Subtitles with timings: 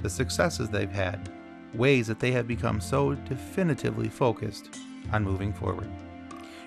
[0.00, 1.30] the successes they've had,
[1.74, 4.78] ways that they have become so definitively focused
[5.12, 5.90] on moving forward.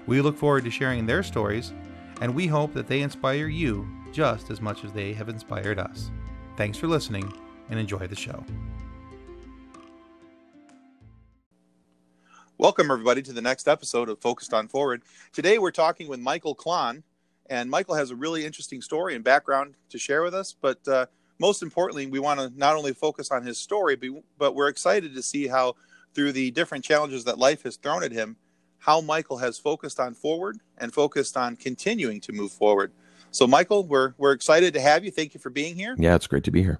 [0.06, 1.74] We look forward to sharing their stories,
[2.22, 6.10] and we hope that they inspire you just as much as they have inspired us.
[6.56, 7.32] Thanks for listening
[7.70, 8.44] and enjoy the show.
[12.58, 15.04] Welcome, everybody, to the next episode of Focused on Forward.
[15.32, 17.04] Today, we're talking with Michael Klon,
[17.50, 20.56] and Michael has a really interesting story and background to share with us.
[20.59, 21.06] But uh,
[21.40, 25.14] most importantly, we want to not only focus on his story, but but we're excited
[25.16, 25.76] to see how,
[26.14, 28.38] through the different challenges that life has thrown at him,
[28.80, 32.92] how Michael has focused on forward and focused on continuing to move forward.
[33.31, 35.12] So, Michael, we're we're excited to have you.
[35.12, 35.95] Thank you for being here.
[35.97, 36.80] Yeah, it's great to be here.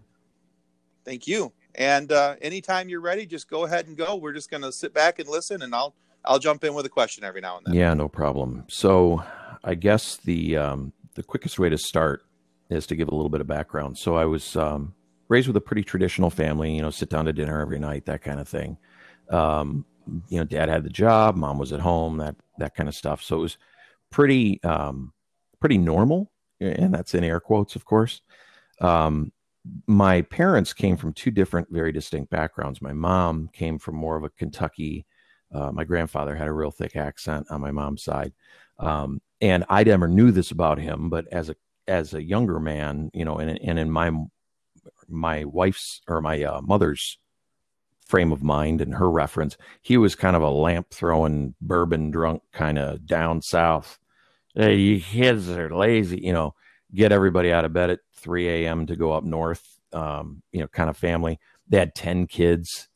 [1.06, 1.54] Thank you.
[1.76, 4.16] And uh, anytime you're ready, just go ahead and go.
[4.16, 5.94] We're just going to sit back and listen, and I'll
[6.26, 7.74] I'll jump in with a question every now and then.
[7.76, 8.64] Yeah, no problem.
[8.68, 9.24] So,
[9.64, 12.24] I guess the um, the quickest way to start
[12.70, 13.98] is to give a little bit of background.
[13.98, 14.94] So, I was um,
[15.30, 16.76] raised with a pretty traditional family.
[16.76, 18.78] You know, sit down to dinner every night, that kind of thing.
[19.30, 19.86] Um,
[20.30, 23.22] you know, dad had the job, mom was at home, that that kind of stuff.
[23.22, 23.58] So it was
[24.10, 25.14] pretty um,
[25.60, 28.22] pretty normal, and that's in air quotes, of course.
[28.82, 29.32] Um,
[29.86, 32.82] my parents came from two different, very distinct backgrounds.
[32.82, 35.06] My mom came from more of a Kentucky.
[35.54, 38.34] Uh, my grandfather had a real thick accent on my mom's side,
[38.80, 41.10] um, and I never knew this about him.
[41.10, 41.56] But as a
[41.88, 44.12] as a younger man, you know, and, and in my
[45.08, 47.18] my wife's or my uh, mother's
[48.06, 52.42] frame of mind and her reference, he was kind of a lamp throwing, bourbon drunk
[52.52, 54.00] kind of down south.
[54.56, 56.56] Hey, you kids are lazy, you know,
[56.94, 58.88] get everybody out of bed at 3 a.m.
[58.88, 59.64] to go up north,
[59.94, 61.40] um, you know, kind of family.
[61.68, 62.88] They had 10 kids,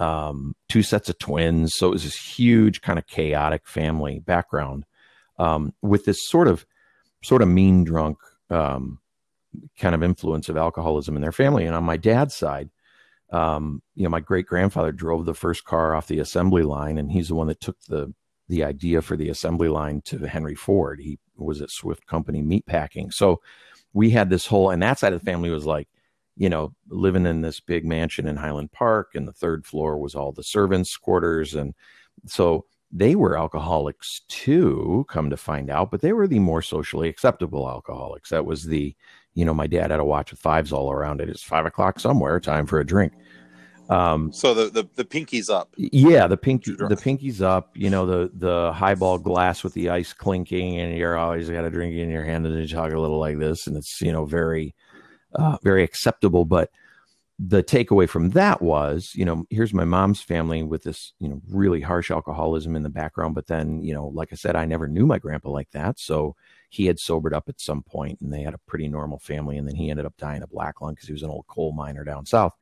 [0.00, 1.74] um, two sets of twins.
[1.76, 4.86] So it was this huge kind of chaotic family background
[5.38, 6.66] um, with this sort of,
[7.22, 8.18] sort of mean drunk
[8.54, 8.98] um,
[9.78, 11.66] kind of influence of alcoholism in their family.
[11.66, 12.70] And on my dad's side,
[13.30, 17.10] um, you know, my great grandfather drove the first car off the assembly line, and
[17.10, 18.12] he's the one that took the
[18.48, 21.00] the idea for the assembly line to Henry Ford.
[21.00, 23.10] He was at Swift Company meat packing.
[23.10, 23.40] So
[23.94, 25.88] we had this whole, and that side of the family was like,
[26.36, 30.14] you know, living in this big mansion in Highland Park, and the third floor was
[30.14, 31.74] all the servants' quarters, and
[32.26, 35.04] so they were alcoholics too.
[35.08, 38.30] Come to find out, but they were the more socially acceptable alcoholics.
[38.30, 38.94] That was the,
[39.34, 41.28] you know, my dad had a watch with fives all around it.
[41.28, 43.12] It's five o'clock somewhere, time for a drink.
[43.90, 45.74] Um, so the, the the pinky's up.
[45.76, 47.70] Yeah, the pinky the pinky's up.
[47.74, 51.70] You know the the highball glass with the ice clinking, and you're always got a
[51.70, 54.24] drink in your hand, and you talk a little like this, and it's you know
[54.24, 54.74] very
[55.34, 56.46] uh, very acceptable.
[56.46, 56.70] But
[57.38, 61.40] the takeaway from that was, you know, here's my mom's family with this you know
[61.48, 64.88] really harsh alcoholism in the background, but then you know, like I said, I never
[64.88, 66.36] knew my grandpa like that, so
[66.70, 69.66] he had sobered up at some point, and they had a pretty normal family, and
[69.68, 72.04] then he ended up dying of black lung because he was an old coal miner
[72.04, 72.54] down south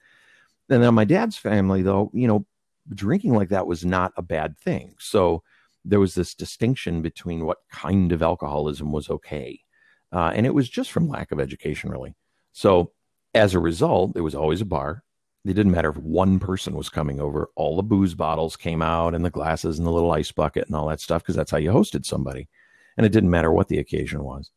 [0.73, 2.47] and then my dad's family, though, you know,
[2.95, 4.95] drinking like that was not a bad thing.
[4.99, 5.43] So
[5.85, 9.61] there was this distinction between what kind of alcoholism was okay.
[10.13, 12.15] Uh, and it was just from lack of education, really.
[12.53, 12.93] So
[13.35, 15.03] as a result, there was always a bar.
[15.45, 19.15] It didn't matter if one person was coming over, all the booze bottles came out
[19.15, 21.59] and the glasses and the little ice bucket and all that stuff, because that's how
[21.59, 22.49] you hosted somebody.
[22.97, 24.51] And it didn't matter what the occasion was.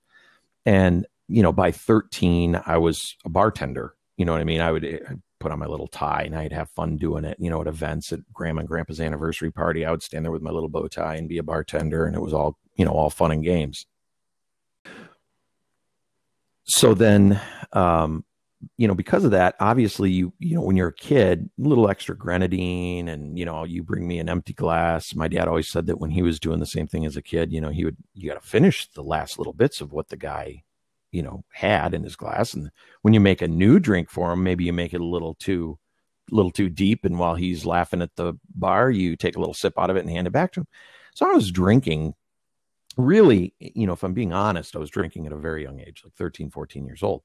[0.66, 3.96] And, you know, by 13, I was a bartender.
[4.18, 4.62] You know what I mean?
[4.62, 7.62] I would put on my little tie and I'd have fun doing it, you know,
[7.62, 9.86] at events at grandma and grandpa's anniversary party.
[9.86, 12.22] I would stand there with my little bow tie and be a bartender and it
[12.22, 13.86] was all, you know, all fun and games.
[16.64, 17.40] So then,
[17.74, 18.24] um,
[18.78, 21.90] you know, because of that, obviously you, you know, when you're a kid, a little
[21.90, 25.16] extra grenadine and, you know, you bring me an empty glass.
[25.16, 27.52] My dad always said that when he was doing the same thing as a kid,
[27.52, 30.18] you know, he would, you got to finish the last little bits of what the
[30.18, 30.64] guy
[31.16, 32.54] you know had in his glass.
[32.54, 32.70] And
[33.02, 35.80] when you make a new drink for him maybe you make it a little too
[36.30, 37.06] little too deep.
[37.06, 40.02] And while he's laughing at the bar you take a little sip out of it
[40.02, 40.68] and hand it back to him.
[41.14, 42.16] So i was drinking
[42.98, 46.02] really you know if i'm being honest i was drinking at a very young age
[46.04, 47.24] like 13 14 years old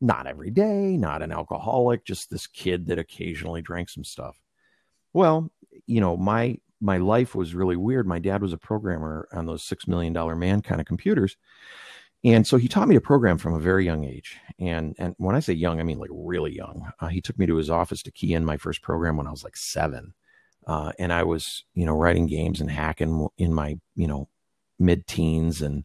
[0.00, 4.40] not every day not an alcoholic just this kid that occasionally drank some stuff
[5.12, 5.50] well
[5.86, 9.62] you know my my life was really weird my dad was a programmer on those
[9.64, 11.36] six million dollar man kind of computers
[12.24, 14.36] And so he taught me to program from a very young age.
[14.58, 16.90] And and when I say young, I mean like really young.
[17.00, 19.30] Uh, he took me to his office to key in my first program when I
[19.30, 20.14] was like seven.
[20.66, 24.28] Uh, and I was, you know, writing games and hacking in my, you know,
[24.78, 25.84] mid teens and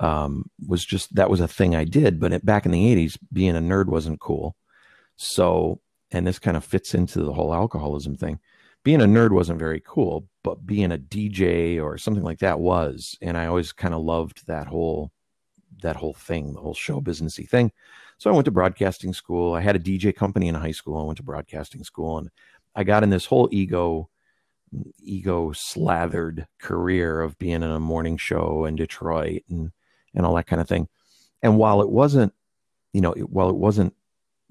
[0.00, 2.20] um, was just that was a thing I did.
[2.20, 4.56] But it, back in the 80s, being a nerd wasn't cool.
[5.16, 5.80] So,
[6.10, 8.40] and this kind of fits into the whole alcoholism thing.
[8.84, 13.16] Being a nerd wasn't very cool, but being a DJ or something like that was.
[13.22, 15.12] And I always kind of loved that whole
[15.82, 17.72] that whole thing, the whole show businessy thing.
[18.18, 19.54] So I went to broadcasting school.
[19.54, 21.00] I had a DJ company in high school.
[21.00, 22.30] I went to broadcasting school and
[22.74, 24.08] I got in this whole ego
[25.02, 29.72] ego slathered career of being in a morning show in Detroit and
[30.14, 30.88] and all that kind of thing.
[31.42, 32.32] And while it wasn't,
[32.92, 33.94] you know, while it wasn't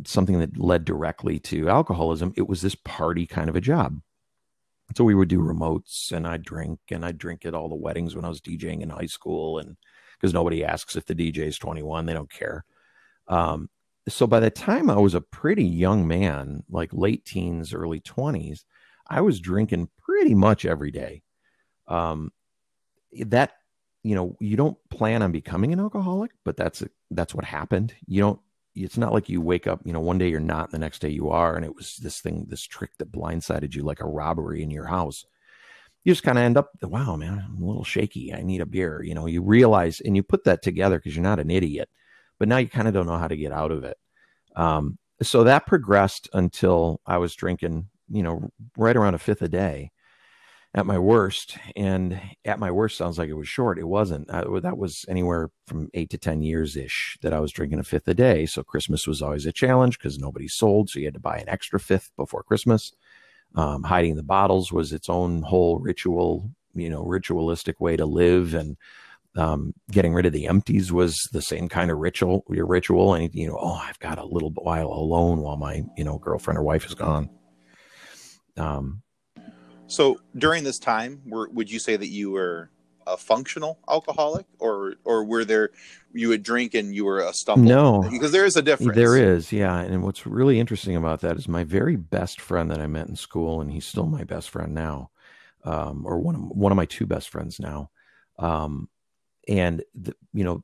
[0.06, 4.02] something that led directly to alcoholism, it was this party kind of a job.
[4.96, 8.16] So we would do remotes and I'd drink and I'd drink at all the weddings
[8.16, 9.78] when I was DJing in high school and
[10.20, 12.66] because nobody asks if the DJ is 21, they don't care.
[13.28, 13.70] Um,
[14.08, 18.64] so by the time I was a pretty young man, like late teens, early 20s,
[19.10, 21.24] I was drinking pretty much every day.
[21.88, 22.32] Um,
[23.26, 23.54] that
[24.04, 27.94] you know, you don't plan on becoming an alcoholic, but that's that's what happened.
[28.08, 28.40] You don't.
[28.74, 31.00] It's not like you wake up, you know, one day you're not, and the next
[31.00, 34.06] day you are, and it was this thing, this trick that blindsided you, like a
[34.06, 35.26] robbery in your house.
[36.06, 38.34] You just kind of end up, wow, man, I'm a little shaky.
[38.34, 39.04] I need a beer.
[39.04, 41.90] You know, you realize, and you put that together because you're not an idiot,
[42.40, 43.98] but now you kind of don't know how to get out of it.
[44.56, 49.50] Um, so that progressed until I was drinking, you know, right around a fifth a
[49.50, 49.92] day
[50.74, 51.58] at my worst.
[51.76, 53.78] And at my worst sounds like it was short.
[53.78, 54.32] It wasn't.
[54.32, 57.84] I, that was anywhere from eight to 10 years ish that I was drinking a
[57.84, 58.46] fifth a day.
[58.46, 60.90] So Christmas was always a challenge because nobody sold.
[60.90, 62.94] So you had to buy an extra fifth before Christmas.
[63.56, 68.54] Um, hiding the bottles was its own whole ritual, you know, ritualistic way to live.
[68.54, 68.78] And
[69.36, 73.14] um, getting rid of the empties was the same kind of ritual, your ritual.
[73.14, 76.58] And, you know, oh, I've got a little while alone while my, you know, girlfriend
[76.58, 77.30] or wife is gone.
[78.56, 79.02] Um,
[79.92, 82.70] so during this time, were, would you say that you were
[83.08, 85.72] a functional alcoholic, or or were there
[86.14, 87.68] you would drink and you were a stumble?
[87.68, 88.96] No, because there is a difference.
[88.96, 89.80] There is, yeah.
[89.80, 93.16] And what's really interesting about that is my very best friend that I met in
[93.16, 95.10] school, and he's still my best friend now,
[95.64, 97.90] um, or one of one of my two best friends now.
[98.38, 98.88] Um,
[99.48, 100.64] and the, you know,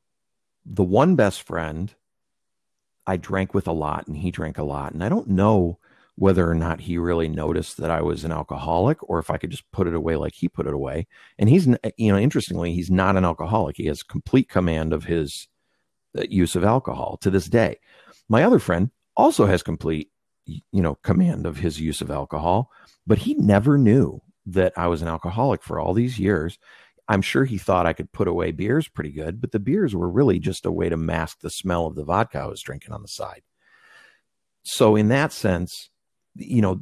[0.66, 1.94] the one best friend
[3.06, 5.80] I drank with a lot, and he drank a lot, and I don't know
[6.18, 9.52] whether or not he really noticed that I was an alcoholic or if I could
[9.52, 11.06] just put it away like he put it away.
[11.38, 13.78] And he's, you know, interestingly, he's not an alcoholic.
[13.78, 15.48] He has complete command of his
[16.18, 17.80] uh, use of alcohol to this day.
[18.28, 20.10] My other friend also has complete,
[20.48, 22.72] you know, command of his use of alcohol,
[23.06, 26.58] but he never knew that I was an alcoholic for all these years.
[27.08, 30.10] I'm sure he thought I could put away beers pretty good, but the beers were
[30.10, 33.04] really just a way to mask the smell of the vodka I was drinking on
[33.04, 33.44] the side.
[34.64, 35.92] So, in that sense,
[36.38, 36.82] you know,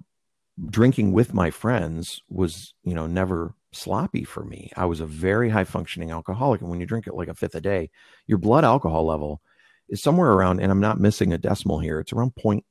[0.69, 4.71] drinking with my friends was, you know, never sloppy for me.
[4.75, 6.61] I was a very high functioning alcoholic.
[6.61, 7.89] And when you drink it like a fifth a day,
[8.27, 9.41] your blood alcohol level
[9.89, 12.65] is somewhere around, and I'm not missing a decimal here, it's around point.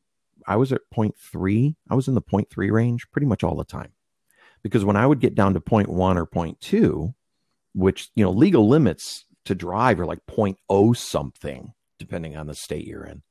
[0.46, 1.76] I was at point three.
[1.88, 3.92] I was in the point three range pretty much all the time.
[4.62, 7.14] Because when I would get down to point one or point two,
[7.74, 12.54] which, you know, legal limits to drive are like point oh something, depending on the
[12.54, 13.22] state you're in.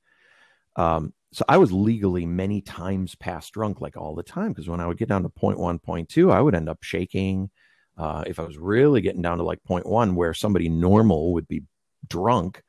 [0.76, 4.80] Um, so I was legally many times past drunk, like all the time, because when
[4.80, 7.50] I would get down to point one, point two, I would end up shaking.
[7.98, 11.48] Uh, if I was really getting down to like point one, where somebody normal would
[11.48, 11.64] be
[12.08, 12.62] drunk,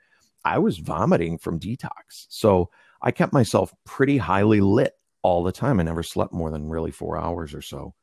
[0.47, 2.27] I was vomiting from detox.
[2.29, 2.71] So
[3.03, 5.79] I kept myself pretty highly lit all the time.
[5.79, 7.95] I never slept more than really four hours or so.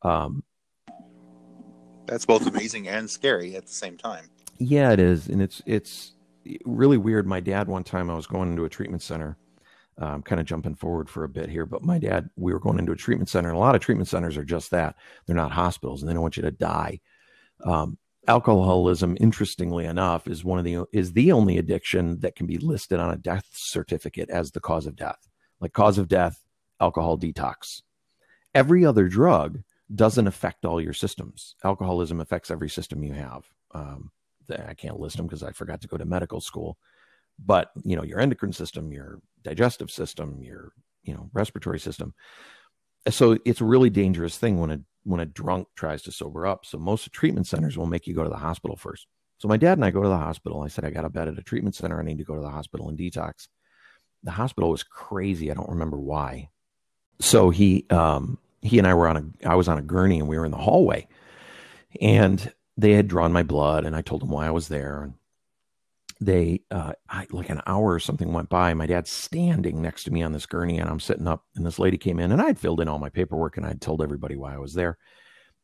[0.00, 0.42] Um,
[2.06, 4.30] That's both amazing and scary at the same time.
[4.56, 6.14] Yeah, it is, and it's it's
[6.64, 7.26] really weird.
[7.26, 9.36] My dad one time I was going into a treatment center
[10.00, 12.60] I'm um, kind of jumping forward for a bit here, but my dad, we were
[12.60, 14.94] going into a treatment center, and a lot of treatment centers are just that.
[15.26, 17.00] They're not hospitals, and they don't want you to die.
[17.64, 22.58] Um, alcoholism, interestingly enough, is one of the is the only addiction that can be
[22.58, 25.28] listed on a death certificate as the cause of death,
[25.60, 26.44] like cause of death,
[26.80, 27.82] alcohol detox.
[28.54, 29.62] Every other drug
[29.92, 31.56] doesn't affect all your systems.
[31.64, 33.44] Alcoholism affects every system you have.
[33.74, 34.12] Um,
[34.50, 36.78] I can't list them because I forgot to go to medical school
[37.44, 40.72] but you know your endocrine system your digestive system your
[41.08, 42.14] you know respiratory system.
[43.08, 46.66] So it's a really dangerous thing when a when a drunk tries to sober up.
[46.66, 49.06] So most treatment centers will make you go to the hospital first.
[49.38, 50.62] So my dad and i go to the hospital.
[50.62, 51.98] I said i got a bed at a treatment center.
[51.98, 53.48] I need to go to the hospital and detox.
[54.22, 55.50] The hospital was crazy.
[55.50, 56.50] I don't remember why.
[57.20, 60.28] So he um he and i were on a i was on a gurney and
[60.28, 61.08] we were in the hallway.
[62.02, 65.02] And they had drawn my blood and i told them why i was there.
[65.02, 65.14] And
[66.20, 68.74] they uh, I, like an hour or something went by.
[68.74, 71.44] My dad's standing next to me on this gurney, and I'm sitting up.
[71.54, 74.02] And this lady came in, and I'd filled in all my paperwork, and I'd told
[74.02, 74.98] everybody why I was there.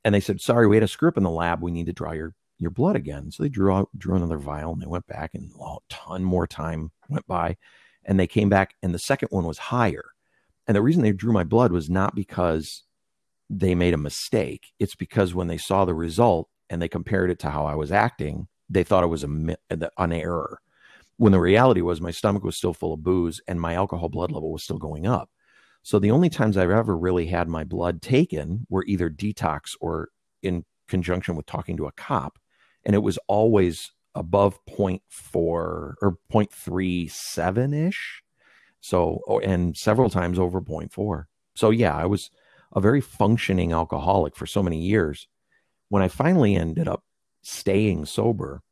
[0.05, 1.63] And they said, "Sorry, we had a screw up in the lab.
[1.63, 4.73] We need to draw your your blood again." So they drew out drew another vial,
[4.73, 7.57] and they went back, and a ton more time went by,
[8.05, 10.05] and they came back, and the second one was higher.
[10.67, 12.85] And the reason they drew my blood was not because
[13.51, 14.73] they made a mistake.
[14.79, 17.93] It's because when they saw the result and they compared it to how I was
[17.93, 20.61] acting, they thought it was a, uh, an error.
[21.17, 24.33] When the reality was my stomach was still full of booze and my alcohol blood
[24.33, 25.31] level was still going up.
[25.83, 30.09] So the only times I've ever really had my blood taken were either detox or
[30.43, 32.39] in conjunction with talking to a cop.
[32.85, 35.01] And it was always above 0.4
[35.45, 38.23] or 0.37 ish.
[38.81, 41.25] So, oh, and several times over 0.4.
[41.55, 42.31] So, yeah, I was
[42.73, 45.29] a very functioning alcoholic for so many years.
[45.89, 47.05] When I finally ended up
[47.45, 48.63] staying sober,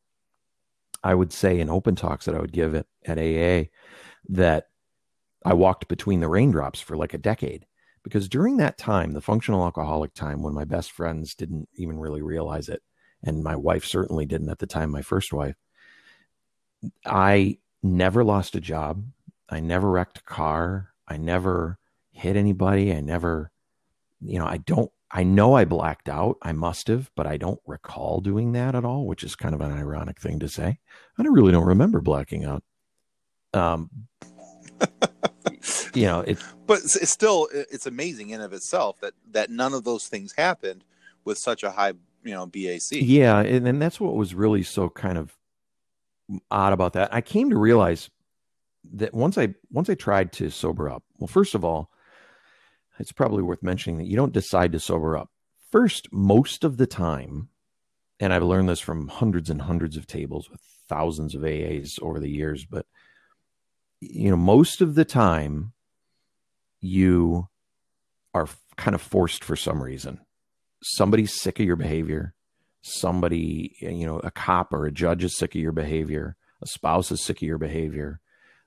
[1.03, 3.69] I would say in open talks that I would give at, at AA
[4.29, 4.69] that
[5.45, 7.67] I walked between the raindrops for like a decade.
[8.03, 12.23] Because during that time, the functional alcoholic time, when my best friends didn't even really
[12.23, 12.83] realize it,
[13.23, 15.55] and my wife certainly didn't at the time, my first wife,
[17.07, 19.05] I never lost a job.
[19.49, 20.93] I never wrecked a car.
[21.07, 21.79] I never
[22.11, 22.93] hit anybody.
[22.93, 23.53] I never,
[24.21, 26.39] you know, I don't I know I blacked out.
[26.41, 29.61] I must have, but I don't recall doing that at all, which is kind of
[29.61, 30.79] an ironic thing to say.
[31.19, 32.65] I really don't remember blacking out.
[33.53, 33.91] Um,
[35.95, 36.39] you know, it.
[36.67, 40.85] But it's still it's amazing in of itself that that none of those things happened
[41.25, 41.93] with such a high,
[42.25, 42.93] you know, BAC.
[42.93, 45.37] Yeah, and, and that's what was really so kind of
[46.51, 47.13] odd about that.
[47.13, 48.11] I came to realize
[48.95, 51.03] that once I once I tried to sober up.
[51.19, 51.91] Well, first of all,
[52.99, 55.31] it's probably worth mentioning that you don't decide to sober up.
[55.71, 57.49] First, most of the time,
[58.21, 62.21] and I've learned this from hundreds and hundreds of tables with thousands of AAs over
[62.21, 62.87] the years, but
[64.01, 65.73] you know, most of the time
[66.81, 67.49] you
[68.35, 70.21] are kind of forced for some reason.
[70.83, 72.35] Somebody's sick of your behavior.
[72.83, 76.37] Somebody, you know, a cop or a judge is sick of your behavior.
[76.61, 78.21] A spouse is sick of your behavior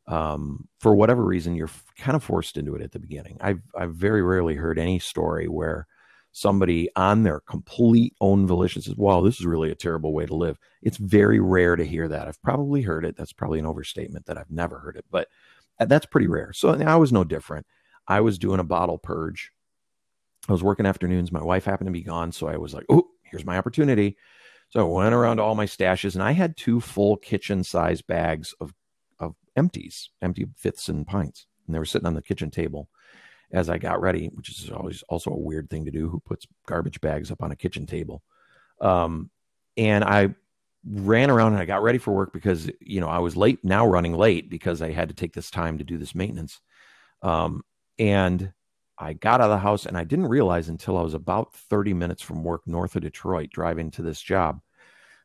[0.07, 3.37] um, for whatever reason, you're kind of forced into it at the beginning.
[3.41, 5.87] I've I've very rarely heard any story where
[6.31, 10.35] somebody on their complete own volition says, "Wow, this is really a terrible way to
[10.35, 12.27] live." It's very rare to hear that.
[12.27, 13.17] I've probably heard it.
[13.17, 15.27] That's probably an overstatement that I've never heard it, but
[15.79, 16.53] that's pretty rare.
[16.53, 17.65] So I was no different.
[18.07, 19.51] I was doing a bottle purge.
[20.47, 21.31] I was working afternoons.
[21.31, 24.17] My wife happened to be gone, so I was like, "Oh, here's my opportunity."
[24.69, 28.73] So I went around all my stashes, and I had two full kitchen-size bags of
[29.55, 31.47] empties, empty fifths and pints.
[31.65, 32.89] And they were sitting on the kitchen table
[33.51, 36.09] as I got ready, which is always also a weird thing to do.
[36.09, 38.21] Who puts garbage bags up on a kitchen table?
[38.81, 39.29] Um,
[39.77, 40.35] and I
[40.87, 43.87] ran around and I got ready for work because you know I was late now
[43.87, 46.59] running late because I had to take this time to do this maintenance.
[47.21, 47.63] Um,
[47.97, 48.53] and
[48.97, 51.93] I got out of the house and I didn't realize until I was about 30
[51.93, 54.61] minutes from work north of Detroit driving to this job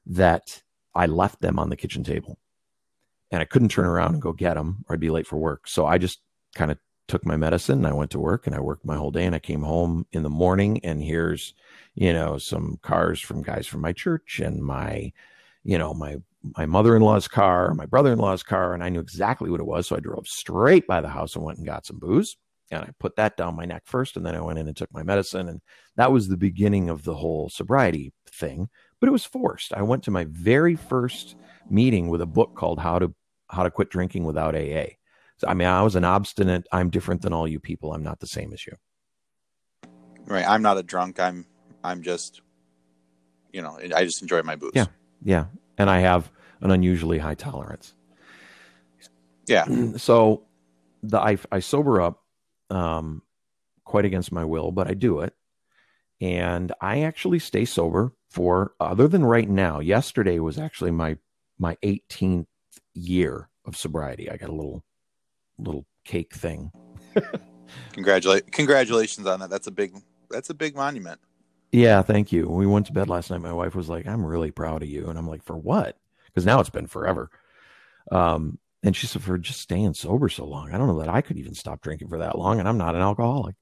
[0.07, 0.63] that
[0.95, 2.39] I left them on the kitchen table
[3.31, 5.69] and I couldn't turn around and go get them or I'd be late for work.
[5.69, 6.21] So I just
[6.55, 9.11] kind of took my medicine and I went to work and I worked my whole
[9.11, 11.55] day and I came home in the morning and here's,
[11.95, 15.13] you know, some cars from guys from my church and my,
[15.65, 16.17] you know, my
[16.57, 19.87] my mother-in-law's car, my brother-in-law's car, and I knew exactly what it was.
[19.87, 22.37] So I drove straight by the house and went and got some booze.
[22.71, 24.93] And I put that down my neck first, and then I went in and took
[24.93, 25.49] my medicine.
[25.49, 25.61] And
[25.97, 28.69] that was the beginning of the whole sobriety thing.
[29.01, 29.73] But it was forced.
[29.73, 31.35] I went to my very first
[31.69, 33.13] meeting with a book called How to
[33.51, 34.97] how to quit drinking without AA.
[35.39, 36.67] So, I mean, I was an obstinate.
[36.71, 37.93] I'm different than all you people.
[37.93, 38.75] I'm not the same as you.
[40.27, 40.47] Right.
[40.47, 41.19] I'm not a drunk.
[41.19, 41.47] I'm.
[41.83, 42.43] I'm just.
[43.53, 44.73] You know, I just enjoy my booze.
[44.75, 44.87] Yeah.
[45.25, 45.47] Yeah.
[45.77, 46.31] And I have
[46.61, 47.95] an unusually high tolerance.
[49.47, 49.67] Yeah.
[49.97, 50.45] So,
[51.03, 52.23] the I, I sober up,
[52.69, 53.23] um,
[53.85, 55.35] quite against my will, but I do it,
[56.21, 59.81] and I actually stay sober for other than right now.
[59.81, 61.17] Yesterday was actually my
[61.59, 62.47] my 18th
[63.01, 64.31] year of sobriety.
[64.31, 64.85] I got a little
[65.59, 66.71] little cake thing.
[67.93, 69.51] Congratulate congratulations on that.
[69.51, 69.95] That's a big
[70.31, 71.21] that's a big monument.
[71.73, 72.49] Yeah, thank you.
[72.49, 74.89] When we went to bed last night, my wife was like, "I'm really proud of
[74.89, 77.31] you," and I'm like, "For what?" Because now it's been forever.
[78.11, 80.73] Um, and she said, "For just staying sober so long.
[80.73, 82.97] I don't know that I could even stop drinking for that long, and I'm not
[82.97, 83.55] an alcoholic."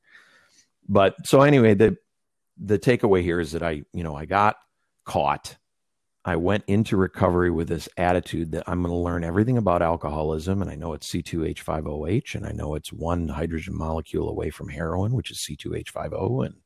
[0.89, 1.99] But so anyway, the
[2.57, 4.57] the takeaway here is that I, you know, I got
[5.05, 5.57] caught
[6.29, 10.61] I went into recovery with this attitude that I'm going to learn everything about alcoholism.
[10.61, 15.13] And I know it's C2H5OH, and I know it's one hydrogen molecule away from heroin,
[15.13, 16.45] which is C2H5O.
[16.45, 16.57] And,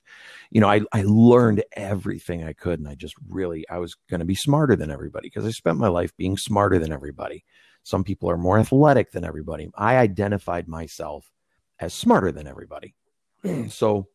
[0.50, 2.80] you know, I, I learned everything I could.
[2.80, 5.78] And I just really, I was going to be smarter than everybody because I spent
[5.78, 7.44] my life being smarter than everybody.
[7.84, 9.70] Some people are more athletic than everybody.
[9.76, 11.30] I identified myself
[11.78, 12.96] as smarter than everybody.
[13.68, 14.08] so,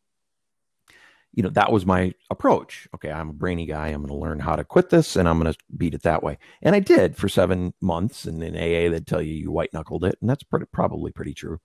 [1.38, 2.88] you know, that was my approach.
[2.96, 3.86] Okay, I'm a brainy guy.
[3.86, 6.20] I'm going to learn how to quit this and I'm going to beat it that
[6.20, 6.36] way.
[6.62, 8.24] And I did for seven months.
[8.24, 10.16] And in AA, they'd tell you you white knuckled it.
[10.20, 11.60] And that's pretty, probably pretty true.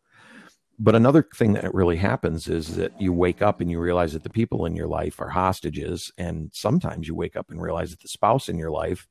[0.77, 4.21] But another thing that really happens is that you wake up and you realize that
[4.21, 6.11] the people in your life are hostages.
[6.19, 9.07] And sometimes you wake up and realize that the spouse in your life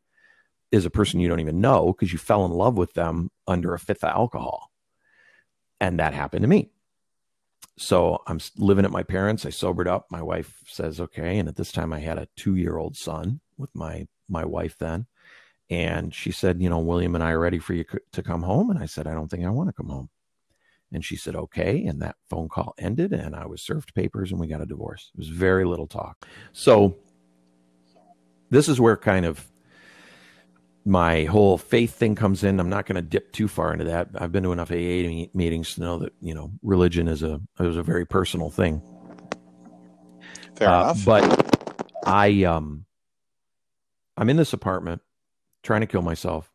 [0.71, 3.75] is a person you don't even know because you fell in love with them under
[3.75, 4.71] a fifth of alcohol.
[5.81, 6.71] And that happened to me
[7.83, 9.45] so I'm living at my parents.
[9.45, 10.07] I sobered up.
[10.11, 11.39] My wife says, okay.
[11.39, 14.77] And at this time I had a two year old son with my, my wife
[14.79, 15.07] then.
[15.69, 18.71] And she said, you know, William and I are ready for you to come home.
[18.71, 20.11] And I said, I don't think I want to come home.
[20.93, 21.85] And she said, okay.
[21.85, 25.11] And that phone call ended and I was served papers and we got a divorce.
[25.15, 26.27] It was very little talk.
[26.53, 26.97] So
[28.51, 29.47] this is where kind of
[30.85, 32.59] my whole faith thing comes in.
[32.59, 34.09] I'm not going to dip too far into that.
[34.15, 37.77] I've been to enough AA meetings to know that you know religion is a is
[37.77, 38.83] a very personal thing.
[40.57, 41.05] Fair uh, enough.
[41.05, 42.85] But I um,
[44.17, 45.03] I'm in this apartment
[45.63, 46.51] trying to kill myself.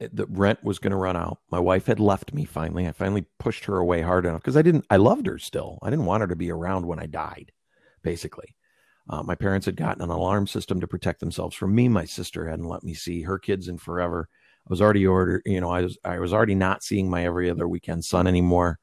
[0.00, 1.38] The rent was going to run out.
[1.50, 2.86] My wife had left me finally.
[2.86, 4.84] I finally pushed her away hard enough because I didn't.
[4.90, 5.78] I loved her still.
[5.82, 7.52] I didn't want her to be around when I died,
[8.02, 8.56] basically.
[9.08, 11.88] Uh, my parents had gotten an alarm system to protect themselves from me.
[11.88, 14.28] My sister hadn't let me see her kids in forever.
[14.66, 17.50] I was already ordered, you know, I was I was already not seeing my every
[17.50, 18.78] other weekend son anymore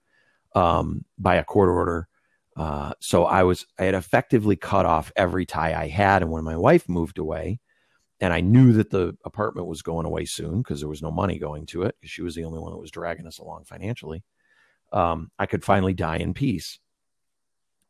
[0.54, 2.08] um, by a court order.
[2.56, 6.22] Uh, so I was I had effectively cut off every tie I had.
[6.22, 7.60] And when my wife moved away,
[8.20, 11.40] and I knew that the apartment was going away soon because there was no money
[11.40, 14.24] going to it because she was the only one that was dragging us along financially.
[14.94, 16.80] Um, I could finally die in peace.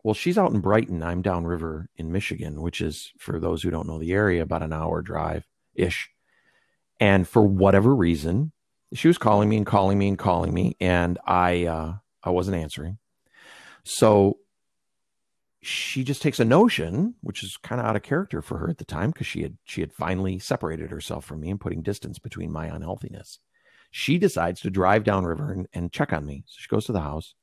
[0.04, 1.04] Well, she's out in Brighton.
[1.04, 4.74] I'm downriver in Michigan, which is, for those who don't know the area, about an
[4.74, 6.10] hour drive ish.
[7.00, 8.52] And for whatever reason,
[8.94, 11.94] she was calling me and calling me and calling me, and I uh,
[12.24, 12.98] I wasn't answering.
[13.84, 14.38] So
[15.62, 18.80] she just takes a notion, which is kind of out of character for her at
[18.80, 22.20] the time, because she had she had finally separated herself from me and putting distance
[22.20, 23.40] between my unhealthiness.
[23.92, 26.44] She decides to drive downriver and, and check on me.
[26.48, 27.36] So she goes to the house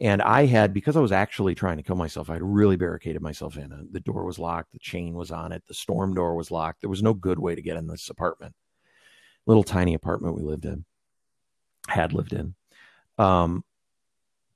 [0.00, 3.22] and I had, because I was actually trying to kill myself, I had really barricaded
[3.22, 3.88] myself in.
[3.90, 6.80] The door was locked, the chain was on it, the storm door was locked.
[6.80, 8.54] There was no good way to get in this apartment.
[9.46, 10.84] Little tiny apartment we lived in,
[11.88, 12.54] had lived in.
[13.18, 13.64] Um,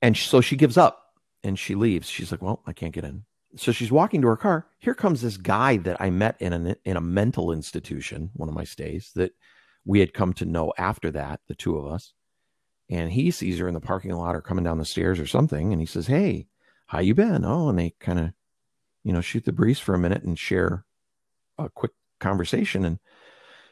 [0.01, 2.09] and so she gives up and she leaves.
[2.09, 3.23] She's like, Well, I can't get in.
[3.55, 4.67] So she's walking to her car.
[4.79, 8.55] Here comes this guy that I met in, an, in a mental institution, one of
[8.55, 9.31] my stays, that
[9.85, 12.13] we had come to know after that, the two of us
[12.89, 15.71] and he sees her in the parking lot or coming down the stairs or something
[15.71, 16.47] and he says hey
[16.87, 17.43] how you been?
[17.43, 18.31] Oh and they kind of
[19.03, 20.85] you know shoot the breeze for a minute and share
[21.57, 22.99] a quick conversation and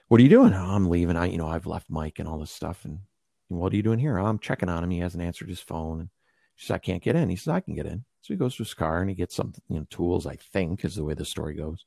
[0.07, 0.53] what are you doing?
[0.53, 1.15] Oh, i'm leaving.
[1.15, 2.99] I you know i've left mike and all this stuff and,
[3.49, 4.19] and what are you doing here?
[4.19, 4.91] Oh, i'm checking on him.
[4.91, 6.09] He hasn't answered his phone and
[6.55, 7.29] she says i can't get in.
[7.29, 8.05] He says i can get in.
[8.21, 10.83] So he goes to his car and he gets some you know tools i think
[10.83, 11.85] is the way the story goes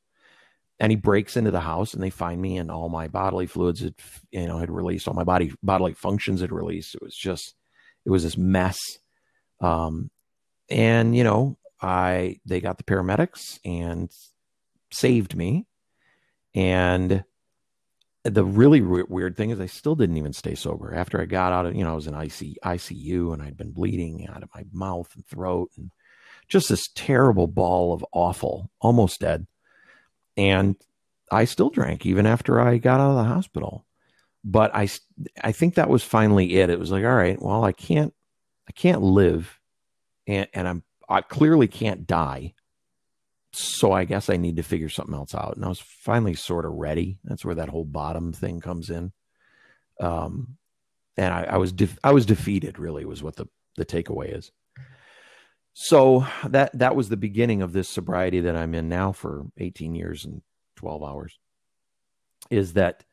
[0.80, 3.80] and he breaks into the house and they find me and all my bodily fluids
[3.80, 3.94] had
[4.30, 6.94] you know had released all my body bodily functions had released.
[6.94, 7.54] It was just
[8.04, 8.78] it was this mess.
[9.60, 10.10] Um
[10.70, 14.10] and you know i they got the paramedics and
[14.90, 15.66] saved me.
[16.54, 17.24] And
[18.24, 20.94] the really weird thing is i still didn't even stay sober.
[20.94, 23.72] After i got out of you know i was in IC, icu and i'd been
[23.72, 25.90] bleeding out of my mouth and throat and
[26.46, 29.46] just this terrible ball of awful almost dead
[30.38, 30.76] and
[31.30, 33.84] I still drank even after I got out of the hospital.
[34.44, 34.88] But I,
[35.42, 36.70] I think that was finally it.
[36.70, 38.14] It was like, all right, well, I can't,
[38.68, 39.58] I can't live,
[40.26, 42.54] and, and I'm, I clearly can't die.
[43.50, 45.56] So I guess I need to figure something else out.
[45.56, 47.18] And I was finally sort of ready.
[47.24, 49.10] That's where that whole bottom thing comes in.
[50.00, 50.56] Um,
[51.16, 52.78] and I, I was, de- I was defeated.
[52.78, 54.52] Really, was what the the takeaway is
[55.80, 59.94] so that that was the beginning of this sobriety that I'm in now for 18
[59.94, 60.42] years and
[60.74, 61.38] 12 hours.
[62.50, 63.04] Is that,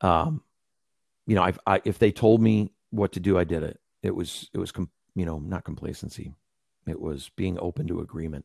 [0.00, 0.40] um,
[1.26, 3.80] you know, I, I if they told me what to do, I did it.
[4.04, 6.36] It was it was com- you know not complacency,
[6.86, 8.44] it was being open to agreement.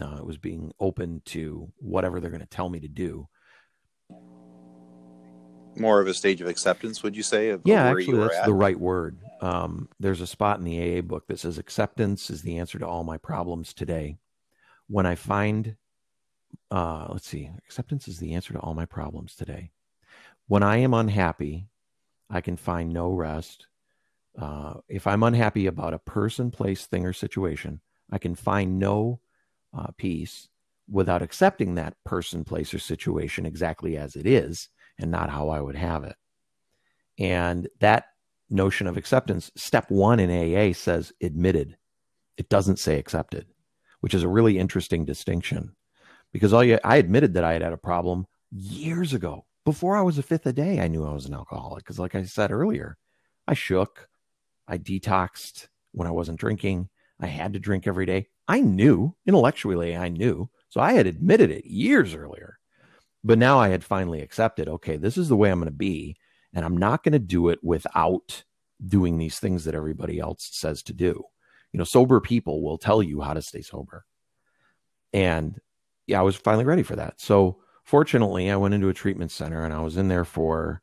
[0.00, 3.28] Uh, it was being open to whatever they're going to tell me to do
[5.76, 8.46] more of a stage of acceptance would you say of, yeah actually that's at?
[8.46, 12.42] the right word um, there's a spot in the aa book that says acceptance is
[12.42, 14.16] the answer to all my problems today
[14.88, 15.76] when i find
[16.70, 19.70] uh, let's see, acceptance is the answer to all my problems today.
[20.46, 21.68] When I am unhappy,
[22.28, 23.66] I can find no rest.
[24.38, 27.80] Uh, if I'm unhappy about a person, place, thing, or situation,
[28.10, 29.20] I can find no
[29.76, 30.48] uh, peace
[30.88, 34.68] without accepting that person, place, or situation exactly as it is
[35.00, 36.16] and not how I would have it.
[37.18, 38.04] And that
[38.48, 41.76] notion of acceptance, step one in AA says admitted.
[42.36, 43.46] It doesn't say accepted,
[44.00, 45.74] which is a really interesting distinction
[46.32, 49.44] because all you, I admitted that I had had a problem years ago.
[49.64, 52.14] Before I was a fifth a day, I knew I was an alcoholic because, like
[52.14, 52.96] I said earlier,
[53.46, 54.08] I shook,
[54.66, 56.88] I detoxed when I wasn't drinking.
[57.20, 58.28] I had to drink every day.
[58.48, 60.48] I knew intellectually, I knew.
[60.70, 62.58] So I had admitted it years earlier.
[63.22, 66.16] But now I had finally accepted okay, this is the way I'm going to be.
[66.52, 68.44] And I'm not going to do it without
[68.84, 71.24] doing these things that everybody else says to do.
[71.72, 74.04] You know, sober people will tell you how to stay sober.
[75.12, 75.60] And
[76.06, 77.20] yeah, I was finally ready for that.
[77.20, 80.82] So fortunately, I went into a treatment center and I was in there for,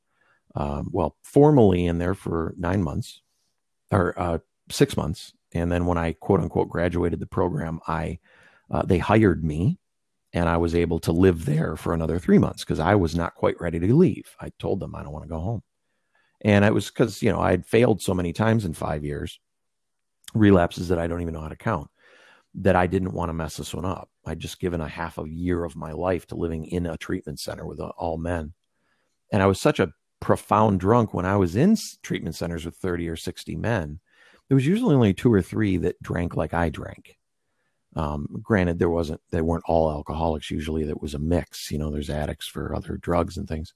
[0.55, 3.21] um, well, formally in there for nine months
[3.91, 4.37] or uh,
[4.69, 5.33] six months.
[5.53, 8.19] And then when I quote unquote graduated the program, I
[8.69, 9.79] uh, they hired me
[10.37, 13.33] and I was able to live there for another three months because I was not
[13.33, 14.35] quite ready to leave.
[14.39, 15.63] I told them I don't want to go home.
[16.41, 19.39] And it was because, you know, I had failed so many times in five years,
[20.35, 21.89] relapses that I don't even know how to count,
[22.53, 24.09] that I didn't want to mess this one up.
[24.27, 27.39] I'd just given a half a year of my life to living in a treatment
[27.39, 28.53] center with uh, all men.
[29.33, 33.09] And I was such a profound drunk when I was in treatment centers with 30
[33.09, 33.99] or 60 men.
[34.49, 37.16] There was usually only two or three that drank like I drank.
[37.97, 40.51] Um, granted, there wasn't, they weren't all alcoholics.
[40.51, 43.73] Usually that was a mix, you know, there's addicts for other drugs and things.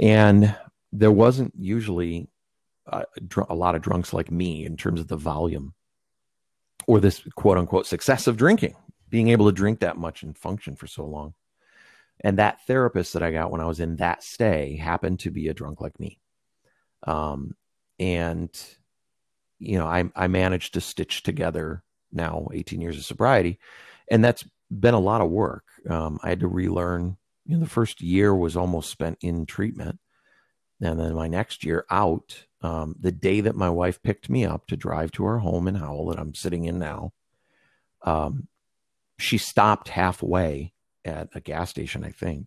[0.00, 0.56] And
[0.90, 2.28] there wasn't usually
[2.86, 3.04] a,
[3.50, 5.74] a lot of drunks like me in terms of the volume
[6.86, 8.74] or this quote unquote success of drinking,
[9.10, 11.34] being able to drink that much and function for so long.
[12.20, 15.48] And that therapist that I got when I was in that stay happened to be
[15.48, 16.18] a drunk like me.
[17.06, 17.54] Um,
[17.98, 18.50] and,
[19.58, 23.58] you know, I, I managed to stitch together now 18 years of sobriety.
[24.10, 25.64] And that's been a lot of work.
[25.88, 29.98] Um, I had to relearn, you know, the first year was almost spent in treatment.
[30.80, 34.66] And then my next year out, um, the day that my wife picked me up
[34.68, 37.12] to drive to her home in Howell that I'm sitting in now,
[38.02, 38.48] um,
[39.18, 40.72] she stopped halfway
[41.04, 42.46] at a gas station, I think,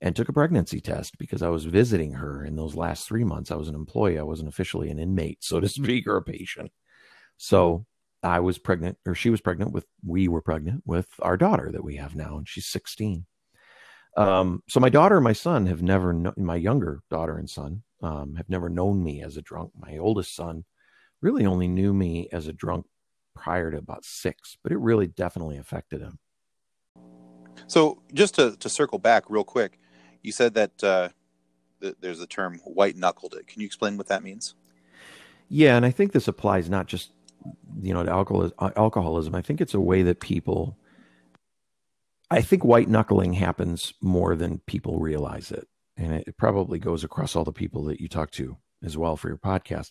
[0.00, 3.50] and took a pregnancy test because I was visiting her in those last three months.
[3.50, 6.72] I was an employee, I wasn't officially an inmate, so to speak, or a patient.
[7.36, 7.86] So
[8.22, 11.84] I was pregnant, or she was pregnant with, we were pregnant with our daughter that
[11.84, 13.26] we have now, and she's 16.
[14.16, 17.82] Um, so my daughter and my son have never, known, my younger daughter and son
[18.02, 19.72] um, have never known me as a drunk.
[19.78, 20.64] My oldest son
[21.22, 22.86] really only knew me as a drunk
[23.34, 26.18] prior to about six, but it really definitely affected him.
[27.66, 29.78] So just to, to circle back real quick,
[30.22, 31.08] you said that uh,
[31.80, 33.46] th- there's the term white knuckled it.
[33.46, 34.54] Can you explain what that means?
[35.48, 37.12] Yeah, and I think this applies not just
[37.82, 39.34] you know alcoholism, uh, alcoholism.
[39.34, 40.76] I think it's a way that people.
[42.32, 47.34] I think white knuckling happens more than people realize it, and it probably goes across
[47.34, 49.90] all the people that you talk to as well for your podcast.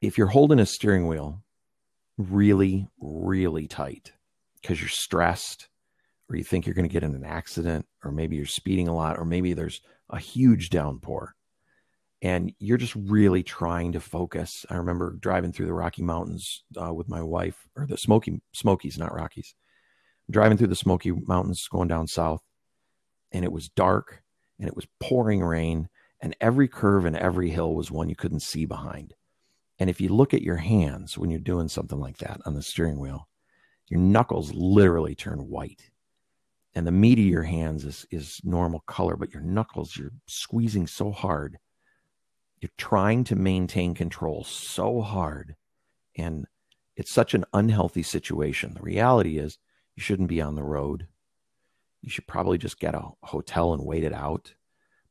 [0.00, 1.42] If you're holding a steering wheel
[2.16, 4.12] really, really tight
[4.60, 5.68] because you're stressed
[6.28, 8.94] or you think you're going to get in an accident, or maybe you're speeding a
[8.94, 11.34] lot, or maybe there's a huge downpour
[12.22, 14.66] and you're just really trying to focus.
[14.68, 18.98] I remember driving through the Rocky Mountains uh, with my wife, or the Smoky Smokies,
[18.98, 19.54] not Rockies.
[20.30, 22.42] Driving through the Smoky Mountains, going down south,
[23.32, 24.22] and it was dark,
[24.58, 25.88] and it was pouring rain,
[26.20, 29.14] and every curve and every hill was one you couldn't see behind.
[29.78, 32.62] And if you look at your hands when you're doing something like that on the
[32.62, 33.28] steering wheel,
[33.88, 35.90] your knuckles literally turn white
[36.74, 40.86] and the meat of your hands is is normal color, but your knuckles you're squeezing
[40.86, 41.58] so hard.
[42.60, 45.56] You're trying to maintain control so hard,
[46.16, 46.46] and
[46.96, 48.74] it's such an unhealthy situation.
[48.74, 49.58] The reality is,
[49.96, 51.06] you shouldn't be on the road.
[52.02, 54.54] You should probably just get a hotel and wait it out.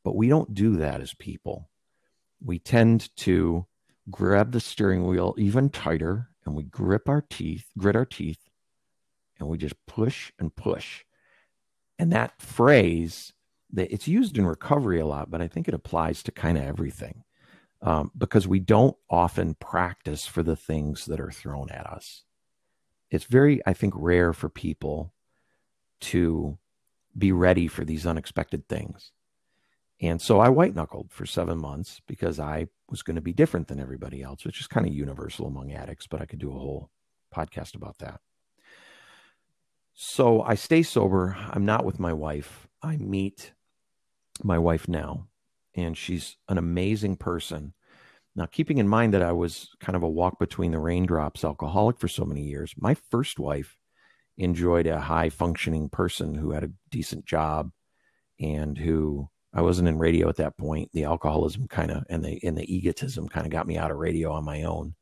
[0.03, 1.69] But we don't do that as people.
[2.43, 3.65] We tend to
[4.09, 8.49] grab the steering wheel even tighter and we grip our teeth, grit our teeth,
[9.39, 11.03] and we just push and push
[11.99, 13.33] and that phrase,
[13.73, 16.63] that it's used in recovery a lot, but I think it applies to kind of
[16.63, 17.23] everything
[17.81, 22.23] um, because we don't often practice for the things that are thrown at us.
[23.09, 25.13] It's very, I think, rare for people
[26.01, 26.57] to
[27.17, 29.11] be ready for these unexpected things.
[30.01, 33.67] And so I white knuckled for seven months because I was going to be different
[33.67, 36.59] than everybody else, which is kind of universal among addicts, but I could do a
[36.59, 36.89] whole
[37.35, 38.21] podcast about that.
[39.93, 41.35] So I stay sober.
[41.51, 42.67] I'm not with my wife.
[42.81, 43.51] I meet
[44.41, 45.27] my wife now,
[45.83, 47.73] and she's an amazing person.
[48.35, 51.99] Now, keeping in mind that I was kind of a walk between the raindrops alcoholic
[51.99, 53.75] for so many years, my first wife
[54.37, 57.71] enjoyed a high functioning person who had a decent job
[58.39, 60.89] and who I wasn't in radio at that point.
[60.93, 63.97] The alcoholism kind of and the and the egotism kind of got me out of
[63.97, 64.95] radio on my own.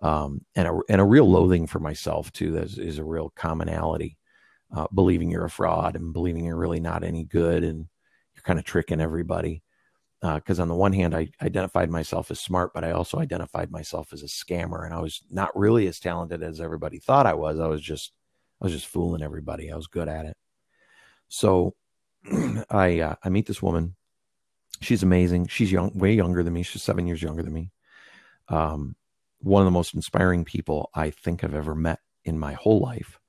[0.00, 2.52] Um, and a and a real loathing for myself too.
[2.52, 4.16] That is, is a real commonality.
[4.74, 7.86] Uh, believing you're a fraud and believing you're really not any good and
[8.34, 9.62] you're kind of tricking everybody
[10.20, 13.70] because uh, on the one hand, I identified myself as smart, but I also identified
[13.70, 17.34] myself as a scammer, and I was not really as talented as everybody thought I
[17.34, 17.60] was.
[17.60, 18.12] I was just,
[18.60, 19.70] I was just fooling everybody.
[19.70, 20.36] I was good at it.
[21.28, 21.74] So,
[22.70, 23.94] I uh, I meet this woman.
[24.80, 25.48] She's amazing.
[25.48, 26.62] She's young, way younger than me.
[26.62, 27.70] She's seven years younger than me.
[28.48, 28.96] Um,
[29.40, 33.20] one of the most inspiring people I think I've ever met in my whole life.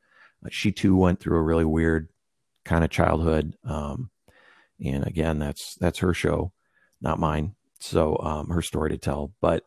[0.43, 2.10] Uh, she too went through a really weird
[2.65, 3.56] kind of childhood.
[3.63, 4.10] Um,
[4.84, 6.52] and again, that's that's her show
[7.01, 7.55] not mine.
[7.79, 9.63] So um, her story to tell, but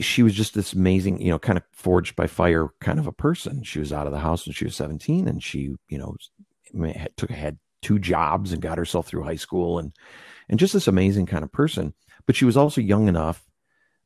[0.00, 3.12] she was just this amazing, you know, kind of forged by fire kind of a
[3.12, 3.62] person.
[3.62, 6.16] She was out of the house when she was 17 and she, you know,
[7.16, 9.92] took had two jobs and got herself through high school and
[10.48, 11.94] and just this amazing kind of person.
[12.26, 13.44] But she was also young enough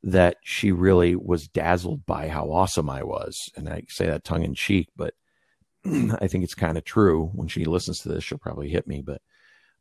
[0.02, 3.50] that she really was dazzled by how awesome I was.
[3.56, 5.14] And I say that tongue in cheek, but
[5.84, 7.30] I think it's kind of true.
[7.34, 9.02] When she listens to this, she'll probably hit me.
[9.02, 9.20] But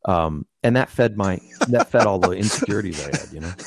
[0.04, 3.52] um, and that fed my that fed all the insecurities I had, you know.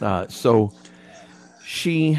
[0.00, 0.72] Uh, so
[1.62, 2.18] she,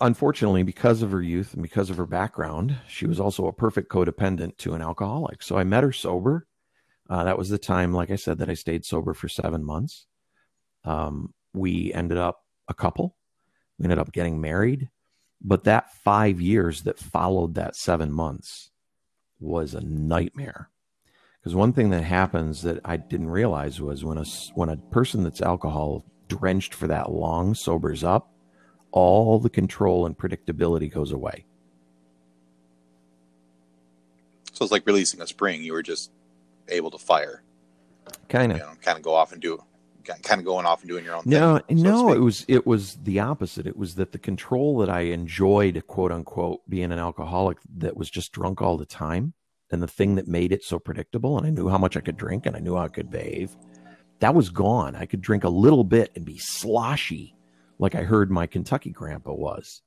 [0.00, 3.90] unfortunately, because of her youth and because of her background, she was also a perfect
[3.90, 5.42] codependent to an alcoholic.
[5.42, 6.46] So I met her sober.
[7.08, 10.06] Uh, that was the time, like I said, that I stayed sober for seven months.
[10.84, 13.16] Um, we ended up a couple.
[13.78, 14.88] We ended up getting married.
[15.42, 18.70] But that five years that followed that seven months,
[19.40, 20.68] was a nightmare.
[21.40, 24.24] Because one thing that happens that I didn't realize was when a
[24.54, 28.30] when a person that's alcohol drenched for that long sobers up,
[28.92, 31.46] all the control and predictability goes away.
[34.52, 35.62] So it's like releasing a spring.
[35.62, 36.10] You were just
[36.68, 37.42] able to fire.
[38.28, 38.58] Kind of.
[38.58, 39.62] You know, kind of go off and do
[40.04, 41.82] kind of going off and doing your own no, thing.
[41.82, 43.66] No, no, it was it was the opposite.
[43.66, 48.10] It was that the control that I enjoyed, quote unquote, being an alcoholic that was
[48.10, 49.34] just drunk all the time,
[49.70, 52.16] and the thing that made it so predictable, and I knew how much I could
[52.16, 53.56] drink and I knew how I could behave,
[54.20, 54.96] that was gone.
[54.96, 57.34] I could drink a little bit and be sloshy,
[57.78, 59.82] like I heard my Kentucky grandpa was.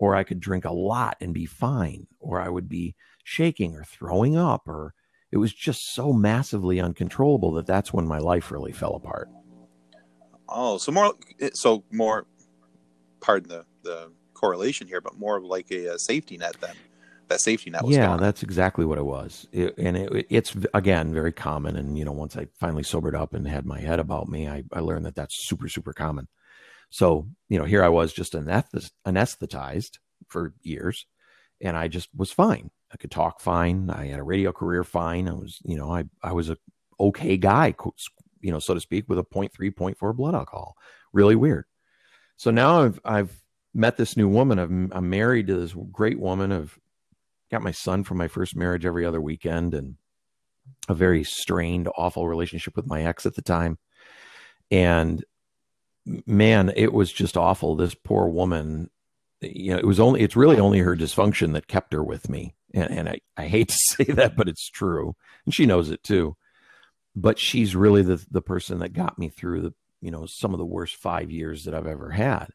[0.00, 2.94] Or I could drink a lot and be fine, or I would be
[3.24, 4.94] shaking or throwing up, or
[5.32, 9.28] it was just so massively uncontrollable that that's when my life really fell apart.
[10.48, 11.14] Oh, so more,
[11.54, 12.26] so more.
[13.20, 16.74] Pardon the the correlation here, but more of like a, a safety net then.
[17.28, 18.20] That safety net was yeah, gone.
[18.20, 19.46] that's exactly what it was.
[19.52, 21.76] It, and it, it's again very common.
[21.76, 24.64] And you know, once I finally sobered up and had my head about me, I,
[24.72, 26.28] I learned that that's super super common.
[26.90, 31.06] So you know, here I was just anesthetized for years,
[31.60, 32.70] and I just was fine.
[32.92, 33.90] I could talk fine.
[33.90, 35.28] I had a radio career fine.
[35.28, 36.56] I was, you know, I I was a
[36.98, 37.74] okay guy,
[38.40, 40.76] you know, so to speak, with a 0.3, 0.4 blood alcohol.
[41.12, 41.64] Really weird.
[42.36, 43.42] So now I've I've
[43.74, 44.58] met this new woman.
[44.58, 46.52] I'm, I'm married to this great woman.
[46.52, 46.78] I've
[47.50, 49.96] got my son from my first marriage every other weekend, and
[50.88, 53.78] a very strained, awful relationship with my ex at the time.
[54.70, 55.24] And
[56.26, 57.74] man, it was just awful.
[57.74, 58.90] This poor woman,
[59.40, 62.54] you know, it was only, it's really only her dysfunction that kept her with me.
[62.74, 65.16] And, and I, I hate to say that, but it's true.
[65.44, 66.36] And she knows it too
[67.20, 70.58] but she's really the the person that got me through the you know some of
[70.58, 72.48] the worst five years that I've ever had,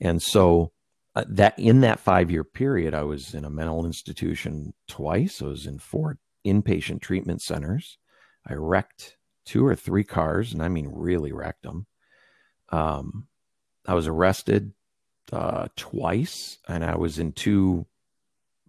[0.00, 0.72] and so
[1.14, 5.42] uh, that in that five year period, I was in a mental institution twice.
[5.42, 7.98] I was in four inpatient treatment centers.
[8.46, 11.86] I wrecked two or three cars, and I mean really wrecked them.
[12.68, 13.26] Um,
[13.86, 14.72] I was arrested
[15.32, 17.86] uh, twice, and I was in two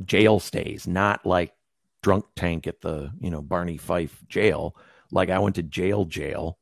[0.03, 1.53] jail stays, not like
[2.01, 4.75] drunk tank at the you know Barney Fife jail
[5.11, 6.57] like I went to jail, jail,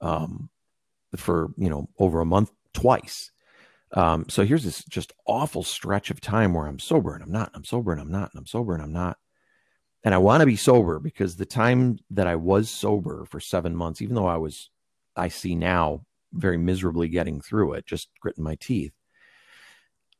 [0.00, 0.50] um,
[1.16, 3.30] for you know over a month twice.
[3.92, 7.50] Um, so here's this just awful stretch of time where I'm sober and I'm not,
[7.54, 9.16] I'm sober and I'm not, and I'm sober and I'm not.
[10.04, 13.74] And I want to be sober because the time that I was sober for seven
[13.74, 14.70] months, even though I was,
[15.16, 18.92] I see now very miserably getting through it, just gritting my teeth.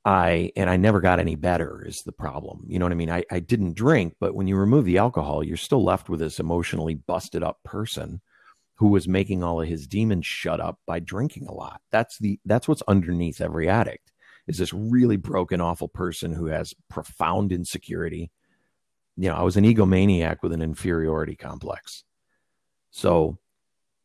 [0.09, 2.65] I and I never got any better is the problem.
[2.67, 3.11] You know what I mean?
[3.11, 6.41] I, I didn't drink, but when you remove the alcohol, you're still left with this
[6.41, 8.23] emotionally busted up person
[8.77, 11.83] who was making all of his demons shut up by drinking a lot.
[11.93, 14.11] That's the that's what's underneath every addict.
[14.47, 18.31] is this really broken, awful person who has profound insecurity.
[19.19, 22.05] You know, I was an egomaniac with an inferiority complex.
[22.91, 23.37] So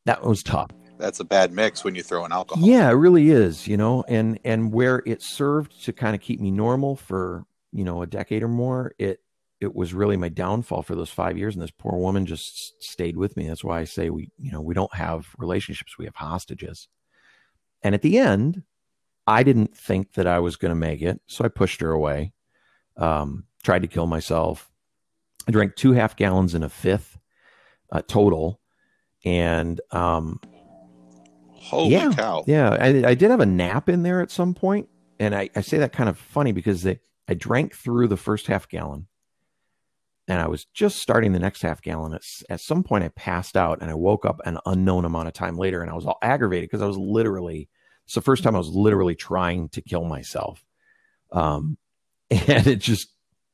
[0.05, 0.71] that was tough.
[0.97, 2.63] That's a bad mix when you throw in alcohol.
[2.65, 6.39] Yeah, it really is, you know, and and where it served to kind of keep
[6.39, 9.19] me normal for, you know, a decade or more, it
[9.59, 13.15] it was really my downfall for those 5 years and this poor woman just stayed
[13.15, 13.47] with me.
[13.47, 16.89] That's why I say we, you know, we don't have relationships, we have hostages.
[17.81, 18.63] And at the end,
[19.25, 22.33] I didn't think that I was going to make it, so I pushed her away.
[22.97, 24.69] Um, tried to kill myself.
[25.47, 27.17] I drank two half gallons and a fifth
[27.91, 28.59] uh, total,
[29.25, 30.39] and um,
[31.63, 32.43] holy yeah, cow!
[32.47, 35.61] Yeah, I, I, did have a nap in there at some point, and I, I
[35.61, 39.07] say that kind of funny because they, I drank through the first half gallon,
[40.27, 42.13] and I was just starting the next half gallon.
[42.13, 45.33] At, at some point, I passed out, and I woke up an unknown amount of
[45.33, 47.69] time later, and I was all aggravated because I was literally
[48.05, 50.63] it's the first time I was literally trying to kill myself.
[51.31, 51.77] Um,
[52.29, 53.09] and it just,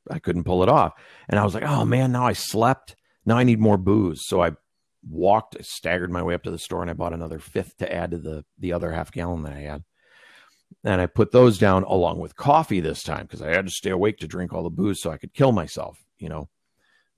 [0.10, 0.93] I couldn't pull it off.
[1.28, 2.95] And I was like, oh man, now I slept.
[3.26, 4.26] Now I need more booze.
[4.26, 4.52] So I
[5.07, 8.12] walked, staggered my way up to the store and I bought another fifth to add
[8.12, 9.83] to the, the other half gallon that I had.
[10.83, 13.89] And I put those down along with coffee this time because I had to stay
[13.89, 16.03] awake to drink all the booze so I could kill myself.
[16.19, 16.49] You know,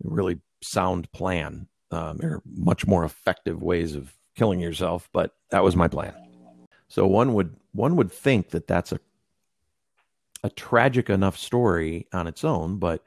[0.04, 1.68] really sound plan.
[1.92, 6.14] Um, there are much more effective ways of killing yourself, but that was my plan.
[6.88, 9.00] So one would one would think that that's a
[10.44, 13.04] a tragic enough story on its own, but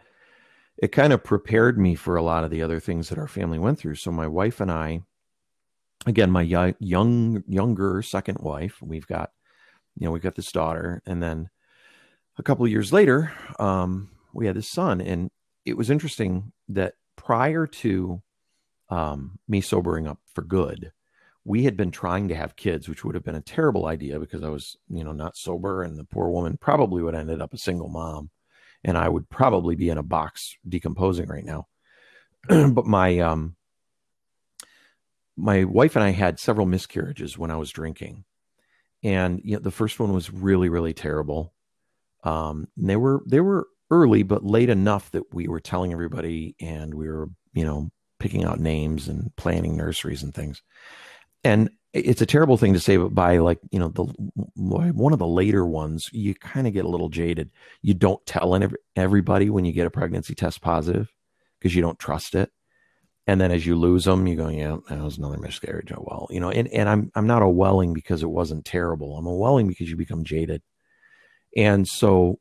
[0.84, 3.58] it kind of prepared me for a lot of the other things that our family
[3.58, 3.94] went through.
[3.94, 5.00] So my wife and I,
[6.04, 9.30] again, my young younger second wife, we've got
[9.96, 11.48] you know we've got this daughter, and then
[12.36, 15.30] a couple of years later, um, we had this son, and
[15.64, 18.20] it was interesting that prior to
[18.90, 20.92] um, me sobering up for good,
[21.46, 24.42] we had been trying to have kids, which would have been a terrible idea because
[24.42, 27.54] I was, you know, not sober, and the poor woman probably would have ended up
[27.54, 28.28] a single mom,
[28.84, 31.66] and I would probably be in a box decomposing right now.
[32.48, 33.56] but my um,
[35.36, 38.24] my wife and I had several miscarriages when I was drinking,
[39.02, 41.52] and you know, the first one was really, really terrible.
[42.22, 46.94] Um, they were they were early, but late enough that we were telling everybody, and
[46.94, 50.62] we were, you know, picking out names and planning nurseries and things
[51.44, 54.04] and it's a terrible thing to say, but by like you know the
[54.56, 57.50] one of the later ones, you kind of get a little jaded.
[57.82, 58.58] You don't tell
[58.96, 61.08] everybody when you get a pregnancy test positive
[61.58, 62.50] because you don't trust it,
[63.28, 65.92] and then as you lose them, you go, yeah, that was another miscarriage.
[65.92, 66.50] Oh well, you know.
[66.50, 69.16] And and I'm I'm not a welling because it wasn't terrible.
[69.16, 70.62] I'm a welling because you become jaded,
[71.56, 72.40] and so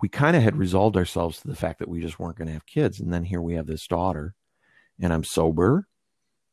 [0.00, 2.54] we kind of had resolved ourselves to the fact that we just weren't going to
[2.54, 4.34] have kids, and then here we have this daughter,
[5.00, 5.88] and I'm sober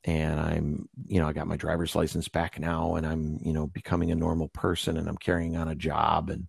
[0.03, 3.67] and I'm, you know, I got my driver's license back now and I'm, you know,
[3.67, 6.29] becoming a normal person and I'm carrying on a job.
[6.29, 6.47] And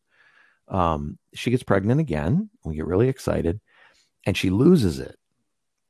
[0.68, 2.48] um, she gets pregnant again.
[2.64, 3.60] We get really excited
[4.24, 5.16] and she loses it.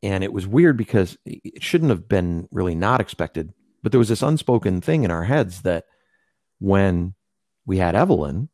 [0.03, 4.09] And it was weird because it shouldn't have been really not expected, but there was
[4.09, 5.85] this unspoken thing in our heads that
[6.59, 7.14] when
[7.66, 8.48] we had Evelyn,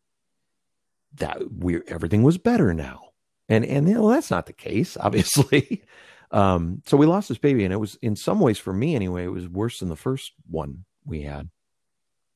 [1.14, 3.10] that we everything was better now.
[3.48, 5.84] And and you know, that's not the case, obviously.
[6.30, 9.24] Um, so we lost this baby, and it was in some ways for me anyway,
[9.24, 11.48] it was worse than the first one we had.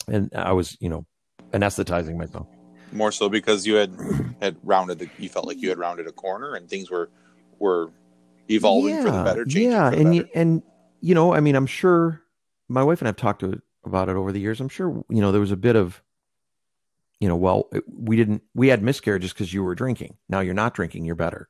[0.09, 1.07] And I was, you know,
[1.53, 2.47] anesthetizing myself.
[2.91, 3.93] More so because you had
[4.41, 7.11] had rounded the, you felt like you had rounded a corner, and things were
[7.59, 7.91] were
[8.49, 9.45] evolving yeah, for the better.
[9.47, 10.29] Yeah, and better.
[10.35, 10.63] and
[11.01, 12.23] you know, I mean, I'm sure
[12.69, 14.61] my wife and I've talked to about it over the years.
[14.61, 16.03] I'm sure you know there was a bit of
[17.23, 20.17] you know, well, we didn't, we had miscarriages because you were drinking.
[20.29, 21.49] Now you're not drinking, you're better.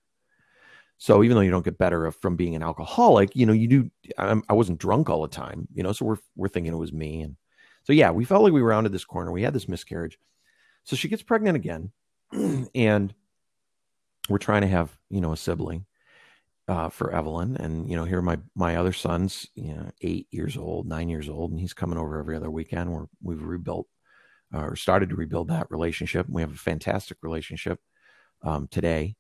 [1.03, 3.91] So even though you don't get better from being an alcoholic, you know, you do.
[4.19, 5.91] I'm, I was not drunk all the time, you know.
[5.91, 7.35] So we're we're thinking it was me, and
[7.83, 9.33] so yeah, we felt like we rounded this corner.
[9.33, 10.17] We had this miscarriage,
[10.85, 11.91] so she gets pregnant again,
[12.77, 13.13] and
[14.29, 15.87] we're trying to have you know a sibling
[16.69, 20.57] uh, for Evelyn, and you know here my my other son's you know eight years
[20.57, 22.93] old, nine years old, and he's coming over every other weekend.
[22.93, 23.89] We're we've rebuilt
[24.55, 26.27] uh, or started to rebuild that relationship.
[26.29, 27.81] We have a fantastic relationship
[28.45, 29.17] um, today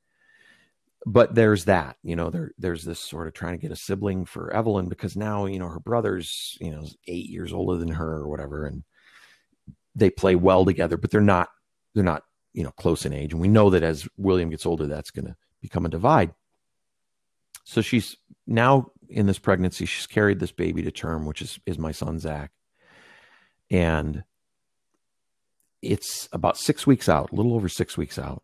[1.05, 4.25] but there's that you know there there's this sort of trying to get a sibling
[4.25, 8.12] for evelyn because now you know her brother's you know eight years older than her
[8.12, 8.85] or whatever and
[9.95, 11.49] they play well together but they're not
[11.95, 14.87] they're not you know close in age and we know that as william gets older
[14.87, 16.35] that's going to become a divide.
[17.65, 21.79] So she's now in this pregnancy she's carried this baby to term which is is
[21.79, 22.50] my son zach
[23.71, 24.25] and
[25.83, 28.42] it's about six weeks out a little over six weeks out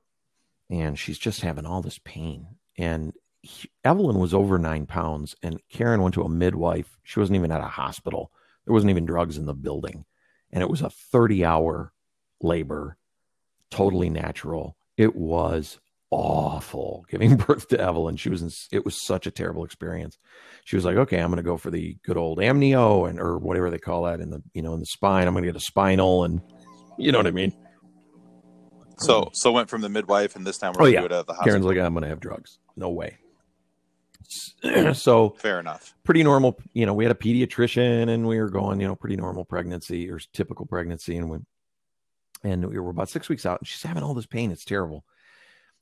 [0.71, 2.47] and she's just having all this pain.
[2.77, 6.99] And he, Evelyn was over nine pounds, and Karen went to a midwife.
[7.03, 8.31] She wasn't even at a hospital.
[8.65, 10.05] There wasn't even drugs in the building,
[10.53, 11.93] and it was a thirty-hour
[12.41, 12.97] labor,
[13.71, 14.77] totally natural.
[14.97, 15.79] It was
[16.11, 18.17] awful giving birth to Evelyn.
[18.17, 20.19] She was in, it was such a terrible experience.
[20.65, 23.39] She was like, okay, I'm going to go for the good old amnio and or
[23.39, 25.27] whatever they call that in the you know in the spine.
[25.27, 26.41] I'm going to get a spinal and
[26.99, 27.55] you know what I mean.
[28.99, 29.31] So mm.
[29.37, 31.01] so went from the midwife and this time we're Oh, going yeah.
[31.03, 31.53] to do it at the hospital.
[31.53, 32.59] Karen's like, I'm going to have drugs.
[32.77, 33.19] No way.
[34.93, 35.95] so Fair enough.
[36.05, 36.59] pretty normal.
[36.75, 40.11] You know, we had a pediatrician and we were going, you know, pretty normal pregnancy
[40.11, 41.17] or typical pregnancy.
[41.17, 41.39] And we,
[42.45, 44.51] and we were about six weeks out and she's having all this pain.
[44.51, 45.05] It's terrible.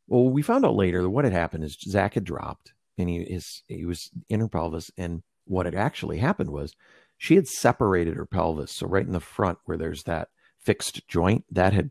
[0.06, 3.16] Well, we found out later that what had happened is Zach had dropped and he
[3.16, 4.90] is, he was in her pelvis.
[4.96, 6.74] And what had actually happened was
[7.18, 8.72] she had separated her pelvis.
[8.76, 10.28] So right in the front where there's that
[10.60, 11.90] fixed joint that had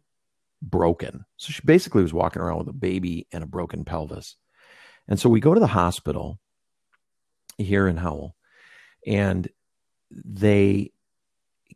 [0.70, 1.26] broken.
[1.38, 4.36] So she basically was walking around with a baby and a broken pelvis.
[5.08, 6.40] And so we go to the hospital
[7.58, 8.36] here in Howell
[9.06, 9.48] and
[10.12, 10.92] they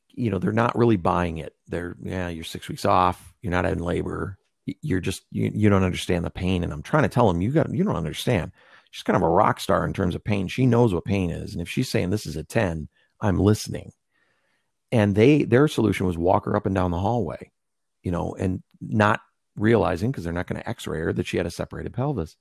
[0.09, 1.55] you know they're not really buying it.
[1.67, 3.33] They're yeah you're six weeks off.
[3.41, 4.37] You're not in labor.
[4.65, 6.63] You're just you, you don't understand the pain.
[6.63, 8.51] And i'm trying to tell them you got you don't understand.
[8.91, 10.47] She's kind of a rock star in terms of pain.
[10.47, 11.53] She knows what pain is.
[11.53, 12.89] And if she's saying this is a 10
[13.21, 13.91] i'm listening.
[14.91, 17.51] And they their solution was walk her up and down the hallway
[18.03, 19.21] you know and not
[19.55, 22.37] realizing because they're not going to x-ray her that she had a separated pelvis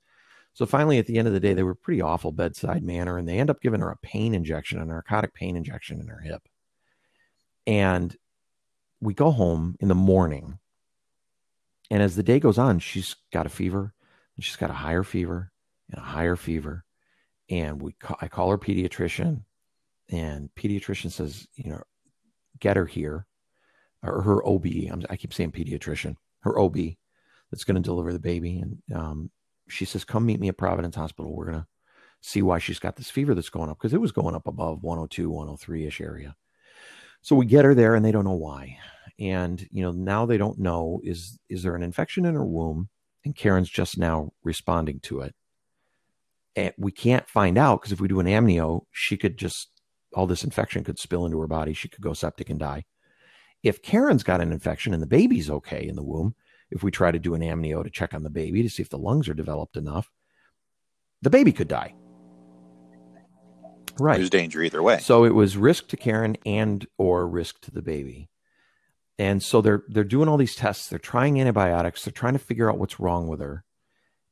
[0.53, 3.27] so finally, at the end of the day, they were pretty awful bedside manner, and
[3.27, 6.41] they end up giving her a pain injection, a narcotic pain injection in her hip.
[7.67, 8.15] And
[8.99, 10.59] we go home in the morning,
[11.91, 13.93] and as the day goes on, she's got a fever,
[14.35, 15.51] and she's got a higher fever
[15.89, 16.83] and a higher fever.
[17.49, 19.43] And we, ca- I call her pediatrician,
[20.09, 21.83] and pediatrician says, you know,
[22.59, 23.27] get her here,
[24.03, 24.65] or her OB.
[24.91, 26.77] I'm, I keep saying pediatrician, her OB
[27.51, 29.31] that's going to deliver the baby, and um,
[29.67, 31.35] she says, Come meet me at Providence Hospital.
[31.35, 31.67] We're going to
[32.21, 34.83] see why she's got this fever that's going up because it was going up above
[34.83, 36.35] 102, 103 ish area.
[37.21, 38.77] So we get her there and they don't know why.
[39.19, 42.89] And, you know, now they don't know is, is there an infection in her womb?
[43.25, 45.35] And Karen's just now responding to it.
[46.55, 49.69] And we can't find out because if we do an amnio, she could just,
[50.13, 51.73] all this infection could spill into her body.
[51.73, 52.85] She could go septic and die.
[53.63, 56.35] If Karen's got an infection and the baby's okay in the womb,
[56.71, 58.89] if we try to do an amnio to check on the baby to see if
[58.89, 60.09] the lungs are developed enough,
[61.21, 61.95] the baby could die.
[63.99, 64.17] Right.
[64.17, 64.99] There's danger either way.
[64.99, 68.29] So it was risk to Karen and or risk to the baby.
[69.17, 72.71] And so they're they're doing all these tests, they're trying antibiotics, they're trying to figure
[72.71, 73.65] out what's wrong with her.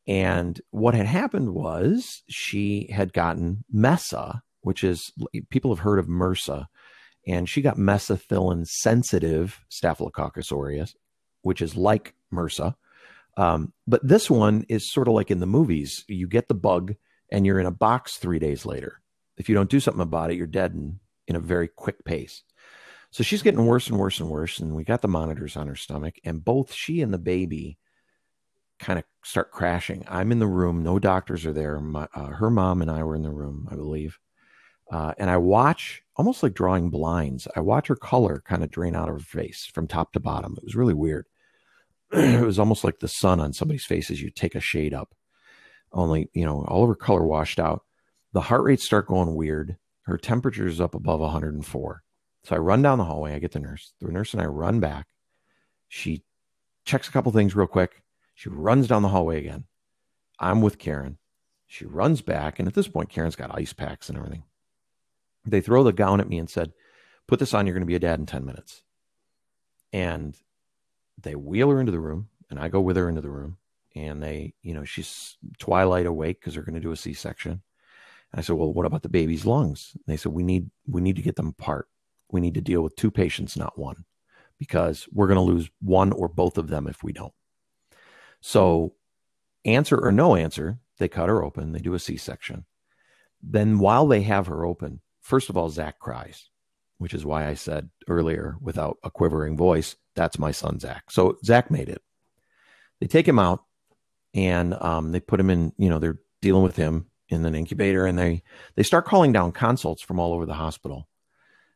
[0.07, 5.11] And what had happened was she had gotten MESA, which is
[5.49, 6.67] people have heard of MRSA,
[7.27, 10.95] and she got methicillin sensitive Staphylococcus aureus,
[11.41, 12.73] which is like MRSA.
[13.35, 16.03] Um, but this one is sort of like in the movies.
[16.07, 16.95] You get the bug
[17.31, 19.01] and you're in a box three days later.
[19.37, 22.43] If you don't do something about it, you're dead in, in a very quick pace.
[23.11, 24.59] So she's getting worse and worse and worse.
[24.59, 27.77] And we got the monitors on her stomach, and both she and the baby
[28.79, 30.03] kind of start crashing.
[30.07, 31.79] I'm in the room, no doctors are there.
[31.79, 34.17] My, uh, her mom and I were in the room, I believe.
[34.91, 37.47] Uh, and I watch almost like drawing blinds.
[37.55, 40.55] I watch her color kind of drain out of her face from top to bottom.
[40.57, 41.27] It was really weird.
[42.11, 45.13] it was almost like the sun on somebody's face as you take a shade up.
[45.93, 47.83] Only, you know, all of her color washed out.
[48.33, 49.77] The heart rates start going weird.
[50.01, 52.03] Her temperature is up above 104.
[52.43, 53.33] So I run down the hallway.
[53.33, 53.93] I get the nurse.
[54.01, 55.07] The nurse and I run back.
[55.87, 56.23] She
[56.85, 58.03] checks a couple things real quick.
[58.35, 59.65] She runs down the hallway again.
[60.39, 61.17] I'm with Karen.
[61.65, 62.59] She runs back.
[62.59, 64.43] And at this point, Karen's got ice packs and everything.
[65.47, 66.73] They throw the gown at me and said,
[67.27, 67.65] Put this on.
[67.65, 68.83] You're going to be a dad in 10 minutes.
[69.91, 70.35] And
[71.21, 72.29] they wheel her into the room.
[72.49, 73.57] And I go with her into the room.
[73.95, 77.51] And they, you know, she's twilight awake because they're going to do a C section.
[77.51, 79.91] And I said, Well, what about the baby's lungs?
[79.93, 81.87] And they said, We need we need to get them apart.
[82.31, 84.05] We need to deal with two patients, not one,
[84.59, 87.33] because we're going to lose one or both of them if we don't.
[88.41, 88.93] So,
[89.65, 92.65] answer or no answer, they cut her open, they do a C section.
[93.41, 96.49] Then, while they have her open, first of all, Zach cries,
[96.97, 101.11] which is why I said earlier, without a quivering voice, that's my son, Zach.
[101.11, 102.01] So, Zach made it.
[102.99, 103.63] They take him out
[104.33, 108.05] and um, they put him in, you know, they're dealing with him in an incubator
[108.05, 108.41] and they
[108.75, 111.07] they start calling down consults from all over the hospital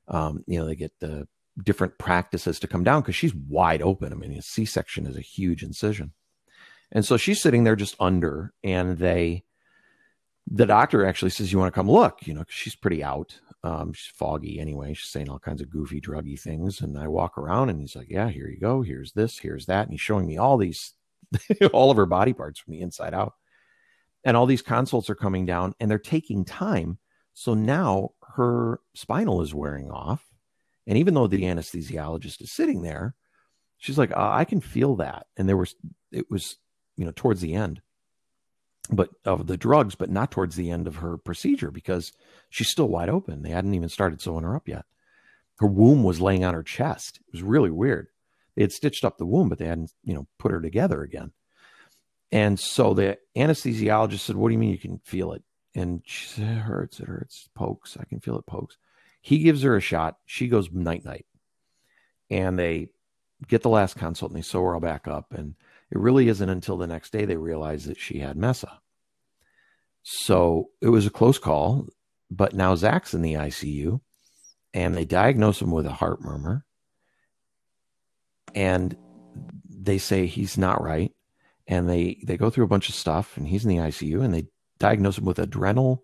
[0.07, 1.27] um, you know they get the
[1.61, 5.21] different practices to come down because she's wide open i mean a c-section is a
[5.21, 6.13] huge incision
[6.91, 9.43] and so she's sitting there just under and they
[10.47, 13.39] the doctor actually says you want to come look you know she's pretty out.
[13.63, 14.93] Um, she's foggy anyway.
[14.93, 16.81] She's saying all kinds of goofy druggy things.
[16.81, 18.81] And i walk around and he's like yeah here you go.
[18.81, 19.37] Here's this.
[19.37, 19.83] Here's that.
[19.83, 20.93] And he's showing me all these
[21.73, 23.33] all of her body parts from the inside out.
[24.23, 26.97] And all these consults are coming down and they're taking time.
[27.33, 30.23] So now her spinal is wearing off.
[30.87, 33.15] And even though the anesthesiologist is sitting there
[33.81, 35.25] She's like, uh, I can feel that.
[35.35, 35.75] And there was,
[36.11, 36.57] it was,
[36.97, 37.81] you know, towards the end,
[38.91, 42.11] but of the drugs, but not towards the end of her procedure because
[42.49, 43.41] she's still wide open.
[43.41, 44.85] They hadn't even started sewing her up yet.
[45.59, 47.19] Her womb was laying on her chest.
[47.27, 48.07] It was really weird.
[48.55, 51.31] They had stitched up the womb, but they hadn't, you know, put her together again.
[52.31, 55.43] And so the anesthesiologist said, What do you mean you can feel it?
[55.73, 57.97] And she said, It hurts, it hurts, pokes.
[57.99, 58.77] I can feel it pokes.
[59.21, 60.17] He gives her a shot.
[60.25, 61.25] She goes night night.
[62.29, 62.89] And they
[63.47, 65.33] get the last consult and they sew her all back up.
[65.33, 65.55] And
[65.91, 68.80] it really isn't until the next day they realize that she had MESA.
[70.03, 71.87] So it was a close call,
[72.29, 74.01] but now Zach's in the ICU
[74.73, 76.65] and they diagnose him with a heart murmur.
[78.53, 78.95] And
[79.69, 81.11] they say he's not right.
[81.67, 84.33] And they, they go through a bunch of stuff and he's in the ICU and
[84.33, 84.47] they
[84.79, 86.03] diagnose him with adrenal.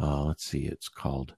[0.00, 1.34] Uh, let's see, it's called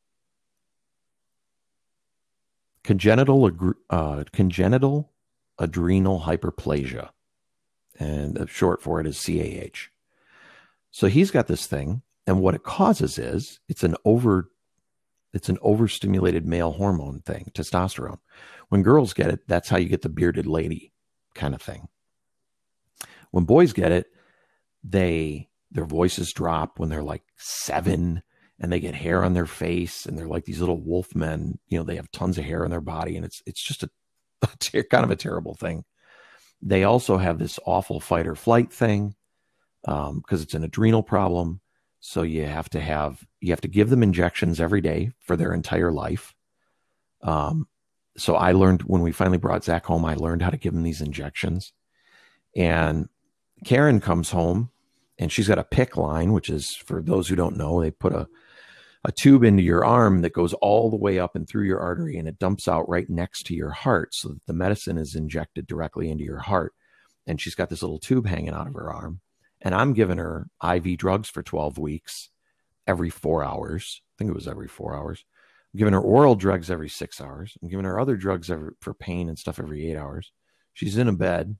[2.85, 5.11] congenital uh, congenital
[5.59, 7.11] adrenal hyperplasia,
[7.99, 9.91] and the short for it is CAH.
[10.95, 14.49] So he's got this thing, and what it causes is it's an over
[15.33, 18.21] it's an overstimulated male hormone thing, testosterone.
[18.69, 20.93] When girls get it, that's how you get the bearded lady
[21.35, 21.89] kind of thing.
[23.33, 24.07] When boys get it,
[24.85, 28.23] they their voices drop when they're like seven
[28.61, 31.77] and they get hair on their face and they're like these little wolf men you
[31.77, 33.91] know they have tons of hair on their body and it's it's just a,
[34.75, 35.83] a kind of a terrible thing
[36.63, 39.17] they also have this awful fight or flight thing
[39.85, 41.61] because um, it's an adrenal problem
[42.01, 45.53] so you have to have you have to give them injections every day for their
[45.53, 46.35] entire life
[47.23, 47.67] um,
[48.17, 50.83] so i learned when we finally brought zach home i learned how to give him
[50.83, 51.73] these injections
[52.57, 53.09] and
[53.65, 54.71] karen comes home
[55.19, 58.13] and she's got a PICC line which is for those who don't know they put
[58.13, 58.27] a
[59.05, 62.17] a tube into your arm that goes all the way up and through your artery
[62.17, 65.67] and it dumps out right next to your heart so that the medicine is injected
[65.67, 66.73] directly into your heart.
[67.27, 69.21] And she's got this little tube hanging out of her arm.
[69.65, 72.31] And I'm giving her IV drugs for 12 weeks
[72.87, 74.03] every four hours.
[74.03, 75.25] I think it was every four hours.
[75.73, 77.59] I'm giving her oral drugs every six hours.
[77.61, 80.31] I'm giving her other drugs every, for pain and stuff every eight hours.
[80.75, 81.57] She's in a bed.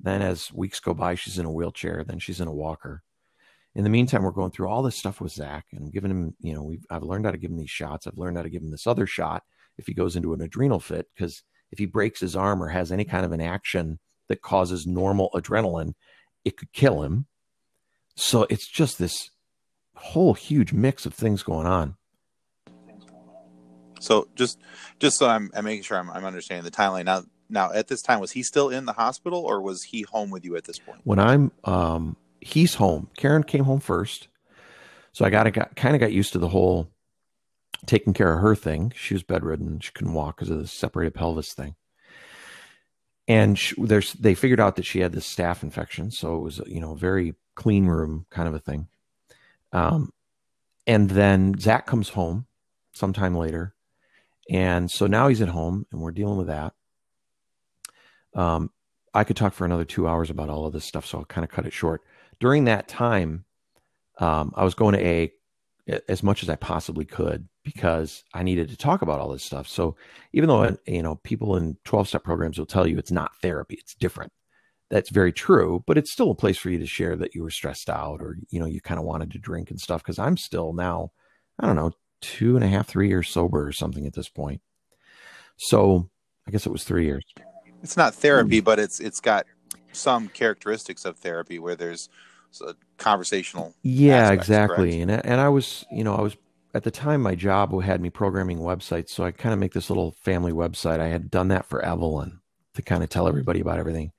[0.00, 2.02] Then, as weeks go by, she's in a wheelchair.
[2.02, 3.04] Then she's in a walker
[3.74, 6.34] in the meantime, we're going through all this stuff with Zach and I'm giving him,
[6.40, 8.06] you know, we've, I've learned how to give him these shots.
[8.06, 9.42] I've learned how to give him this other shot
[9.78, 12.92] if he goes into an adrenal fit, because if he breaks his arm or has
[12.92, 13.98] any kind of an action
[14.28, 15.94] that causes normal adrenaline,
[16.44, 17.26] it could kill him.
[18.14, 19.30] So it's just this
[19.96, 21.96] whole huge mix of things going on.
[24.00, 24.58] So just,
[24.98, 27.22] just so I'm, I'm making sure I'm, I'm understanding the timeline now.
[27.48, 30.44] Now, at this time, was he still in the hospital or was he home with
[30.44, 31.00] you at this point?
[31.04, 33.10] When I'm, um, he's home.
[33.16, 34.28] Karen came home first.
[35.12, 36.88] So I got, got kind of got used to the whole
[37.84, 38.92] taking care of her thing.
[38.96, 39.80] She was bedridden.
[39.80, 41.74] She couldn't walk because of the separated pelvis thing.
[43.28, 46.10] And she, there's, they figured out that she had this staph infection.
[46.10, 48.88] So it was, you know, very clean room kind of a thing.
[49.72, 50.12] Um,
[50.86, 52.46] and then Zach comes home
[52.92, 53.74] sometime later.
[54.50, 56.74] And so now he's at home and we're dealing with that.
[58.34, 58.70] Um,
[59.14, 61.44] I could talk for another two hours about all of this stuff, so I'll kind
[61.44, 62.02] of cut it short
[62.42, 63.44] during that time,
[64.18, 65.32] um, I was going to A
[66.08, 69.68] as much as I possibly could because I needed to talk about all this stuff.
[69.68, 69.94] So
[70.32, 73.76] even though you know people in 12 step programs will tell you it's not therapy,
[73.78, 74.32] it's different.
[74.92, 77.50] That's very true, but it's still a place for you to share that you were
[77.50, 80.02] stressed out or you know you kind of wanted to drink and stuff.
[80.02, 81.12] Because I'm still now,
[81.58, 84.60] I don't know, two and a half, three years sober or something at this point.
[85.56, 86.10] So
[86.46, 87.24] I guess it was three years.
[87.82, 88.64] It's not therapy, mm.
[88.64, 89.46] but it's it's got
[89.92, 92.10] some characteristics of therapy where there's
[92.60, 93.74] a conversational.
[93.80, 94.90] Yeah, aspects, exactly.
[94.90, 95.10] Correct?
[95.24, 96.36] And and I was, you know, I was
[96.74, 99.88] at the time my job had me programming websites, so I kind of make this
[99.88, 101.00] little family website.
[101.00, 102.40] I had done that for Evelyn
[102.74, 104.12] to kind of tell everybody about everything.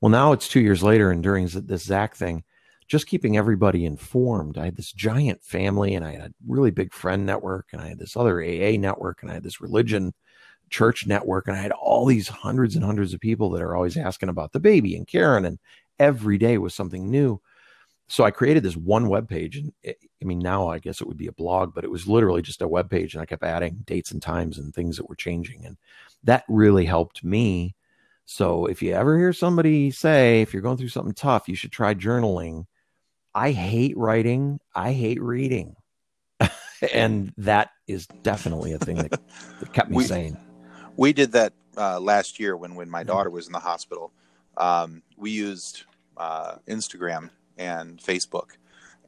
[0.00, 2.44] Well, now it's two years later, and during this Zach thing,
[2.88, 4.58] just keeping everybody informed.
[4.58, 7.88] I had this giant family, and I had a really big friend network, and I
[7.88, 10.12] had this other AA network, and I had this religion
[10.70, 13.96] church network, and I had all these hundreds and hundreds of people that are always
[13.96, 15.58] asking about the baby and Karen, and
[15.98, 17.40] every day was something new
[18.08, 21.06] so I created this one web page, and it, I mean now I guess it
[21.06, 23.44] would be a blog, but it was literally just a web page, and I kept
[23.44, 25.76] adding dates and times and things that were changing, and
[26.24, 27.76] that really helped me.
[28.32, 31.72] So if you ever hear somebody say if you're going through something tough, you should
[31.72, 32.66] try journaling.
[33.34, 34.60] I hate writing.
[34.72, 35.74] I hate reading,
[36.94, 39.10] and that is definitely a thing that,
[39.58, 40.36] that kept me we, sane.
[40.96, 44.12] We did that uh, last year when when my daughter was in the hospital.
[44.56, 45.82] Um, we used
[46.16, 48.50] uh, Instagram and Facebook,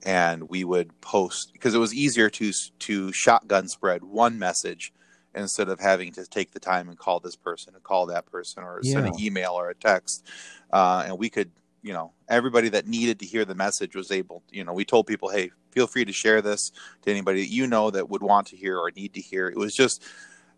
[0.02, 4.92] and we would post because it was easier to to shotgun spread one message
[5.34, 8.62] instead of having to take the time and call this person and call that person
[8.62, 10.26] or send an email or a text.
[10.72, 11.50] Uh, and we could,
[11.82, 15.06] you know, everybody that needed to hear the message was able, you know, we told
[15.06, 16.70] people, hey, feel free to share this
[17.02, 19.48] to anybody that you know that would want to hear or need to hear.
[19.48, 20.02] It was just,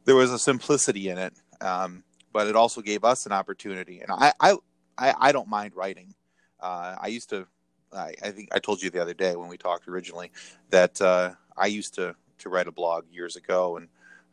[0.04, 1.32] there was a simplicity in it.
[1.60, 2.02] Um,
[2.32, 4.00] but it also gave us an opportunity.
[4.00, 4.56] And I, I,
[4.98, 6.14] I, I don't mind writing.
[6.60, 7.46] Uh, I used to,
[7.92, 10.32] I, I, think I told you the other day when we talked originally
[10.70, 13.88] that uh, I used to to write a blog years ago and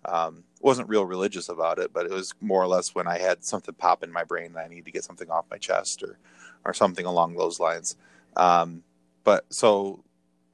[0.06, 3.44] um, wasn't real religious about it, but it was more or less when I had
[3.44, 6.18] something pop in my brain that I need to get something off my chest or
[6.66, 7.96] or something along those lines.
[8.36, 8.84] Um,
[9.24, 10.04] but so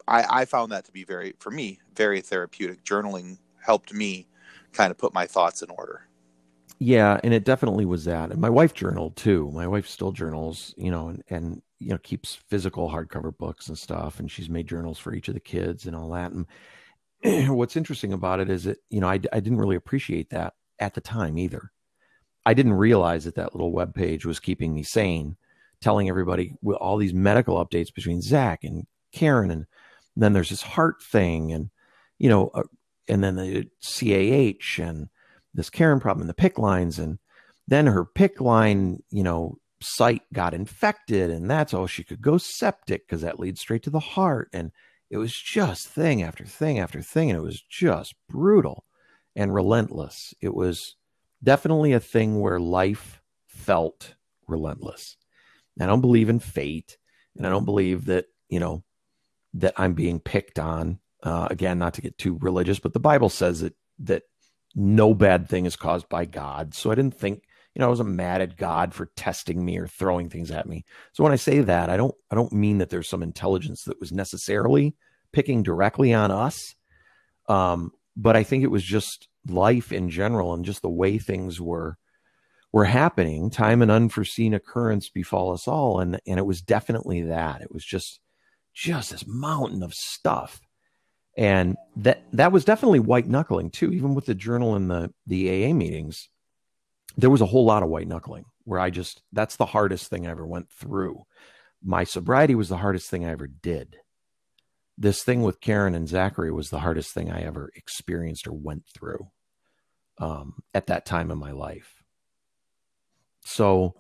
[0.07, 2.83] I, I found that to be very, for me, very therapeutic.
[2.83, 4.27] Journaling helped me
[4.73, 6.03] kind of put my thoughts in order.
[6.79, 8.31] Yeah, and it definitely was that.
[8.31, 9.49] And my wife journaled too.
[9.51, 13.77] My wife still journals, you know, and, and you know keeps physical hardcover books and
[13.77, 14.19] stuff.
[14.19, 16.31] And she's made journals for each of the kids and all that.
[16.31, 16.45] And
[17.47, 20.93] what's interesting about it is that you know I, I didn't really appreciate that at
[20.93, 21.71] the time either.
[22.45, 25.35] I didn't realize that that little web page was keeping me sane,
[25.81, 29.65] telling everybody with all these medical updates between Zach and Karen, and
[30.15, 31.69] then there's this heart thing, and
[32.19, 32.63] you know, uh,
[33.07, 35.09] and then the CAH and
[35.53, 37.19] this Karen problem in the PICC lines, and
[37.67, 42.37] then her PICC line, you know, site got infected, and that's all she could go
[42.37, 44.71] septic because that leads straight to the heart, and
[45.09, 48.85] it was just thing after thing after thing, and it was just brutal
[49.35, 50.33] and relentless.
[50.41, 50.95] It was
[51.43, 54.15] definitely a thing where life felt
[54.47, 55.17] relentless.
[55.79, 56.97] I don't believe in fate,
[57.35, 58.83] and I don't believe that you know
[59.53, 60.99] that I'm being picked on.
[61.23, 64.23] Uh, again, not to get too religious, but the Bible says that that
[64.75, 66.73] no bad thing is caused by God.
[66.73, 67.43] So I didn't think,
[67.77, 70.83] you know, I wasn't mad at God for testing me or throwing things at me.
[71.13, 73.99] So when I say that, I don't I don't mean that there's some intelligence that
[73.99, 74.95] was necessarily
[75.31, 76.73] picking directly on us.
[77.47, 81.61] Um, but I think it was just life in general and just the way things
[81.61, 81.99] were
[82.73, 83.51] were happening.
[83.51, 85.99] Time and unforeseen occurrence befall us all.
[85.99, 87.61] And and it was definitely that.
[87.61, 88.19] It was just
[88.73, 90.59] just this mountain of stuff
[91.37, 95.49] and that that was definitely white knuckling too even with the journal and the the
[95.49, 96.29] aa meetings
[97.17, 100.27] there was a whole lot of white knuckling where i just that's the hardest thing
[100.27, 101.23] i ever went through.
[101.83, 103.97] My sobriety was the hardest thing i ever did.
[104.97, 108.83] This thing with karen and zachary was the hardest thing i ever experienced or went
[108.93, 109.27] through
[110.19, 112.03] um, at that time in my life.
[113.45, 113.95] So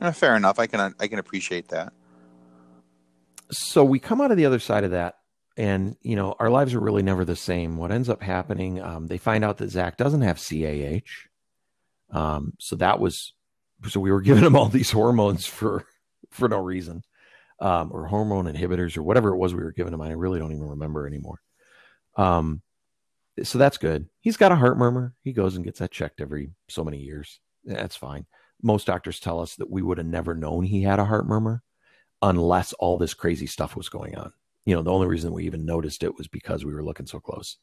[0.00, 0.58] uh, fair enough.
[0.58, 1.92] I can i can appreciate that.
[3.50, 5.16] So we come out of the other side of that
[5.56, 7.76] and you know our lives are really never the same.
[7.76, 11.00] What ends up happening um, they find out that zach doesn't have cah
[12.12, 13.32] um, so that was
[13.88, 15.86] so we were giving him all these hormones for
[16.30, 17.02] for no reason
[17.60, 20.00] um, or hormone inhibitors or whatever it was we were giving him.
[20.00, 21.40] I really don't even remember anymore.
[22.16, 22.62] Um,
[23.42, 24.08] so that's good.
[24.20, 25.14] He's got a heart murmur.
[25.22, 27.40] He goes and gets that checked every so many years.
[27.64, 28.26] That's fine.
[28.62, 31.62] Most doctors tell us that we would have never known he had a heart murmur
[32.20, 34.32] unless all this crazy stuff was going on
[34.64, 37.20] you know, the only reason we even noticed it was because we were looking so
[37.20, 37.56] close.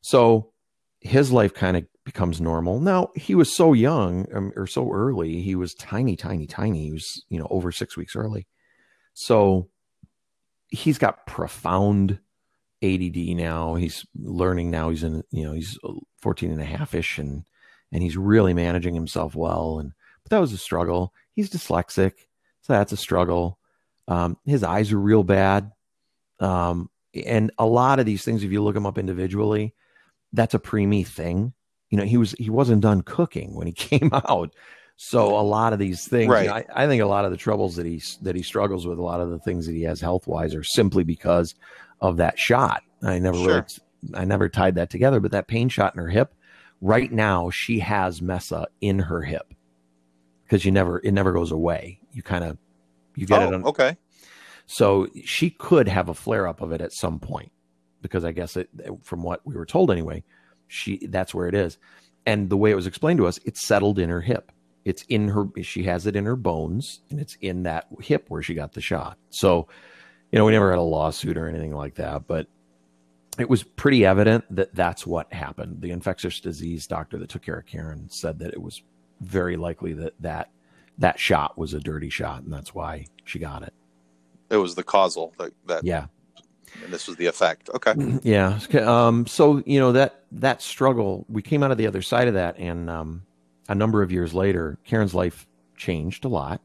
[0.00, 0.52] So
[1.00, 2.80] his life kind of becomes normal.
[2.80, 5.40] Now, he was so young um, or so early.
[5.42, 6.84] He was tiny, tiny, tiny.
[6.84, 8.46] He was, you know, over six weeks early.
[9.14, 9.68] So
[10.68, 12.18] he's got profound
[12.82, 13.74] ADD now.
[13.74, 14.90] He's learning now.
[14.90, 15.78] He's in, you know, he's
[16.20, 17.44] 14 and a half ish and,
[17.92, 19.78] and he's really managing himself well.
[19.78, 19.92] And,
[20.24, 21.12] but that was a struggle.
[21.32, 22.12] He's dyslexic.
[22.62, 23.58] So that's a struggle.
[24.08, 25.70] Um, his eyes are real bad.
[26.40, 29.74] Um, and a lot of these things, if you look them up individually,
[30.32, 31.52] that's a preemie thing.
[31.90, 34.54] You know, he was he wasn't done cooking when he came out.
[35.00, 36.42] So a lot of these things, right.
[36.42, 38.84] you know, I, I, think a lot of the troubles that he that he struggles
[38.84, 41.54] with, a lot of the things that he has health wise, are simply because
[42.00, 42.82] of that shot.
[43.02, 43.46] I never sure.
[43.46, 43.64] really,
[44.14, 46.34] I never tied that together, but that pain shot in her hip.
[46.80, 49.54] Right now, she has MESA in her hip
[50.44, 52.00] because you never it never goes away.
[52.12, 52.58] You kind of
[53.14, 53.54] you get oh, it.
[53.54, 53.96] On, okay.
[54.70, 57.50] So she could have a flare up of it at some point
[58.02, 58.68] because I guess it,
[59.02, 60.22] from what we were told anyway,
[60.68, 61.78] she that's where it is.
[62.26, 64.52] And the way it was explained to us, it's settled in her hip.
[64.84, 65.46] It's in her.
[65.62, 68.82] She has it in her bones, and it's in that hip where she got the
[68.82, 69.16] shot.
[69.30, 69.68] So,
[70.30, 72.46] you know, we never had a lawsuit or anything like that, but
[73.38, 75.80] it was pretty evident that that's what happened.
[75.80, 78.82] The infectious disease doctor that took care of Karen said that it was
[79.20, 80.50] very likely that that
[80.98, 83.72] that shot was a dirty shot, and that's why she got it.
[84.50, 86.06] It was the causal that, that yeah.
[86.84, 87.70] And this was the effect.
[87.74, 87.94] Okay.
[88.22, 88.58] Yeah.
[88.80, 92.34] Um, so you know that that struggle, we came out of the other side of
[92.34, 93.22] that, and um,
[93.68, 95.46] a number of years later, Karen's life
[95.76, 96.60] changed a lot.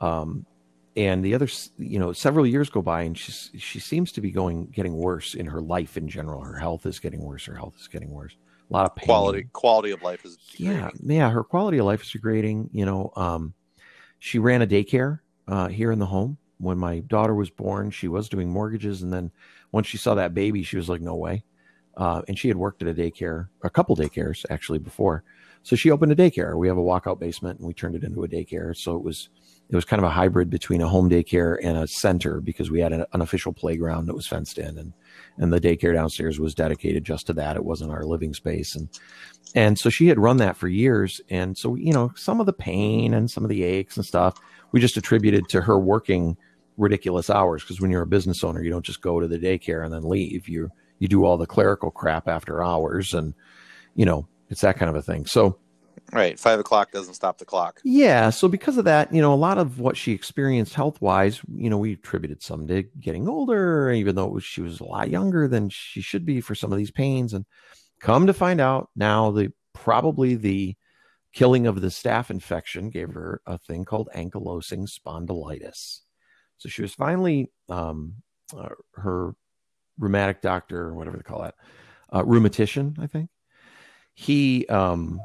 [0.00, 0.46] Um,
[0.94, 1.48] and the other,
[1.78, 5.34] you know, several years go by, and she's she seems to be going getting worse
[5.34, 6.42] in her life in general.
[6.42, 7.46] Her health is getting worse.
[7.46, 8.36] Her health is getting worse.
[8.70, 9.06] A lot of pain.
[9.06, 11.30] quality quality of life is Yeah, yeah.
[11.30, 12.70] Her quality of life is degrading.
[12.72, 13.54] You know, um,
[14.18, 17.90] she ran a daycare uh, here in the home when my daughter was born.
[17.90, 19.32] She was doing mortgages, and then
[19.72, 21.44] once she saw that baby, she was like, "No way."
[21.96, 25.24] Uh, and she had worked at a daycare, a couple daycares actually before.
[25.62, 26.56] So she opened a daycare.
[26.56, 28.76] We have a walkout basement, and we turned it into a daycare.
[28.76, 29.28] So it was
[29.68, 32.80] it was kind of a hybrid between a home daycare and a center because we
[32.80, 34.92] had an unofficial playground that was fenced in, and
[35.36, 37.56] and the daycare downstairs was dedicated just to that.
[37.56, 38.88] It wasn't our living space, and
[39.54, 41.20] and so she had run that for years.
[41.28, 44.40] And so you know, some of the pain and some of the aches and stuff
[44.72, 46.36] we just attributed to her working
[46.76, 49.84] ridiculous hours because when you're a business owner, you don't just go to the daycare
[49.84, 50.48] and then leave.
[50.48, 53.34] You you do all the clerical crap after hours, and
[53.94, 55.26] you know it's that kind of a thing.
[55.26, 55.58] So
[56.12, 57.80] right, five o'clock doesn't stop the clock.
[57.84, 61.40] Yeah, so because of that, you know, a lot of what she experienced health wise,
[61.54, 65.10] you know, we attributed some to getting older, even though was, she was a lot
[65.10, 67.32] younger than she should be for some of these pains.
[67.32, 67.46] And
[68.00, 70.76] come to find out now, the probably the
[71.32, 76.00] killing of the staph infection gave her a thing called ankylosing spondylitis.
[76.62, 78.14] So she was finally um,
[78.56, 79.34] uh, her
[79.98, 81.56] rheumatic doctor, or whatever they call that,
[82.14, 83.30] uh, rheumatician, I think.
[84.14, 85.20] He um,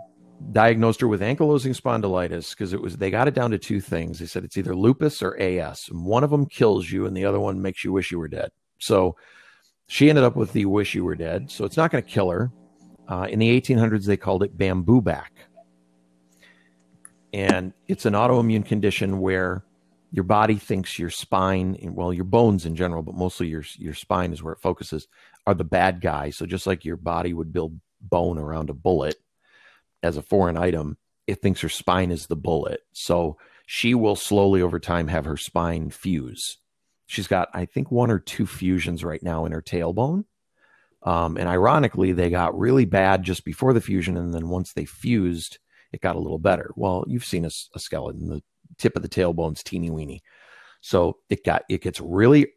[0.52, 4.18] diagnosed her with ankylosing spondylitis because it was they got it down to two things.
[4.18, 5.90] They said it's either lupus or AS.
[5.92, 8.28] And one of them kills you, and the other one makes you wish you were
[8.28, 8.50] dead.
[8.80, 9.16] So
[9.88, 11.52] she ended up with the wish you were dead.
[11.52, 12.52] So it's not going to kill her.
[13.08, 15.34] Uh, in the 1800s, they called it bamboo back,
[17.32, 19.64] and it's an autoimmune condition where
[20.18, 24.34] your body thinks your spine, well, your bones in general, but mostly your your spine
[24.34, 25.08] is where it focuses,
[25.46, 26.36] are the bad guys.
[26.36, 29.18] So just like your body would build bone around a bullet
[30.02, 30.98] as a foreign item,
[31.28, 32.80] it thinks her spine is the bullet.
[32.94, 33.38] So
[33.68, 36.58] she will slowly over time have her spine fuse.
[37.06, 40.26] She's got, I think, one or two fusions right now in her tailbone.
[41.04, 44.18] Um, and ironically, they got really bad just before the fusion.
[44.18, 45.60] And then once they fused,
[45.94, 46.72] it got a little better.
[46.76, 48.42] Well, you've seen a, a skeleton, the
[48.78, 50.24] tip of the tailbone's teeny weeny.
[50.82, 52.48] So it got, it gets really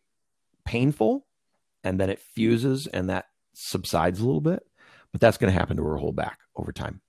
[0.65, 1.27] painful
[1.83, 4.65] and then it fuses and that subsides a little bit.
[5.13, 7.01] But that's going to happen to her whole back over time.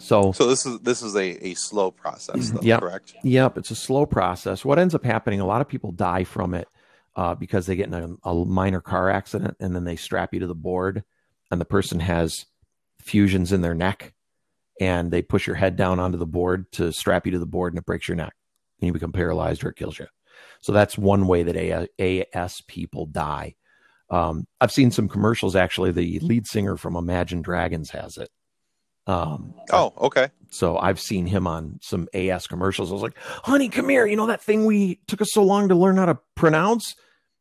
[0.00, 3.14] So, so this is this is a, a slow process, though, yep, correct?
[3.22, 4.64] Yep, it's a slow process.
[4.64, 6.68] What ends up happening, a lot of people die from it
[7.16, 10.40] uh, because they get in a, a, minor car accident and then they strap you
[10.40, 11.04] to the board,
[11.50, 12.46] and the person has
[13.00, 14.14] fusions in their neck,
[14.80, 17.72] and they push your head down onto the board to strap you to the board,
[17.72, 18.32] and it breaks your neck,
[18.80, 20.06] and you become paralyzed or it kills you.
[20.60, 23.54] So that's one way that AS people die.
[24.08, 25.54] Um, I've seen some commercials.
[25.54, 28.30] Actually, the lead singer from Imagine Dragons has it.
[29.06, 30.28] Um, oh, okay.
[30.50, 32.90] So I've seen him on some AS commercials.
[32.90, 34.06] I was like, "Honey, come here!
[34.06, 36.94] You know that thing we took us so long to learn how to pronounce?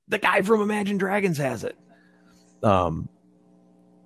[0.08, 1.78] The guy from Imagine Dragons has it."
[2.64, 3.10] Um,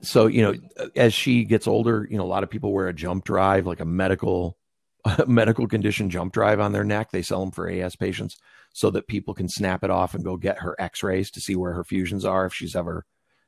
[0.04, 0.54] so you know,
[0.96, 3.80] as she gets older, you know, a lot of people wear a jump drive, like
[3.80, 4.58] a medical
[5.06, 7.12] a medical condition jump drive on their neck.
[7.12, 8.38] They sell them for AS patients
[8.74, 11.74] so that people can snap it off and go get her X-rays to see where
[11.74, 13.06] her fusions are if she's ever,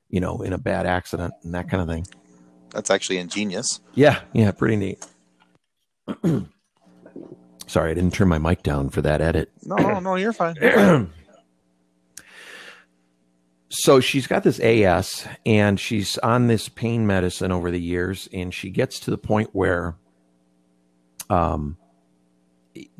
[0.10, 2.06] you know, in a bad accident and that kind of thing.
[2.72, 3.80] That's actually ingenious.
[3.94, 5.06] Yeah, yeah, pretty neat.
[7.68, 9.52] Sorry, I didn't turn my mic down for that edit.
[9.64, 10.56] No, no, no, you're fine.
[13.78, 18.54] so she's got this AS and she's on this pain medicine over the years, and
[18.54, 19.96] she gets to the point where
[21.30, 21.78] um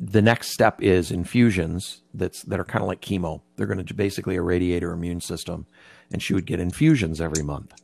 [0.00, 3.42] the next step is infusions that's that are kind of like chemo.
[3.56, 5.66] They're going to basically irradiate her immune system,
[6.12, 7.74] and she would get infusions every month.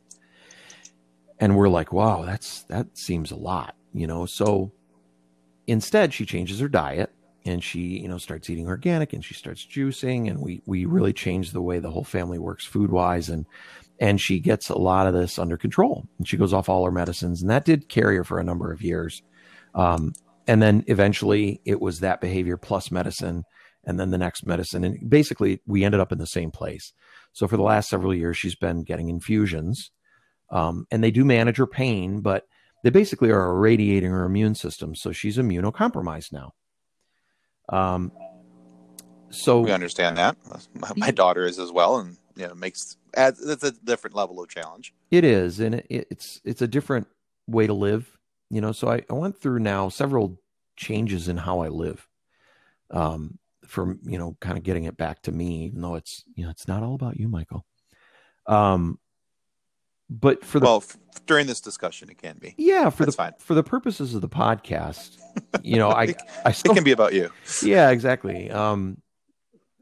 [1.39, 4.25] And we're like, wow, that's that seems a lot, you know.
[4.25, 4.71] So
[5.67, 7.11] instead, she changes her diet
[7.45, 11.13] and she, you know, starts eating organic and she starts juicing, and we we really
[11.13, 13.45] change the way the whole family works food wise, and
[13.99, 16.05] and she gets a lot of this under control.
[16.17, 18.71] And she goes off all her medicines, and that did carry her for a number
[18.71, 19.21] of years.
[19.75, 20.13] Um,
[20.47, 23.43] and then eventually it was that behavior plus medicine
[23.85, 26.93] and then the next medicine and basically we ended up in the same place
[27.33, 29.91] so for the last several years she's been getting infusions
[30.51, 32.43] um, and they do manage her pain but
[32.83, 36.51] they basically are irradiating her immune system so she's immunocompromised now
[37.73, 38.11] um,
[39.29, 40.37] so we understand that.
[40.95, 44.49] My daughter is as well and you know makes adds it's a different level of
[44.49, 44.93] challenge.
[45.11, 47.07] It is and it, it's it's a different
[47.47, 48.17] way to live
[48.49, 50.39] you know so I, I went through now several
[50.75, 52.07] changes in how i live
[52.91, 56.45] um from you know kind of getting it back to me even though it's you
[56.45, 57.65] know it's not all about you michael.
[58.45, 58.99] Um
[60.21, 63.23] but for the well f- during this discussion it can be yeah for That's the
[63.23, 63.33] fine.
[63.39, 65.17] for the purposes of the podcast
[65.63, 66.03] you know i
[66.45, 67.31] i it can be about you
[67.63, 69.01] yeah exactly um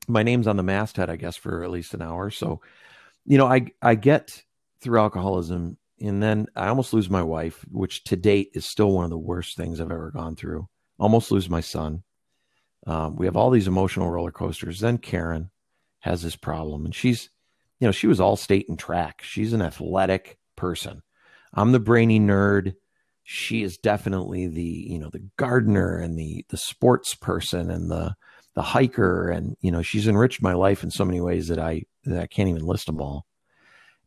[0.07, 2.29] my name's on the masthead, I guess, for at least an hour.
[2.31, 2.59] So,
[3.25, 4.43] you know, I I get
[4.81, 9.05] through alcoholism, and then I almost lose my wife, which to date is still one
[9.05, 10.67] of the worst things I've ever gone through.
[10.99, 12.03] Almost lose my son.
[12.87, 14.79] Um, we have all these emotional roller coasters.
[14.79, 15.51] Then Karen
[15.99, 17.29] has this problem, and she's,
[17.81, 19.21] you know, she was all state and track.
[19.23, 21.01] She's an athletic person.
[21.51, 22.75] I'm the brainy nerd.
[23.23, 28.15] She is definitely the, you know, the gardener and the the sports person and the
[28.53, 31.83] the hiker and you know she's enriched my life in so many ways that I
[32.03, 33.25] that I can't even list them all.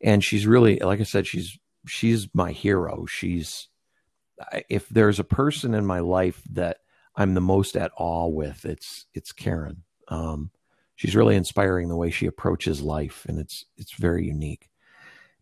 [0.00, 3.06] And she's really like I said she's she's my hero.
[3.06, 3.68] She's
[4.68, 6.78] if there's a person in my life that
[7.16, 9.82] I'm the most at awe with, it's it's Karen.
[10.08, 10.50] Um,
[10.96, 14.68] she's really inspiring the way she approaches life, and it's it's very unique.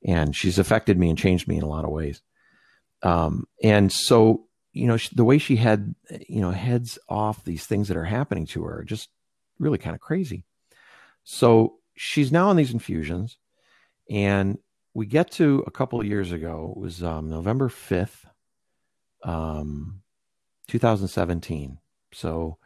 [0.05, 2.23] And she's affected me and changed me in a lot of ways.
[3.03, 5.95] Um, and so you know, the way she had,
[6.29, 9.11] you know, heads off these things that are happening to her, just
[9.59, 10.45] really kind of crazy.
[11.25, 13.37] So she's now on these infusions,
[14.11, 14.59] and
[14.95, 16.73] we get to a couple of years ago.
[16.75, 18.27] It was um, November fifth,
[19.23, 20.03] um,
[20.69, 21.79] 2017.
[22.13, 22.59] So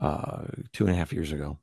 [0.00, 1.58] uh, two and a half years ago.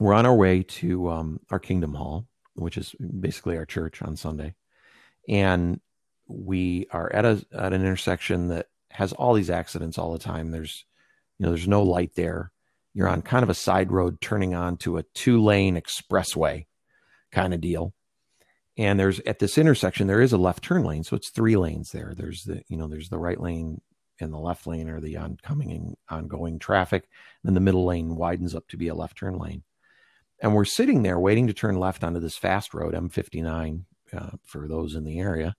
[0.00, 4.16] We're on our way to um, our Kingdom Hall, which is basically our church on
[4.16, 4.54] Sunday,
[5.28, 5.80] and
[6.28, 10.50] we are at a at an intersection that has all these accidents all the time.
[10.50, 10.84] There's
[11.38, 12.52] you know there's no light there.
[12.94, 16.66] You're on kind of a side road turning onto a two lane expressway
[17.32, 17.92] kind of deal.
[18.76, 21.90] And there's at this intersection there is a left turn lane, so it's three lanes
[21.90, 22.14] there.
[22.16, 23.80] There's the you know there's the right lane
[24.20, 27.08] and the left lane are the oncoming and ongoing traffic.
[27.44, 29.62] And the middle lane widens up to be a left turn lane.
[30.40, 34.68] And we're sitting there waiting to turn left onto this fast road, M59, uh, for
[34.68, 35.56] those in the area.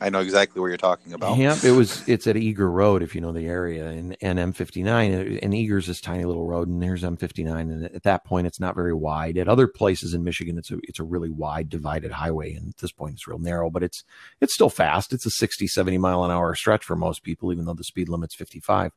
[0.00, 1.36] I know exactly where you're talking about.
[1.36, 2.06] Yeah, it was.
[2.08, 5.38] It's at Eager Road, if you know the area, and, and M59.
[5.42, 7.60] And Eager's this tiny little road, and there's M59.
[7.60, 9.36] And at that point, it's not very wide.
[9.36, 12.78] At other places in Michigan, it's a it's a really wide divided highway, and at
[12.78, 13.70] this point, it's real narrow.
[13.70, 14.02] But it's
[14.40, 15.12] it's still fast.
[15.12, 18.08] It's a 60, 70 mile an hour stretch for most people, even though the speed
[18.08, 18.92] limit's 55.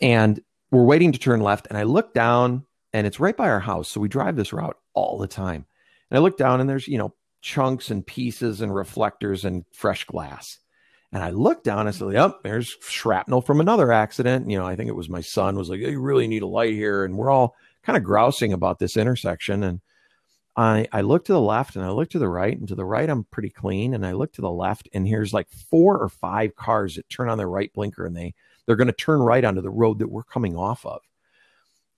[0.00, 0.40] And
[0.70, 2.64] we're waiting to turn left, and I look down,
[2.96, 3.90] and it's right by our house.
[3.90, 5.66] So we drive this route all the time.
[6.10, 10.04] And I look down, and there's you know chunks and pieces and reflectors and fresh
[10.04, 10.58] glass.
[11.12, 14.50] And I looked down, and I said, Yep, there's shrapnel from another accident.
[14.50, 16.72] You know, I think it was my son was like, You really need a light
[16.72, 17.04] here.
[17.04, 19.62] And we're all kind of grousing about this intersection.
[19.62, 19.80] And
[20.56, 22.58] I, I look to the left and I look to the right.
[22.58, 23.92] And to the right, I'm pretty clean.
[23.92, 27.28] And I look to the left, and here's like four or five cars that turn
[27.28, 28.34] on their right blinker and they
[28.64, 31.02] they're going to turn right onto the road that we're coming off of.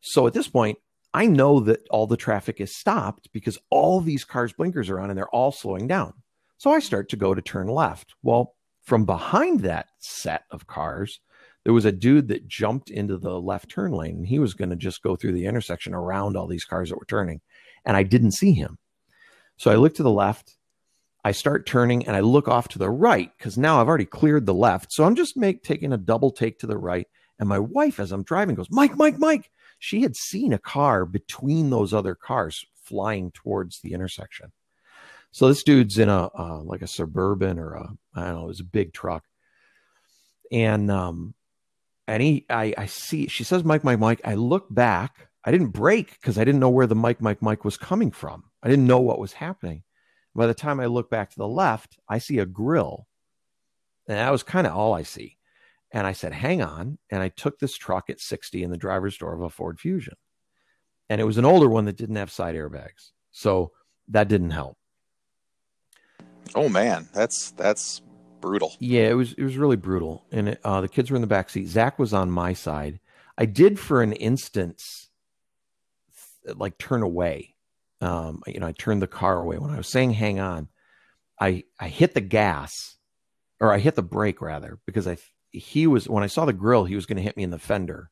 [0.01, 0.79] So at this point,
[1.19, 5.11] I know that all the traffic is stopped because all these cars' blinkers are on
[5.11, 6.14] and they're all slowing down.
[6.59, 8.14] So I start to go to turn left.
[8.23, 8.55] Well,
[8.85, 11.19] from behind that set of cars,
[11.64, 14.71] there was a dude that jumped into the left turn lane and he was going
[14.71, 17.41] to just go through the intersection around all these cars that were turning.
[17.85, 18.79] And I didn't see him.
[19.57, 20.57] So I look to the left.
[21.25, 24.47] I start turning and I look off to the right because now I've already cleared
[24.47, 24.93] the left.
[24.93, 27.09] So I'm just make, taking a double take to the right.
[27.41, 31.05] And my wife, as I'm driving, goes, Mike, Mike, Mike she had seen a car
[31.05, 34.53] between those other cars flying towards the intersection.
[35.31, 38.49] So this dude's in a uh, like a suburban or a I don't know, it
[38.49, 39.24] was a big truck,
[40.51, 41.35] and um,
[42.07, 44.20] and he I I see she says Mike Mike Mike.
[44.24, 45.29] I look back.
[45.45, 48.45] I didn't break because I didn't know where the Mike Mike Mike was coming from.
[48.62, 49.83] I didn't know what was happening.
[50.35, 53.07] By the time I look back to the left, I see a grill,
[54.07, 55.38] and that was kind of all I see.
[55.91, 56.99] And I said, hang on.
[57.11, 60.14] And I took this truck at 60 in the driver's door of a Ford Fusion.
[61.09, 63.12] And it was an older one that didn't have side airbags.
[63.30, 63.72] So
[64.09, 64.76] that didn't help.
[66.55, 68.01] Oh man, that's that's
[68.41, 68.72] brutal.
[68.78, 70.24] Yeah, it was it was really brutal.
[70.32, 71.66] And it, uh, the kids were in the back seat.
[71.66, 73.01] Zach was on my side.
[73.36, 75.09] I did for an instance,
[76.45, 77.55] like turn away.
[78.01, 80.68] Um, you know, I turned the car away when I was saying hang on.
[81.41, 82.97] I I hit the gas,
[83.61, 85.18] or I hit the brake rather, because I
[85.51, 87.59] he was when I saw the grill, he was going to hit me in the
[87.59, 88.11] fender,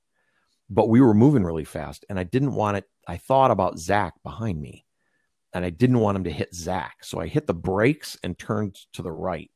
[0.70, 2.84] but we were moving really fast, and I didn't want it.
[3.06, 4.84] I thought about Zach behind me,
[5.52, 8.76] and I didn't want him to hit Zach, so I hit the brakes and turned
[8.94, 9.50] to the right,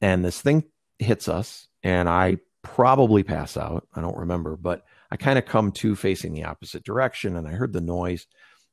[0.00, 0.64] and this thing
[0.98, 3.86] hits us, and I probably pass out.
[3.94, 7.52] I don't remember, but I kind of come to facing the opposite direction, and I
[7.52, 8.26] heard the noise.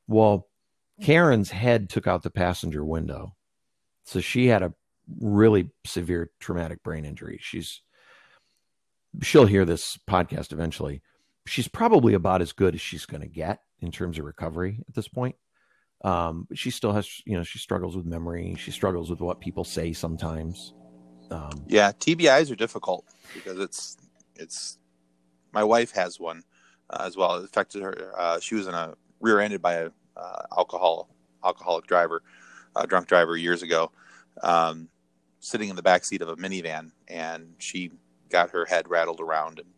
[0.07, 0.47] Well,
[1.03, 3.35] Karen's head took out the passenger window,
[4.05, 4.73] so she had a
[5.19, 7.39] really severe traumatic brain injury.
[7.41, 7.81] She's
[9.21, 11.01] she'll hear this podcast eventually.
[11.45, 14.95] She's probably about as good as she's going to get in terms of recovery at
[14.95, 15.35] this point.
[16.03, 18.55] Um, she still has, you know, she struggles with memory.
[18.59, 20.73] She struggles with what people say sometimes.
[21.31, 23.97] Um, yeah, TBIs are difficult because it's
[24.35, 24.77] it's.
[25.51, 26.43] My wife has one.
[26.89, 27.35] uh, as well.
[27.35, 28.13] It affected her.
[28.17, 31.09] Uh, she was in a rear-ended by a uh, alcohol
[31.43, 32.21] alcoholic driver,
[32.75, 33.91] a drunk driver years ago,
[34.43, 34.89] um,
[35.39, 37.91] sitting in the back seat of a minivan, and she
[38.29, 39.69] got her head rattled around, and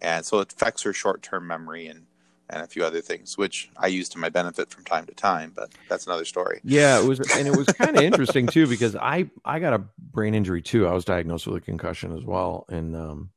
[0.00, 2.06] and so it affects her short-term memory and
[2.50, 5.52] and a few other things, which I use to my benefit from time to time.
[5.54, 6.60] But that's another story.
[6.64, 9.84] Yeah, it was, and it was kind of interesting too because I I got a
[9.98, 10.86] brain injury too.
[10.86, 13.30] I was diagnosed with a concussion as well, and um,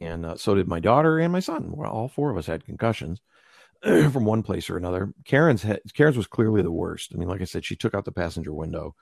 [0.00, 1.72] and uh, so did my daughter and my son.
[1.74, 3.20] Well, all four of us had concussions
[3.82, 5.12] from one place or another.
[5.24, 7.12] Karen's had, Karen's was clearly the worst.
[7.14, 8.94] I mean, like I said, she took out the passenger window.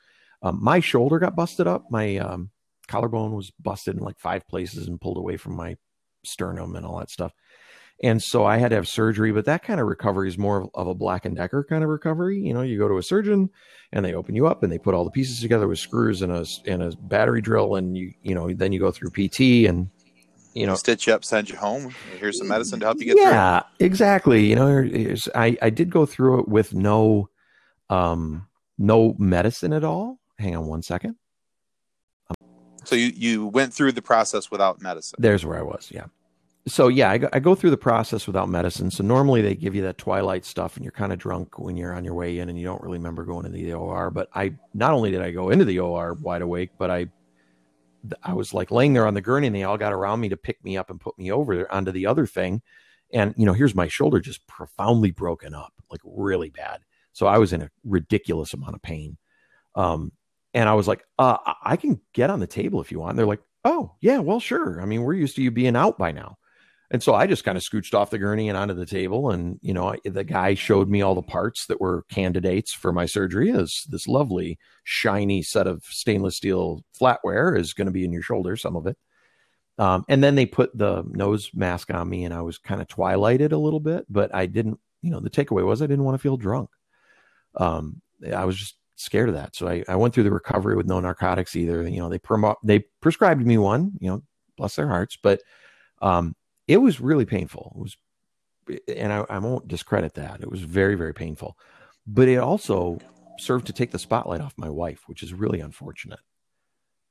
[0.43, 1.91] Um, my shoulder got busted up.
[1.91, 2.51] My um,
[2.87, 5.76] collarbone was busted in like five places and pulled away from my
[6.24, 7.32] sternum and all that stuff.
[8.03, 10.89] And so I had to have surgery, but that kind of recovery is more of
[10.89, 12.41] a Black and Decker kind of recovery.
[12.41, 13.51] You know, you go to a surgeon
[13.93, 16.32] and they open you up and they put all the pieces together with screws and
[16.32, 19.91] a and a battery drill, and you you know then you go through PT and
[20.55, 21.95] you know stitch you up, send you home.
[22.18, 23.32] Here's some medicine to help you get yeah, through.
[23.32, 24.45] Yeah, exactly.
[24.45, 27.30] You know, I I did go through it with no
[27.91, 30.18] um no medicine at all.
[30.39, 31.14] Hang on one second.
[32.85, 35.16] So you you went through the process without medicine.
[35.18, 35.91] There's where I was.
[35.93, 36.07] Yeah
[36.66, 38.91] so yeah, I go, I go through the process without medicine.
[38.91, 41.95] So normally they give you that twilight stuff, and you're kind of drunk when you're
[41.95, 44.11] on your way in, and you don't really remember going to the OR.
[44.11, 47.09] But I not only did I go into the OR wide awake, but I
[48.22, 50.37] I was like laying there on the gurney, and they all got around me to
[50.37, 52.62] pick me up and put me over onto the other thing.
[53.12, 56.80] And you know, here's my shoulder just profoundly broken up, like really bad.
[57.12, 59.18] So I was in a ridiculous amount of pain.
[59.74, 60.12] Um,
[60.55, 63.11] and I was like, uh, I can get on the table if you want.
[63.11, 64.80] And they're like, oh yeah, well sure.
[64.80, 66.36] I mean, we're used to you being out by now.
[66.90, 69.30] And so I just kind of scooched off the gurney and onto the table.
[69.30, 73.07] And, you know, the guy showed me all the parts that were candidates for my
[73.07, 78.12] surgery is this lovely, shiny set of stainless steel flatware is going to be in
[78.12, 78.96] your shoulder, some of it.
[79.76, 82.86] Um, and then they put the nose mask on me and I was kind of
[82.86, 86.14] twilighted a little bit, but I didn't, you know, the takeaway was I didn't want
[86.14, 86.70] to feel drunk.
[87.57, 88.02] Um,
[88.32, 89.55] I was just scared of that.
[89.55, 91.86] So I, I went through the recovery with no narcotics either.
[91.88, 94.22] You know, they promo- they prescribed me one, you know,
[94.57, 95.42] bless their hearts, but,
[96.02, 96.34] um,
[96.66, 97.72] it was really painful.
[97.76, 97.96] It was,
[98.88, 100.40] and I, I won't discredit that.
[100.40, 101.59] It was very, very painful,
[102.07, 102.98] but it also
[103.38, 106.20] served to take the spotlight off my wife, which is really unfortunate.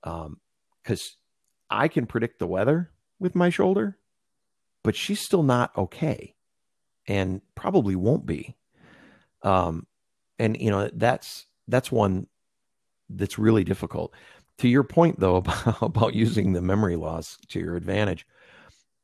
[0.03, 0.39] Um,
[0.81, 1.17] because
[1.69, 3.97] I can predict the weather with my shoulder,
[4.83, 6.35] but she's still not okay,
[7.07, 8.55] and probably won't be.
[9.43, 9.87] Um,
[10.39, 12.27] and you know that's that's one
[13.09, 14.13] that's really difficult.
[14.59, 18.25] To your point, though, about, about using the memory loss to your advantage,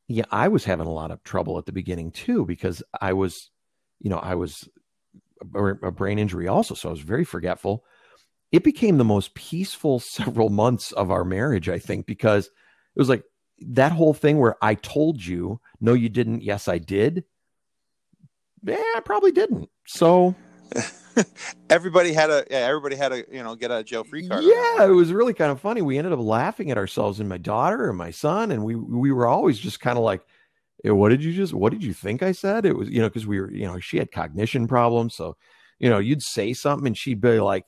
[0.08, 3.52] yeah, I was having a lot of trouble at the beginning too because I was,
[4.00, 4.68] you know, I was
[5.54, 7.86] a brain injury also, so I was very forgetful.
[8.52, 13.10] It became the most peaceful several months of our marriage, I think, because it was
[13.10, 13.24] like
[13.62, 17.24] that whole thing where I told you, no, you didn't, yes, I did.
[18.64, 19.70] Yeah, I probably didn't.
[19.86, 20.36] So
[21.70, 24.44] everybody had a yeah, everybody had a you know get a jail free card.
[24.44, 25.82] Yeah, it was really kind of funny.
[25.82, 29.12] We ended up laughing at ourselves and my daughter and my son, and we we
[29.12, 30.22] were always just kind of like,
[30.84, 31.54] hey, "What did you just?
[31.54, 33.80] What did you think I said?" It was you know because we were you know
[33.80, 35.38] she had cognition problems, so
[35.80, 37.66] you know you'd say something and she'd be like,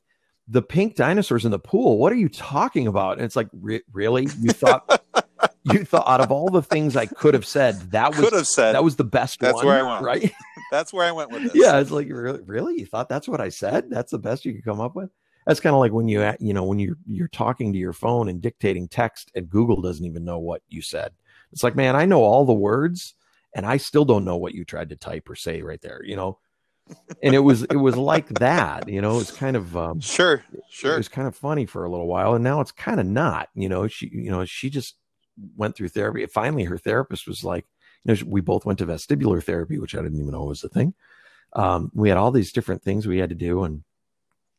[0.48, 1.98] "The pink dinosaurs in the pool.
[1.98, 5.02] What are you talking about?" And it's like, Re- really, you thought.
[5.64, 8.48] you thought out of all the things I could have said, that was could have
[8.48, 10.04] said that was the best that's one, where I went.
[10.04, 10.32] right?
[10.72, 11.52] That's where I went with this.
[11.54, 13.90] Yeah, it's like really, really, you thought that's what I said?
[13.90, 15.12] That's the best you could come up with.
[15.46, 18.30] That's kind of like when you, you know, when you're you're talking to your phone
[18.30, 21.12] and dictating text, and Google doesn't even know what you said.
[21.52, 23.14] It's like, man, I know all the words,
[23.56, 26.02] and I still don't know what you tried to type or say right there.
[26.04, 26.40] You know,
[27.22, 30.94] and it was it was like that you know it's kind of um, sure sure
[30.94, 33.50] it was kind of funny for a little while and now it's kind of not
[33.54, 34.96] you know she you know she just
[35.56, 37.66] went through therapy finally her therapist was like
[38.04, 40.70] you know we both went to vestibular therapy which i didn't even know was a
[40.70, 40.94] thing.
[41.54, 43.84] Um, we had all these different things we had to do and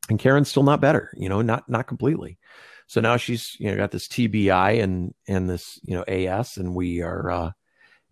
[0.08, 2.38] and karen's still not better you know not not completely.
[2.86, 6.74] So now she's you know got this tbi and and this you know as and
[6.74, 7.52] we are uh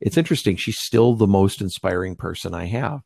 [0.00, 0.56] it's interesting.
[0.56, 3.02] She's still the most inspiring person i have.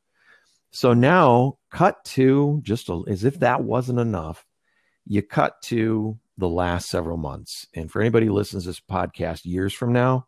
[0.71, 4.45] So now, cut to just a, as if that wasn't enough,
[5.07, 7.67] you cut to the last several months.
[7.75, 10.27] And for anybody who listens to this podcast years from now,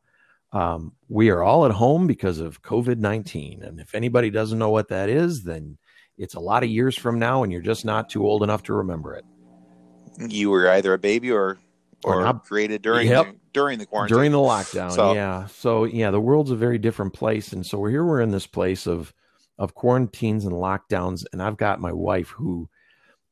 [0.57, 3.63] um, we are all at home because of COVID 19.
[3.63, 5.77] And if anybody doesn't know what that is, then
[6.17, 8.73] it's a lot of years from now and you're just not too old enough to
[8.73, 9.25] remember it.
[10.19, 11.59] You were either a baby or
[12.05, 14.93] or, or not, created during yep, the, during the quarantine during the lockdown.
[14.93, 15.47] So, yeah.
[15.47, 17.53] So yeah, the world's a very different place.
[17.53, 19.13] And so we're here we're in this place of
[19.59, 21.25] of quarantines and lockdowns.
[21.35, 22.71] And I've got my wife who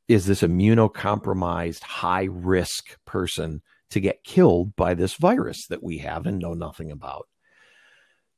[0.09, 6.27] is this immunocompromised, high risk person to get killed by this virus that we have
[6.27, 7.29] and know nothing about.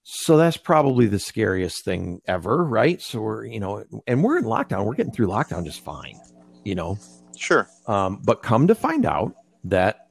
[0.03, 3.03] So that's probably the scariest thing ever, right?
[3.03, 4.85] So we're, you know, and we're in lockdown.
[4.85, 6.21] We're getting through lockdown just fine,
[6.65, 6.97] you know.
[7.37, 7.69] Sure.
[7.89, 9.35] Um, but come to find out
[9.65, 10.09] that,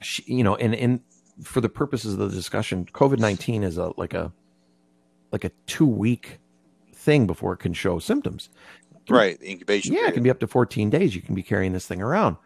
[0.00, 1.00] she, you know, and and
[1.42, 4.32] for the purposes of the discussion, COVID nineteen is a like a
[5.32, 6.38] like a two week
[6.94, 8.48] thing before it can show symptoms.
[9.08, 9.92] Right, incubation.
[9.92, 10.12] Yeah, period.
[10.12, 11.14] it can be up to fourteen days.
[11.14, 12.36] You can be carrying this thing around.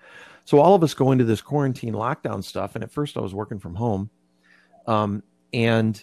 [0.49, 3.35] So all of us go into this quarantine lockdown stuff, and at first I was
[3.35, 4.09] working from home,
[4.87, 5.23] um,
[5.53, 6.03] and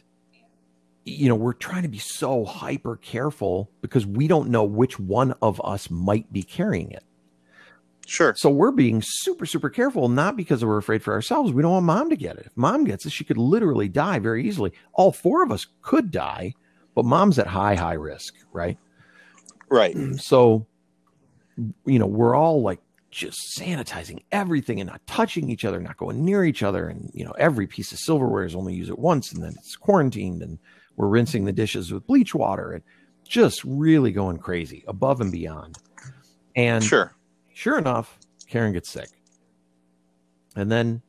[1.03, 5.33] you know we're trying to be so hyper careful because we don't know which one
[5.41, 7.03] of us might be carrying it.
[8.05, 8.35] Sure.
[8.35, 11.51] So we're being super, super careful, not because we're afraid for ourselves.
[11.51, 12.45] We don't want mom to get it.
[12.45, 14.73] If mom gets it, she could literally die very easily.
[14.93, 16.53] All four of us could die,
[16.93, 18.77] but mom's at high, high risk, right?
[19.71, 19.97] Right.
[20.17, 20.67] So,
[21.87, 22.79] you know, we're all like
[23.15, 26.89] just sanitizing everything and not touching each other, not going near each other.
[26.89, 29.77] And, you know, every piece of silverware is only used it once and then it's
[29.77, 30.59] quarantined and
[30.97, 32.83] we're rinsing the dishes with bleach water and
[33.25, 35.77] just really going crazy above and beyond.
[36.57, 37.15] And Sure.
[37.53, 39.07] sure enough, Karen gets sick.
[40.57, 41.01] And then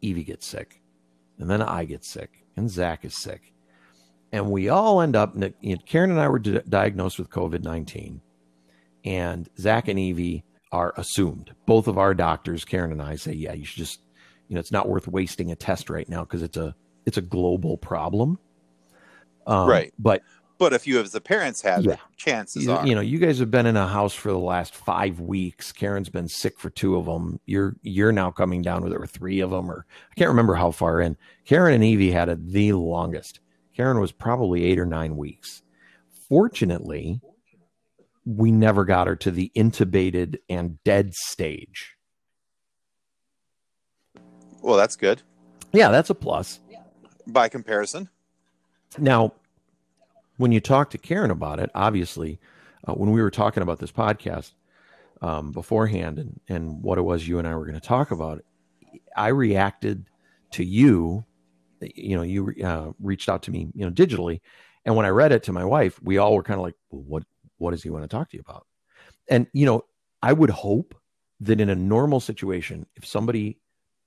[0.00, 0.80] Evie gets sick.
[1.40, 2.44] And then I get sick.
[2.56, 3.52] And Zach is sick.
[4.30, 5.34] And we all end up,
[5.86, 8.20] Karen and I were di- diagnosed with COVID 19.
[9.04, 10.44] And Zach and Evie
[10.74, 11.54] are assumed.
[11.66, 14.00] Both of our doctors, Karen and I, say, yeah, you should just,
[14.48, 16.74] you know, it's not worth wasting a test right now because it's a
[17.06, 18.38] it's a global problem.
[19.46, 19.92] Um, Right.
[19.98, 20.22] But
[20.58, 21.92] But if you as the parents have Yeah.
[21.94, 22.86] it, chances you, are.
[22.86, 26.08] you know you guys have been in a house for the last five weeks karen's
[26.08, 29.50] been sick for two of them you're you're now coming down with or three of
[29.50, 33.40] them or i can't remember how far in karen and evie had it the longest
[33.76, 35.62] karen was probably eight or nine weeks
[36.28, 37.20] fortunately
[38.24, 41.96] we never got her to the intubated and dead stage
[44.62, 45.22] well, that's good
[45.72, 46.60] yeah that's a plus
[47.26, 48.08] by comparison.
[48.98, 49.34] Now,
[50.36, 52.40] when you talk to Karen about it, obviously,
[52.86, 54.52] uh, when we were talking about this podcast
[55.22, 58.44] um, beforehand and, and what it was you and I were going to talk about,
[59.16, 60.06] I reacted
[60.52, 61.24] to you.
[61.80, 64.40] You know, you uh, reached out to me, you know, digitally,
[64.84, 67.02] and when I read it to my wife, we all were kind of like, well,
[67.02, 67.22] "What?
[67.58, 68.66] What does he want to talk to you about?"
[69.28, 69.84] And you know,
[70.22, 70.94] I would hope
[71.40, 73.58] that in a normal situation, if somebody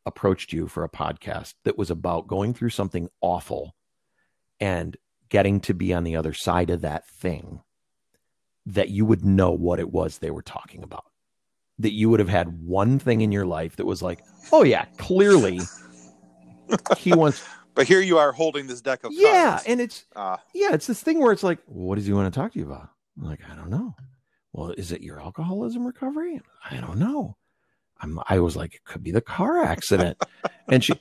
[0.05, 3.75] approached you for a podcast that was about going through something awful
[4.59, 4.95] and
[5.29, 7.61] getting to be on the other side of that thing,
[8.65, 11.03] that you would know what it was they were talking about.
[11.79, 14.85] That you would have had one thing in your life that was like, oh, yeah,
[14.97, 15.59] clearly
[16.97, 17.43] he wants.
[17.75, 19.51] But here you are holding this deck of Yeah.
[19.51, 19.63] cards.
[19.67, 22.39] And it's, Uh, yeah, it's this thing where it's like, what does he want to
[22.39, 22.89] talk to you about?
[23.17, 23.95] I'm like, I don't know.
[24.53, 26.41] Well, is it your alcoholism recovery?
[26.69, 27.35] I don't know.
[27.99, 30.21] I'm, I was like, it could be the car accident.
[30.67, 30.93] and she,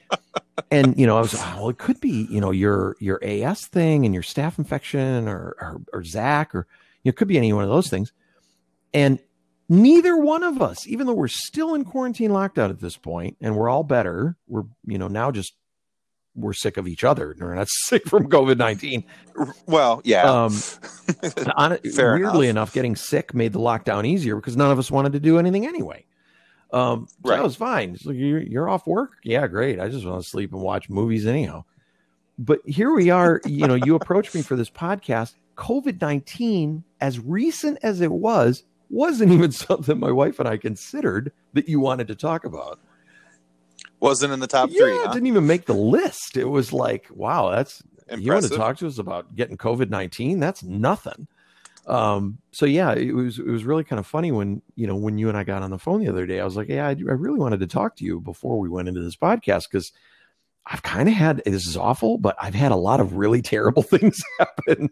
[0.71, 3.67] and you know, I was, oh, well, it could be, you know, your, your AS
[3.67, 6.67] thing and your staph infection or, or, or Zach, or,
[7.03, 8.12] you know, it could be any one of those things.
[8.95, 9.19] And
[9.69, 13.57] neither one of us, even though we're still in quarantine lockdown at this point and
[13.57, 15.53] we're all better, we're, you know, now just,
[16.37, 17.32] we're sick of each other.
[17.32, 19.05] And we're not sick from COVID 19.
[19.66, 20.22] well, yeah.
[20.22, 20.57] Um,
[21.57, 22.68] on weirdly enough.
[22.68, 22.72] enough.
[22.74, 26.05] getting sick made the lockdown easier because none of us wanted to do anything anyway.
[26.72, 27.37] Um, so Right.
[27.37, 27.97] that was fine.
[28.05, 29.12] Like you're, you're off work.
[29.22, 29.80] Yeah, great.
[29.80, 31.64] I just want to sleep and watch movies anyhow.
[32.39, 33.41] But here we are.
[33.47, 35.34] You know, you approached me for this podcast.
[35.57, 41.32] COVID nineteen, as recent as it was, wasn't even something my wife and I considered
[41.55, 42.78] that you wanted to talk about.
[44.01, 44.92] Wasn't in the top yeah, three.
[44.94, 45.12] it Huh?
[45.12, 46.36] didn't even make the list.
[46.36, 48.24] It was like, wow, that's Impressive.
[48.24, 50.38] you want to talk to us about getting COVID nineteen?
[50.40, 51.26] That's nothing.
[51.86, 55.18] Um, so yeah, it was it was really kind of funny when you know when
[55.18, 56.40] you and I got on the phone the other day.
[56.40, 58.88] I was like, yeah, I, I really wanted to talk to you before we went
[58.88, 59.92] into this podcast because
[60.66, 63.82] I've kind of had this is awful, but I've had a lot of really terrible
[63.84, 64.90] things happen,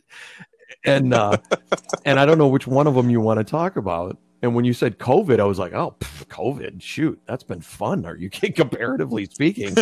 [0.85, 1.37] and uh,
[2.05, 4.17] and I don't know which one of them you want to talk about.
[4.45, 8.05] And when you said COVID, I was like, oh, pff, COVID, shoot, that's been fun.
[8.05, 9.75] Are you comparatively speaking?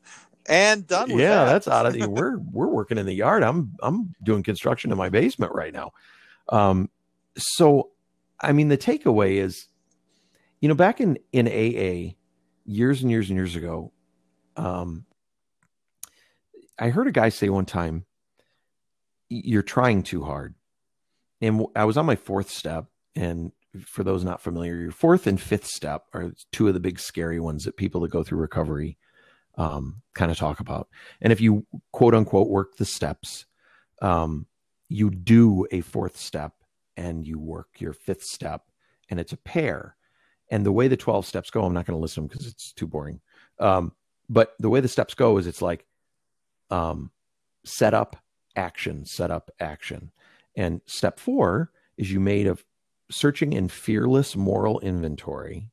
[0.46, 1.52] and done with yeah, that.
[1.52, 3.42] that's out of the we're we're working in the yard.
[3.42, 5.92] I'm I'm doing construction in my basement right now.
[6.50, 6.90] Um
[7.38, 7.92] so
[8.38, 9.68] I mean the takeaway is
[10.60, 12.16] you know back in in AA
[12.66, 13.90] years and years and years ago
[14.58, 15.06] um
[16.78, 18.04] I heard a guy say one time
[19.30, 20.56] you're trying too hard.
[21.40, 22.84] And I was on my fourth step
[23.14, 23.52] and
[23.84, 27.40] for those not familiar, your fourth and fifth step are two of the big scary
[27.40, 28.98] ones that people that go through recovery
[29.56, 30.88] um, kind of talk about.
[31.20, 33.46] And if you quote unquote work the steps,
[34.02, 34.46] um,
[34.88, 36.52] you do a fourth step
[36.96, 38.62] and you work your fifth step,
[39.08, 39.96] and it's a pair.
[40.50, 42.72] And the way the 12 steps go, I'm not going to list them because it's
[42.72, 43.20] too boring.
[43.58, 43.92] Um,
[44.28, 45.86] but the way the steps go is it's like
[46.70, 47.10] um,
[47.64, 48.16] set up,
[48.56, 50.10] action, set up, action.
[50.56, 52.56] And step four is you made a
[53.10, 55.68] searching in fearless moral inventory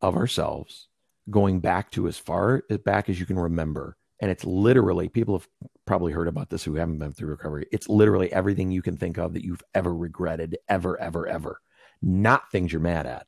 [0.00, 0.88] of ourselves,
[1.30, 3.96] going back to as far back as you can remember.
[4.20, 5.48] And it's literally, people have
[5.84, 7.66] probably heard about this who haven't been through recovery.
[7.70, 11.60] It's literally everything you can think of that you've ever regretted, ever, ever, ever.
[12.00, 13.26] Not things you're mad at,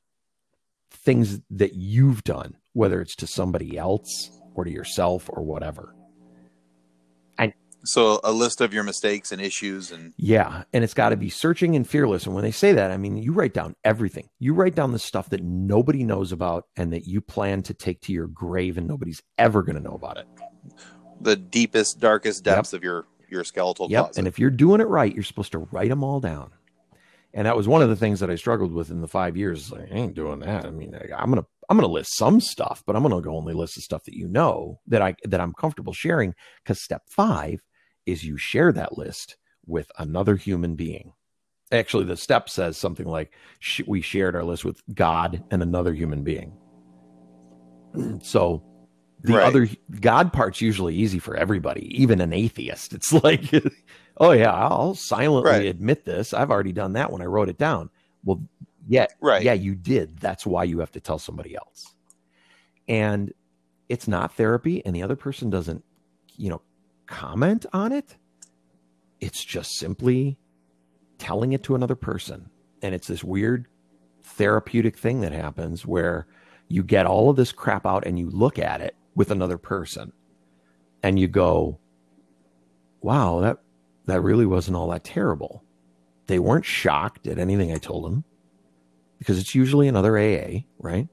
[0.90, 5.94] things that you've done, whether it's to somebody else or to yourself or whatever.
[7.88, 11.30] So a list of your mistakes and issues and yeah, and it's got to be
[11.30, 12.26] searching and fearless.
[12.26, 14.28] And when they say that, I mean you write down everything.
[14.38, 18.02] You write down the stuff that nobody knows about and that you plan to take
[18.02, 20.26] to your grave and nobody's ever going to know about it.
[21.22, 22.78] The deepest, darkest depths yep.
[22.78, 24.04] of your your skeletal yep.
[24.04, 24.18] closet.
[24.18, 26.50] And if you're doing it right, you're supposed to write them all down.
[27.32, 29.72] And that was one of the things that I struggled with in the five years.
[29.72, 30.66] Like, I ain't doing that.
[30.66, 33.76] I mean, I'm gonna I'm gonna list some stuff, but I'm gonna go only list
[33.76, 36.34] the stuff that you know that I that I'm comfortable sharing.
[36.62, 37.60] Because step five
[38.08, 39.36] is you share that list
[39.66, 41.12] with another human being.
[41.70, 45.92] Actually, the step says something like sh- we shared our list with God and another
[45.92, 46.56] human being.
[48.22, 48.62] so
[49.22, 49.46] the right.
[49.46, 49.68] other
[50.00, 52.94] God part's usually easy for everybody, even an atheist.
[52.94, 53.52] It's like,
[54.16, 55.66] oh yeah, I'll silently right.
[55.66, 56.32] admit this.
[56.32, 57.90] I've already done that when I wrote it down.
[58.24, 58.42] Well,
[58.86, 59.42] yeah, right.
[59.42, 60.18] Yeah, you did.
[60.18, 61.94] That's why you have to tell somebody else.
[62.88, 63.34] And
[63.90, 65.84] it's not therapy, and the other person doesn't,
[66.36, 66.62] you know,
[67.08, 68.16] comment on it.
[69.20, 70.38] It's just simply
[71.18, 72.50] telling it to another person.
[72.82, 73.66] And it's this weird
[74.22, 76.26] therapeutic thing that happens where
[76.68, 80.12] you get all of this crap out and you look at it with another person
[81.02, 81.78] and you go,
[83.00, 83.58] wow, that,
[84.06, 85.64] that really wasn't all that terrible.
[86.26, 88.24] They weren't shocked at anything I told them
[89.18, 91.08] because it's usually another AA, right?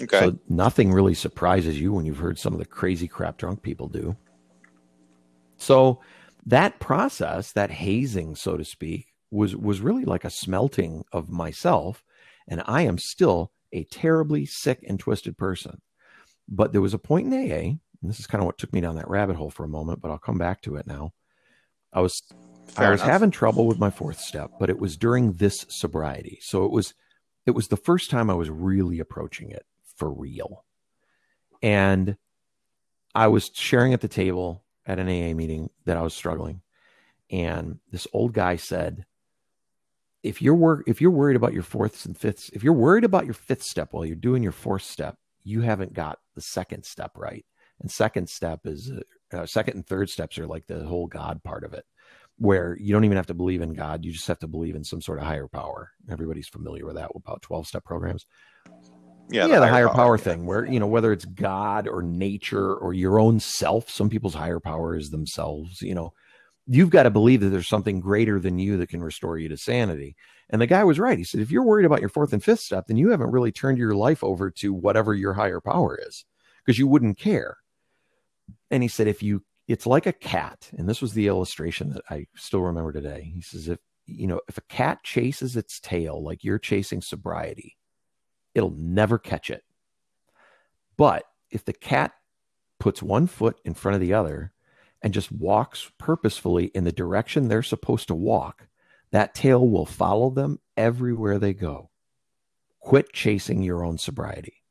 [0.00, 0.18] Okay.
[0.18, 3.88] So nothing really surprises you when you've heard some of the crazy crap drunk people
[3.88, 4.16] do.
[5.58, 6.00] So
[6.46, 12.02] that process, that hazing, so to speak, was was really like a smelting of myself,
[12.48, 15.82] and I am still a terribly sick and twisted person.
[16.48, 18.80] But there was a point in AA, and this is kind of what took me
[18.80, 21.12] down that rabbit hole for a moment, but I'll come back to it now.
[21.92, 22.22] I was
[22.68, 23.12] Fair I was enough.
[23.12, 26.38] having trouble with my fourth step, but it was during this sobriety.
[26.40, 26.94] So it was
[27.46, 29.64] it was the first time I was really approaching it
[29.96, 30.64] for real.
[31.62, 32.16] And
[33.14, 36.62] I was sharing at the table at an AA meeting that I was struggling,
[37.30, 39.04] and this old guy said,
[40.22, 43.26] "If you're wor- if you're worried about your fourths and fifths, if you're worried about
[43.26, 47.12] your fifth step while you're doing your fourth step, you haven't got the second step
[47.16, 47.44] right.
[47.80, 48.90] And second step is
[49.32, 51.84] uh, second and third steps are like the whole God part of it,
[52.38, 54.84] where you don't even have to believe in God, you just have to believe in
[54.84, 55.92] some sort of higher power.
[56.10, 58.26] Everybody's familiar with that about twelve step programs."
[59.30, 61.86] Yeah, yeah, the, the higher, higher, power, power thing, where you know whether it's God
[61.88, 63.90] or nature or your own self.
[63.90, 65.82] Some people's higher power is themselves.
[65.82, 66.12] You know,
[66.66, 69.56] you've got to believe that there's something greater than you that can restore you to
[69.56, 70.16] sanity.
[70.50, 71.18] And the guy was right.
[71.18, 73.52] He said, if you're worried about your fourth and fifth step, then you haven't really
[73.52, 76.24] turned your life over to whatever your higher power is,
[76.64, 77.58] because you wouldn't care.
[78.70, 82.02] And he said, if you, it's like a cat, and this was the illustration that
[82.08, 83.30] I still remember today.
[83.34, 87.76] He says, if you know, if a cat chases its tail like you're chasing sobriety
[88.54, 89.64] it'll never catch it.
[90.96, 92.12] But if the cat
[92.78, 94.52] puts one foot in front of the other
[95.02, 98.66] and just walks purposefully in the direction they're supposed to walk,
[99.10, 101.90] that tail will follow them everywhere they go.
[102.80, 104.62] Quit chasing your own sobriety.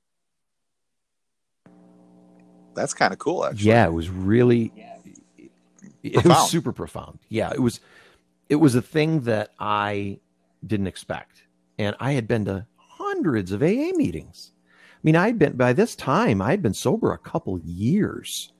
[2.76, 3.70] That's kind of cool, actually.
[3.70, 4.72] Yeah, it was really
[6.04, 6.28] it profound.
[6.28, 7.20] was super profound.
[7.28, 7.80] Yeah, it was
[8.50, 10.20] it was a thing that I
[10.66, 11.44] didn't expect.
[11.80, 12.68] And I had been to
[13.18, 14.52] hundreds of AA meetings.
[14.94, 18.52] I mean, I'd been by this time, I'd been sober a couple years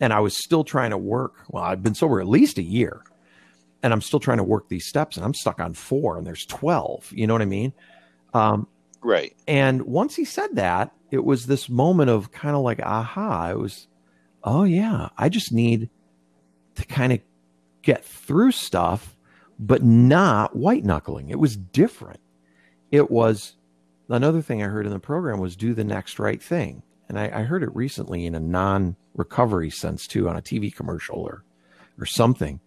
[0.00, 1.34] and I was still trying to work.
[1.48, 3.02] Well, I've been sober at least a year
[3.82, 6.46] and I'm still trying to work these steps and I'm stuck on four and there's
[6.46, 7.12] 12.
[7.12, 7.72] You know what I mean?
[8.32, 8.68] Um,
[9.02, 9.34] right.
[9.48, 13.58] And once he said that, it was this moment of kind of like, aha, it
[13.58, 13.88] was,
[14.44, 15.90] oh yeah, I just need
[16.76, 17.20] to kind of
[17.82, 19.16] get through stuff,
[19.58, 21.30] but not white knuckling.
[21.30, 22.20] It was different.
[22.92, 23.55] It was
[24.08, 26.82] another thing I heard in the program was do the next right thing.
[27.08, 30.74] And I, I heard it recently in a non recovery sense too on a TV
[30.74, 31.44] commercial or,
[31.98, 32.60] or something.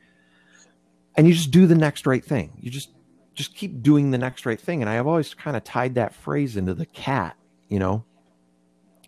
[1.15, 2.57] And you just do the next right thing.
[2.59, 2.89] You just,
[3.33, 4.81] just keep doing the next right thing.
[4.81, 7.35] And I have always kind of tied that phrase into the cat,
[7.67, 8.05] you know,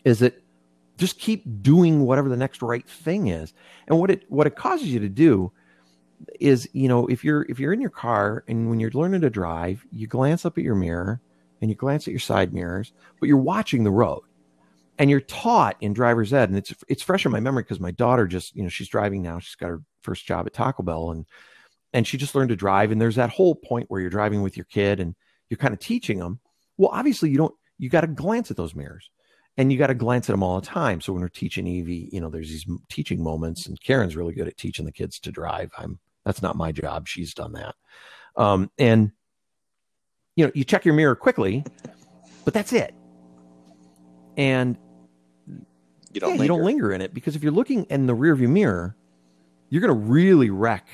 [0.04, 0.44] is it
[0.98, 3.54] just keep doing whatever the next right thing is.
[3.88, 5.52] And what it, what it causes you to do
[6.40, 9.30] is, you know, if you're, if you're in your car and when you're learning to
[9.30, 11.22] drive, you glance up at your mirror
[11.62, 14.24] and you glance at your side mirrors, but you're watching the road.
[14.98, 17.92] and you're taught in driver's ed and it's it's fresh in my memory because my
[17.92, 19.40] daughter just you know she's driving now.
[19.40, 21.26] She's got her first job at taco bell and
[21.94, 22.92] and she just learned to drive.
[22.92, 25.16] And there's that whole point where you're driving with your kid and
[25.50, 26.40] you're kind of teaching them
[26.78, 29.10] well obviously you don't you got to glance at those mirrors
[29.58, 31.02] and you got to glance at them all the time.
[31.02, 34.48] So when we're teaching ev you know there's these teaching moments and karen's really good
[34.48, 35.72] at teaching the kids to drive.
[35.78, 37.08] I'm that's not my job.
[37.08, 37.76] She's done that.
[38.36, 39.12] Um, and
[40.36, 41.64] you know you check your mirror quickly
[42.46, 42.94] but that's it
[44.38, 44.78] and
[46.14, 48.50] you don't, yeah, you don't linger in it because if you're looking in the rearview
[48.50, 48.96] mirror,
[49.70, 50.88] you're going to really wreck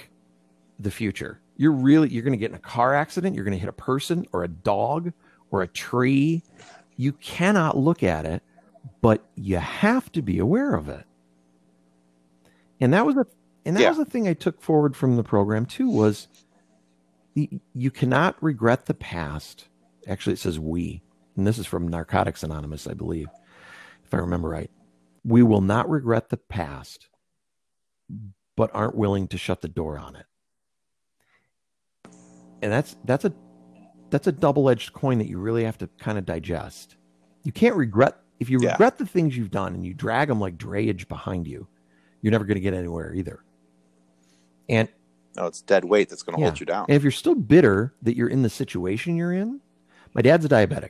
[0.79, 1.39] the future.
[1.55, 3.35] You're really you're going to get in a car accident.
[3.35, 5.11] You're going to hit a person or a dog
[5.49, 6.43] or a tree.
[6.97, 8.43] You cannot look at it,
[9.01, 11.05] but you have to be aware of it.
[12.79, 13.25] And that was a
[13.65, 13.89] and that yeah.
[13.89, 16.27] was the thing I took forward from the program too was
[17.73, 19.67] you cannot regret the past.
[20.07, 21.01] Actually, it says we,
[21.35, 23.27] and this is from Narcotics Anonymous, I believe,
[24.05, 24.71] if I remember right
[25.27, 27.09] we will not regret the past,
[28.55, 30.25] but aren't willing to shut the door on it.
[32.61, 33.33] And that's that's a
[34.09, 36.95] that's a double-edged coin that you really have to kind of digest.
[37.43, 38.71] You can't regret if you yeah.
[38.71, 41.67] regret the things you've done and you drag them like drayage behind you,
[42.21, 43.43] you're never going to get anywhere either.
[44.69, 44.87] And
[45.37, 46.47] no, it's dead weight that's going to yeah.
[46.47, 46.85] hold you down.
[46.89, 49.61] And if you're still bitter that you're in the situation you're in,
[50.13, 50.89] my dad's a diabetic.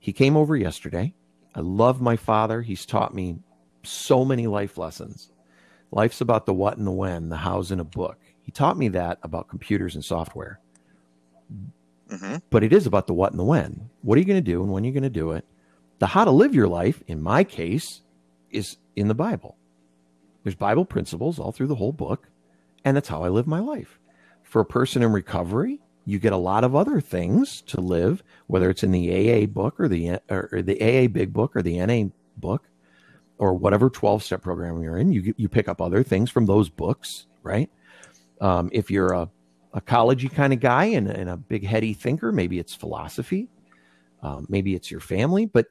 [0.00, 1.14] He came over yesterday.
[1.54, 2.62] I love my father.
[2.62, 3.36] He's taught me
[3.84, 5.30] so many life lessons.
[5.92, 8.18] Life's about the what and the when, the how's in a book.
[8.42, 10.58] He taught me that about computers and software.
[12.08, 12.36] Mm-hmm.
[12.50, 13.90] But it is about the what and the when.
[14.00, 15.44] What are you going to do and when are you're going to do it?
[16.00, 18.00] The how to live your life, in my case,
[18.50, 19.56] is in the Bible.
[20.42, 22.28] There's Bible principles all through the whole book,
[22.84, 23.98] and that's how I live my life.
[24.42, 28.68] For a person in recovery, you get a lot of other things to live, whether
[28.70, 32.10] it's in the AA book or the or the AA Big Book or the NA
[32.36, 32.68] book,
[33.38, 35.12] or whatever twelve step program you're in.
[35.12, 37.70] You you pick up other things from those books, right?
[38.40, 39.30] Um, if you're a
[39.74, 43.48] a collegey kind of guy and, and, a big heady thinker, maybe it's philosophy,
[44.22, 45.66] um, maybe it's your family, but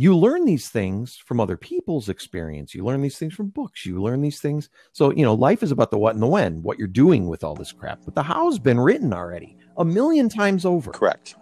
[0.00, 2.72] you learn these things from other people's experience.
[2.72, 3.84] You learn these things from books.
[3.84, 4.70] You learn these things.
[4.92, 7.42] So, you know, life is about the what and the when, what you're doing with
[7.42, 8.02] all this crap.
[8.04, 10.92] But the how's been written already a million times over.
[10.92, 11.34] Correct.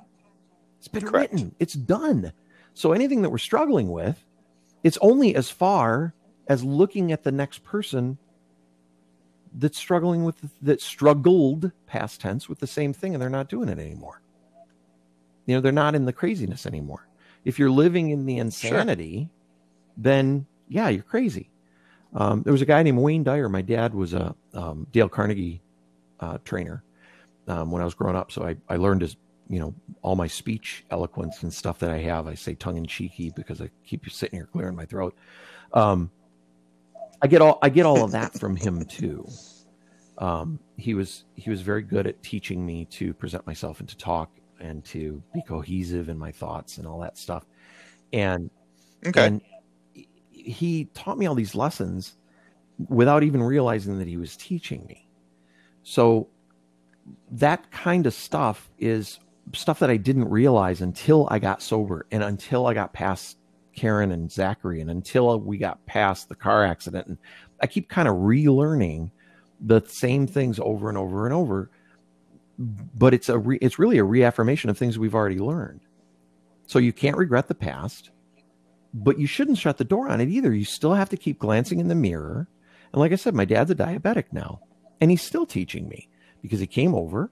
[0.78, 1.35] It's been Correct.
[1.35, 1.55] written.
[1.59, 2.33] It's done.
[2.73, 4.24] So anything that we're struggling with,
[4.83, 6.15] it's only as far
[6.49, 8.16] as looking at the next person
[9.53, 13.69] that's struggling with that struggled past tense with the same thing and they're not doing
[13.69, 14.23] it anymore.
[15.45, 17.06] You know, they're not in the craziness anymore.
[17.47, 19.31] If you're living in the insanity, sure.
[19.97, 21.48] then yeah, you're crazy.
[22.12, 23.48] Um, there was a guy named Wayne Dyer.
[23.48, 25.62] My dad was a um, Dale Carnegie
[26.18, 26.82] uh, trainer,
[27.47, 28.32] um, when I was growing up.
[28.32, 29.16] So I, I learned as
[29.48, 32.27] you know all my speech eloquence and stuff that I have.
[32.27, 35.14] I say tongue in cheeky because I keep you sitting here clearing my throat.
[35.73, 36.10] Um,
[37.23, 39.27] I get all I get all of that from him too.
[40.18, 43.97] Um, he was he was very good at teaching me to present myself and to
[43.97, 44.31] talk
[44.61, 47.45] and to be cohesive in my thoughts and all that stuff.
[48.12, 48.51] And
[49.07, 49.27] okay.
[49.27, 49.43] and
[50.31, 52.16] he taught me all these lessons
[52.89, 55.09] without even realizing that he was teaching me.
[55.83, 56.28] So
[57.31, 59.19] that kind of stuff is
[59.53, 63.39] stuff that I didn't realize until I got sober and until I got past
[63.74, 67.07] Karen and Zachary and until we got past the car accident.
[67.07, 67.19] And
[67.61, 69.11] I keep kind of relearning
[69.61, 71.70] the same things over and over and over.
[72.59, 75.81] But it's a re, it's really a reaffirmation of things we've already learned.
[76.66, 78.11] So you can't regret the past,
[78.95, 80.53] but you shouldn't shut the door on it either.
[80.53, 82.49] You still have to keep glancing in the mirror.
[82.93, 84.61] And like I said, my dad's a diabetic now,
[85.01, 86.09] and he's still teaching me
[86.43, 87.31] because he came over.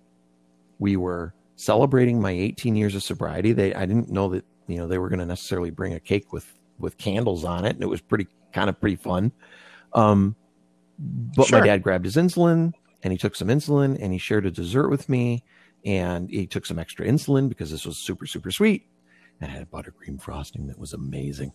[0.79, 3.53] We were celebrating my 18 years of sobriety.
[3.53, 6.33] They I didn't know that you know they were going to necessarily bring a cake
[6.33, 6.47] with
[6.79, 9.33] with candles on it, and it was pretty kind of pretty fun.
[9.95, 10.37] Um,
[10.99, 11.61] but sure.
[11.61, 12.73] my dad grabbed his insulin
[13.05, 15.45] and he took some insulin and he shared a dessert with me
[15.85, 18.89] and he took some extra insulin because this was super super sweet
[19.41, 21.53] and had a buttercream frosting that was amazing.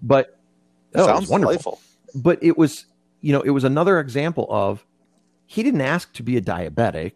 [0.00, 0.38] But
[0.94, 1.52] oh, sounds wonderful.
[1.52, 1.80] Delightful.
[2.14, 2.86] But it was
[3.20, 4.86] you know it was another example of
[5.46, 7.12] he didn't ask to be a diabetic,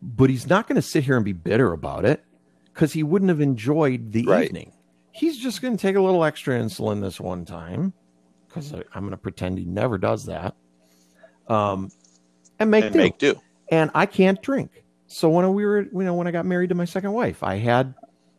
[0.00, 2.24] but he's not going to sit here and be bitter about it
[2.72, 4.44] because he wouldn't have enjoyed the right.
[4.44, 4.72] evening.
[5.10, 7.92] He's just going to take a little extra insulin this one time
[8.46, 10.54] because I'm going to pretend he never does that.
[11.48, 11.90] Um,
[12.58, 12.98] and make and do.
[12.98, 13.40] Make do.
[13.70, 14.84] And I can't drink.
[15.06, 17.56] So when we were, you know, when I got married to my second wife, I
[17.56, 17.94] had,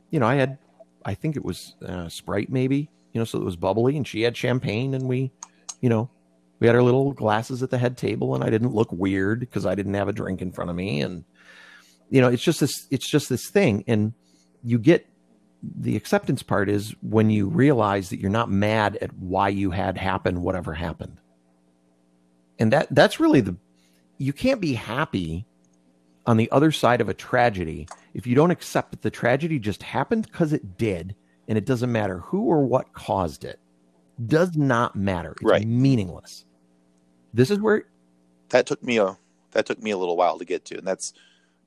[0.09, 0.57] you know, I had,
[1.05, 4.21] I think it was uh, Sprite maybe, you know, so it was bubbly, and she
[4.21, 5.31] had champagne, and we,
[5.81, 6.09] you know,
[6.59, 9.63] we had our little glasses at the head table and i didn't look weird because
[9.67, 11.23] i didn't have a drink in front of me and
[12.09, 14.11] you know it's just this it's just this thing and
[14.63, 15.07] you get
[15.63, 19.97] the acceptance part is when you realize that you're not mad at why you had
[19.97, 21.17] happen whatever happened.
[22.59, 23.55] And that that's really the
[24.17, 25.47] you can't be happy
[26.25, 29.83] on the other side of a tragedy if you don't accept that the tragedy just
[29.83, 31.15] happened because it did
[31.47, 33.59] and it doesn't matter who or what caused it.
[34.25, 35.37] Does not matter.
[35.41, 35.57] It's Right.
[35.57, 36.45] meaningless.
[37.33, 37.83] This is where
[38.49, 39.17] that took me a
[39.51, 41.13] that took me a little while to get to, and that's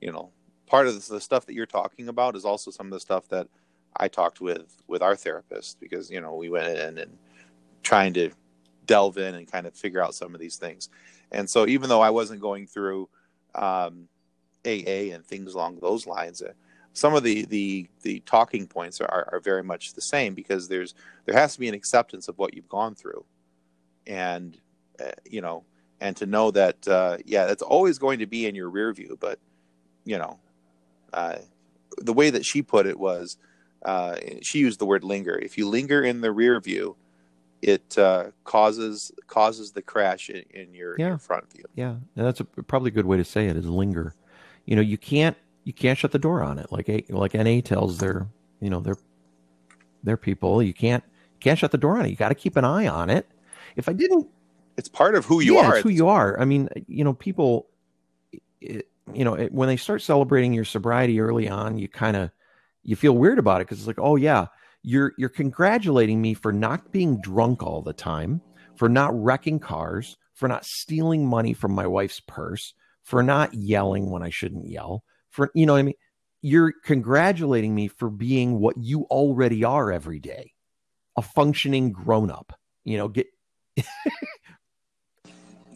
[0.00, 0.30] you know
[0.66, 3.48] part of the stuff that you're talking about is also some of the stuff that
[3.96, 7.18] I talked with with our therapist because you know we went in and
[7.82, 8.30] trying to
[8.86, 10.90] delve in and kind of figure out some of these things,
[11.32, 13.08] and so even though I wasn't going through
[13.54, 14.08] um,
[14.64, 16.42] AA and things along those lines.
[16.42, 16.52] Uh,
[16.92, 20.94] some of the, the, the talking points are, are very much the same because there's
[21.24, 23.24] there has to be an acceptance of what you've gone through,
[24.06, 24.58] and
[25.00, 25.64] uh, you know
[26.00, 29.16] and to know that uh, yeah that's always going to be in your rear view
[29.20, 29.38] but
[30.04, 30.38] you know
[31.12, 31.36] uh,
[31.98, 33.36] the way that she put it was
[33.84, 36.96] uh, she used the word linger if you linger in the rear view
[37.62, 41.08] it uh, causes causes the crash in, in your, Yeah.
[41.08, 43.66] your front view Yeah, and that's a, probably a good way to say it is
[43.66, 44.14] linger.
[44.66, 47.60] You know, you can't you can't shut the door on it like A, like NA
[47.60, 48.28] tells their
[48.60, 48.96] you know their
[50.02, 50.62] their people.
[50.62, 52.10] You can't you can't shut the door on it.
[52.10, 53.26] You got to keep an eye on it.
[53.76, 54.26] If I didn't,
[54.76, 56.38] it's part of who you yeah, are it's who you are.
[56.40, 57.68] I mean, you know, people,
[58.60, 62.30] it, you know, it, when they start celebrating your sobriety early on, you kind of
[62.82, 64.46] you feel weird about it because it's like, oh yeah,
[64.82, 68.40] you're you're congratulating me for not being drunk all the time,
[68.76, 74.10] for not wrecking cars, for not stealing money from my wife's purse, for not yelling
[74.10, 75.94] when I shouldn't yell, for you know what I mean.
[76.42, 80.52] You're congratulating me for being what you already are every day,
[81.16, 82.58] a functioning grown up.
[82.82, 83.26] You know, get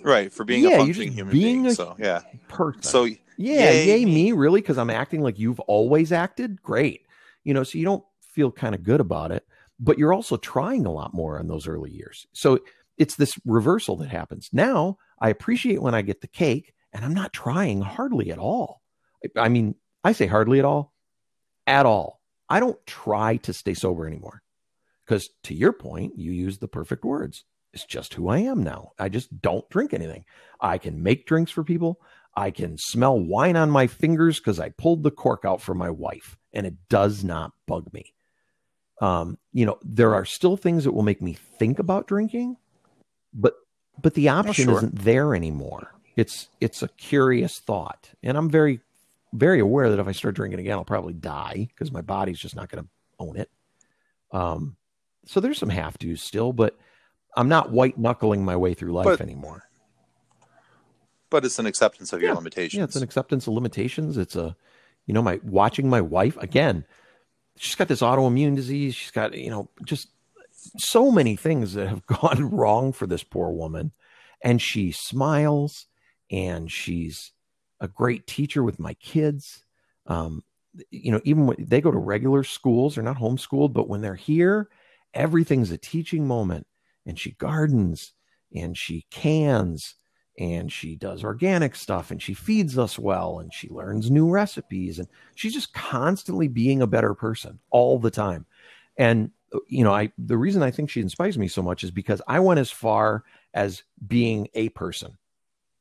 [0.02, 2.82] right for being Yeah, a functioning human being being a- so yeah person.
[2.82, 4.14] so Yeah, Yay yay, me.
[4.14, 4.60] me, really?
[4.62, 6.62] Because I'm acting like you've always acted?
[6.62, 7.02] Great.
[7.42, 8.04] You know, so you don't
[8.34, 9.46] feel kind of good about it,
[9.78, 12.26] but you're also trying a lot more in those early years.
[12.32, 12.58] So
[12.98, 14.48] it's this reversal that happens.
[14.52, 18.82] Now I appreciate when I get the cake and I'm not trying hardly at all.
[19.36, 20.92] I mean, I say hardly at all,
[21.66, 22.20] at all.
[22.48, 24.42] I don't try to stay sober anymore.
[25.04, 27.44] Because to your point, you use the perfect words.
[27.72, 28.92] It's just who I am now.
[28.98, 30.24] I just don't drink anything.
[30.60, 32.00] I can make drinks for people.
[32.36, 35.90] I can smell wine on my fingers because I pulled the cork out for my
[35.90, 38.14] wife, and it does not bug me.
[39.00, 42.56] Um, you know, there are still things that will make me think about drinking,
[43.32, 43.54] but
[44.00, 44.76] but the option sure.
[44.76, 45.92] isn't there anymore.
[46.16, 48.80] It's it's a curious thought, and I'm very
[49.32, 52.54] very aware that if I start drinking again, I'll probably die because my body's just
[52.54, 53.50] not going to own it.
[54.30, 54.76] Um,
[55.26, 56.78] so there's some have tos still, but
[57.36, 59.64] I'm not white knuckling my way through life But- anymore.
[61.30, 64.16] but it's an acceptance of your limitations Yeah, it's an acceptance of limitations.
[64.16, 64.54] It's a,
[65.06, 66.84] you know, my watching my wife again.
[67.56, 68.94] She's got this autoimmune disease.
[68.94, 70.08] She's got, you know, just
[70.78, 73.92] so many things that have gone wrong for this poor woman.
[74.42, 75.86] And she smiles
[76.30, 77.32] and she's
[77.80, 79.64] a great teacher with my kids.
[80.06, 80.42] Um,
[80.90, 84.14] you know, even when they go to regular schools, they're not homeschooled, but when they're
[84.14, 84.68] here,
[85.12, 86.66] everything's a teaching moment.
[87.06, 88.12] And she gardens
[88.54, 89.94] and she cans
[90.38, 94.98] and she does organic stuff and she feeds us well and she learns new recipes
[94.98, 98.46] and she's just constantly being a better person all the time.
[98.96, 99.30] And
[99.68, 102.40] you know i the reason i think she inspires me so much is because i
[102.40, 105.16] went as far as being a person.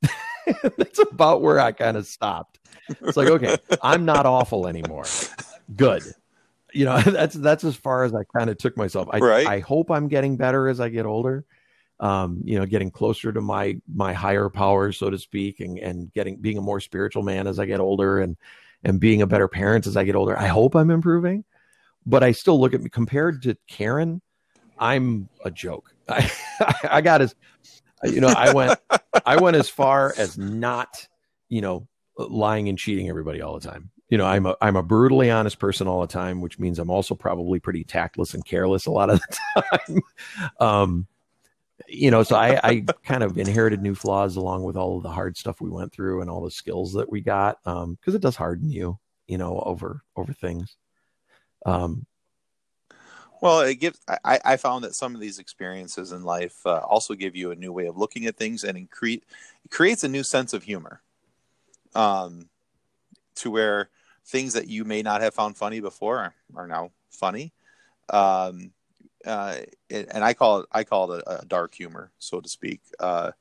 [0.78, 2.60] That's about where i kind of stopped.
[3.02, 5.06] It's like okay i'm not awful anymore.
[5.76, 6.04] Good.
[6.72, 9.08] You know that's that's as far as i kind of took myself.
[9.12, 9.48] I Right.
[9.48, 11.46] i hope i'm getting better as i get older
[12.04, 16.12] um, you know, getting closer to my my higher powers, so to speak, and and
[16.12, 18.36] getting being a more spiritual man as I get older, and
[18.84, 20.38] and being a better parent as I get older.
[20.38, 21.46] I hope I'm improving,
[22.06, 24.22] but I still look at me compared to Karen.
[24.78, 25.96] I'm a joke.
[26.10, 26.30] I,
[26.84, 27.36] I got as
[28.04, 28.78] you know, I went
[29.26, 31.08] I went as far as not,
[31.48, 33.92] you know, lying and cheating everybody all the time.
[34.10, 36.90] You know, I'm a I'm a brutally honest person all the time, which means I'm
[36.90, 40.02] also probably pretty tactless and careless a lot of the time.
[40.60, 41.08] Um,
[41.88, 45.10] you know, so I, I kind of inherited new flaws along with all of the
[45.10, 47.58] hard stuff we went through and all the skills that we got.
[47.66, 50.78] Um, because it does harden you, you know, over over things.
[51.66, 52.06] Um,
[53.42, 54.00] Well, it gives.
[54.24, 57.56] I, I found that some of these experiences in life uh, also give you a
[57.56, 59.22] new way of looking at things, and incre-
[59.70, 61.02] creates a new sense of humor.
[61.94, 62.48] Um,
[63.36, 63.90] to where
[64.26, 67.52] things that you may not have found funny before are now funny.
[68.10, 68.72] Um,
[69.26, 69.58] uh,
[69.90, 72.82] it, and I call it I call it a, a dark humor, so to speak.
[73.00, 73.32] Uh,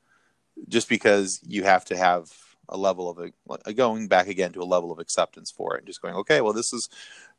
[0.69, 2.31] just because you have to have
[2.69, 3.33] a level of
[3.65, 6.41] a, going back again to a level of acceptance for it, and just going, okay,
[6.41, 6.89] well, this is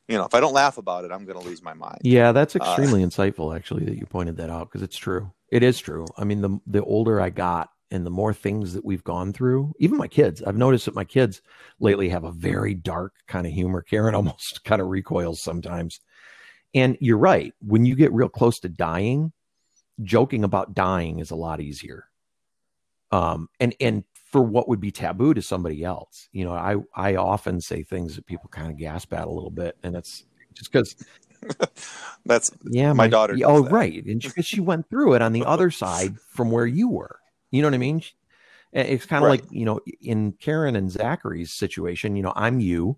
[0.07, 1.99] you know, if I don't laugh about it, I'm going to lose my mind.
[2.01, 5.31] Yeah, that's uh, extremely uh, insightful, actually, that you pointed that out because it's true.
[5.49, 6.05] It is true.
[6.17, 9.73] I mean, the the older I got, and the more things that we've gone through,
[9.79, 11.41] even my kids, I've noticed that my kids
[11.79, 13.81] lately have a very dark kind of humor.
[13.81, 15.99] Karen almost kind of recoils sometimes.
[16.73, 17.53] And you're right.
[17.61, 19.31] When you get real close to dying,
[20.01, 22.05] joking about dying is a lot easier.
[23.11, 26.27] Um, and and for what would be taboo to somebody else.
[26.31, 29.51] You know, I I often say things that people kind of gasp at a little
[29.51, 30.95] bit, and it's just because.
[32.25, 33.37] That's yeah, my, my daughter.
[33.43, 33.71] Oh, that.
[33.71, 36.89] right, and because she, she went through it on the other side from where you
[36.89, 37.19] were.
[37.51, 38.01] You know what I mean?
[38.71, 39.41] It's kind of right.
[39.41, 42.15] like you know, in Karen and Zachary's situation.
[42.15, 42.97] You know, I'm you,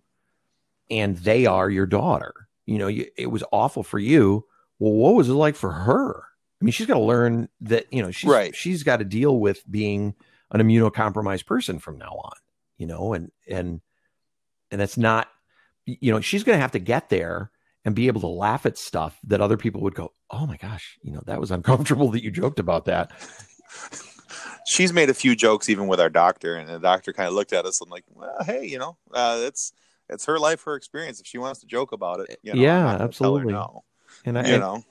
[0.90, 2.34] and they are your daughter.
[2.66, 4.46] You know, you, it was awful for you.
[4.80, 6.24] Well, what was it like for her?
[6.62, 8.56] I mean, she's got to learn that you know she's right.
[8.56, 10.16] she's got to deal with being
[10.52, 12.34] an immunocompromised person from now on,
[12.78, 13.82] you know, and and
[14.72, 15.28] and it's not,
[15.86, 17.52] you know, she's going to have to get there
[17.84, 20.98] and be able to laugh at stuff that other people would go, oh my gosh,
[21.04, 23.12] you know, that was uncomfortable that you joked about that.
[24.68, 27.54] She's made a few jokes even with our doctor, and the doctor kind of looked
[27.54, 29.72] at us and like, well, hey, you know, uh, it's
[30.10, 31.20] it's her life, her experience.
[31.20, 33.54] If she wants to joke about it, you know, yeah, absolutely.
[33.54, 33.84] no.
[34.26, 34.84] And I, you know,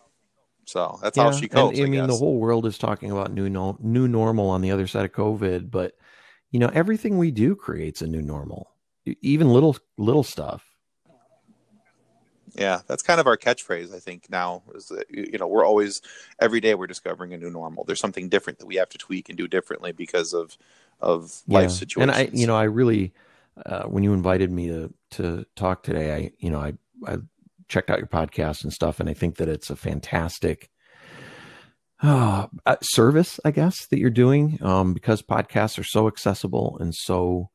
[0.67, 1.79] so that's yeah, how she copes.
[1.79, 4.61] And, I, I mean, the whole world is talking about new no, new normal on
[4.61, 5.97] the other side of COVID, but
[6.51, 8.71] you know, everything we do creates a new normal,
[9.23, 10.65] even little little stuff.
[12.55, 13.93] Yeah, that's kind of our catchphrase.
[13.93, 16.03] I think now is that you know we're always
[16.41, 17.85] every day we're discovering a new normal.
[17.85, 20.57] There's something different that we have to tweak and do differently because of
[21.01, 21.59] of yeah.
[21.59, 22.17] life situations.
[22.17, 23.13] And I, you know, I really
[23.65, 26.75] uh, when you invited me to to talk today, I you know I
[27.07, 27.19] I
[27.69, 30.71] checked out your podcast and stuff, and I think that it's a fantastic
[32.03, 32.47] uh,
[32.83, 37.51] service, I guess, that you're doing um, because podcasts are so accessible and so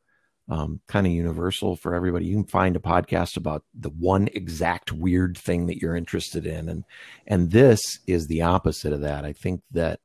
[0.50, 2.26] um, kind of universal for everybody.
[2.26, 6.70] You can find a podcast about the one exact weird thing that you're interested in,
[6.70, 6.84] and
[7.28, 9.26] and this is the opposite of that.
[9.26, 10.00] I think that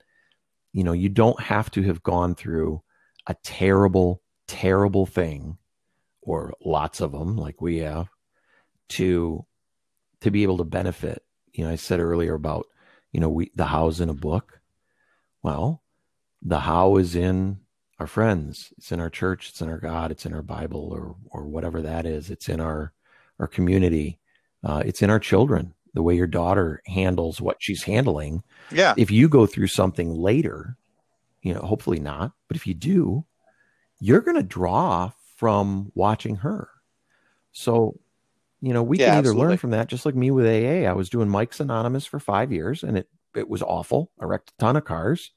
[0.72, 2.82] you know you don't have to have gone through
[3.26, 5.56] a terrible, terrible thing
[6.24, 8.08] or lots of them like we have
[8.88, 9.44] to
[10.20, 11.22] to be able to benefit.
[11.52, 12.66] You know, I said earlier about,
[13.12, 14.60] you know, we the how's in a book.
[15.42, 15.82] Well,
[16.42, 17.60] the how is in
[17.98, 18.72] our friends.
[18.76, 21.82] It's in our church, it's in our God, it's in our Bible or or whatever
[21.82, 22.30] that is.
[22.30, 22.92] It's in our
[23.38, 24.18] our community.
[24.62, 25.74] Uh, it's in our children.
[25.92, 28.42] The way your daughter handles what she's handling.
[28.72, 28.94] Yeah.
[28.96, 30.76] If you go through something later,
[31.42, 33.24] you know, hopefully not, but if you do,
[34.00, 36.68] you're going to draw from watching her.
[37.52, 37.98] So
[38.64, 39.48] you know, we yeah, can either absolutely.
[39.48, 40.88] learn from that, just like me with AA.
[40.88, 44.10] I was doing Mike's Anonymous for five years and it, it was awful.
[44.18, 45.32] I wrecked a ton of cars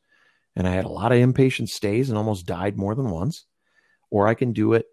[0.56, 3.44] and I had a lot of inpatient stays and almost died more than once.
[4.10, 4.86] Or I can do it,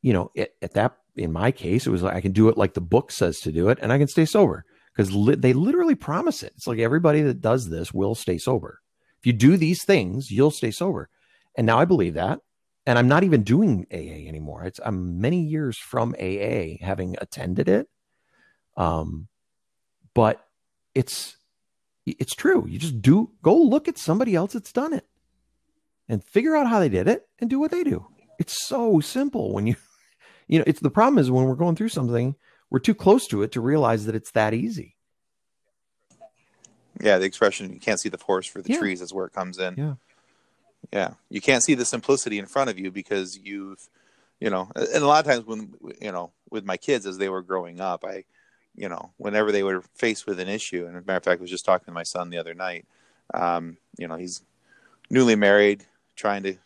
[0.00, 2.56] you know, at, at that, in my case, it was like I can do it
[2.56, 4.64] like the book says to do it and I can stay sober
[4.96, 6.54] because li- they literally promise it.
[6.56, 8.80] It's like everybody that does this will stay sober.
[9.20, 11.10] If you do these things, you'll stay sober.
[11.58, 12.40] And now I believe that
[12.86, 14.64] and I'm not even doing AA anymore.
[14.64, 17.88] It's I'm many years from AA, having attended it.
[18.76, 19.28] Um,
[20.14, 20.44] but
[20.94, 21.36] it's
[22.06, 22.66] it's true.
[22.68, 25.06] You just do go look at somebody else that's done it,
[26.08, 28.06] and figure out how they did it, and do what they do.
[28.38, 29.76] It's so simple when you,
[30.48, 32.34] you know, it's the problem is when we're going through something,
[32.70, 34.96] we're too close to it to realize that it's that easy.
[37.00, 38.78] Yeah, the expression "you can't see the forest for the yeah.
[38.78, 39.74] trees" is where it comes in.
[39.76, 39.94] Yeah
[40.92, 41.14] yeah.
[41.30, 43.88] You can't see the simplicity in front of you because you've
[44.42, 47.28] you know and a lot of times when you know with my kids as they
[47.28, 48.24] were growing up i
[48.74, 51.38] you know whenever they were faced with an issue and as a matter of fact
[51.38, 52.84] i was just talking to my son the other night
[53.34, 54.42] um, you know he's
[55.10, 55.84] newly married
[56.16, 56.56] trying to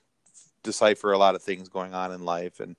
[0.63, 2.77] decipher a lot of things going on in life and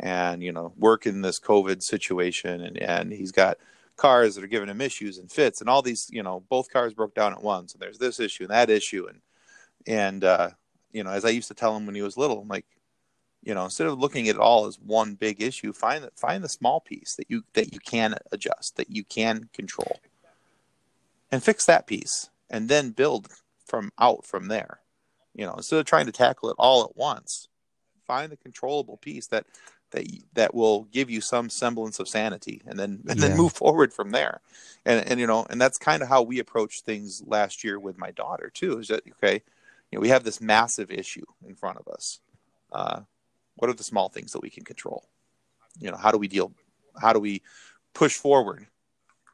[0.00, 3.58] and you know work in this covid situation and and he's got
[3.96, 6.94] cars that are giving him issues and fits and all these you know both cars
[6.94, 9.20] broke down at once and there's this issue and that issue and
[9.86, 10.50] and uh
[10.92, 12.66] you know, as I used to tell him when he was little, I'm like,
[13.42, 16.42] you know, instead of looking at it all as one big issue, find the, find
[16.42, 20.00] the small piece that you that you can adjust, that you can control,
[21.30, 23.28] and fix that piece, and then build
[23.64, 24.80] from out from there.
[25.34, 27.48] You know, instead of trying to tackle it all at once,
[28.06, 29.46] find the controllable piece that
[29.92, 33.28] that that will give you some semblance of sanity, and then and yeah.
[33.28, 34.40] then move forward from there.
[34.84, 37.98] And and you know, and that's kind of how we approached things last year with
[37.98, 38.78] my daughter too.
[38.78, 39.42] Is that okay?
[39.90, 42.20] You know, we have this massive issue in front of us.
[42.72, 43.00] Uh,
[43.56, 45.08] what are the small things that we can control?
[45.78, 46.52] You know, how do we deal?
[47.00, 47.42] How do we
[47.94, 48.66] push forward?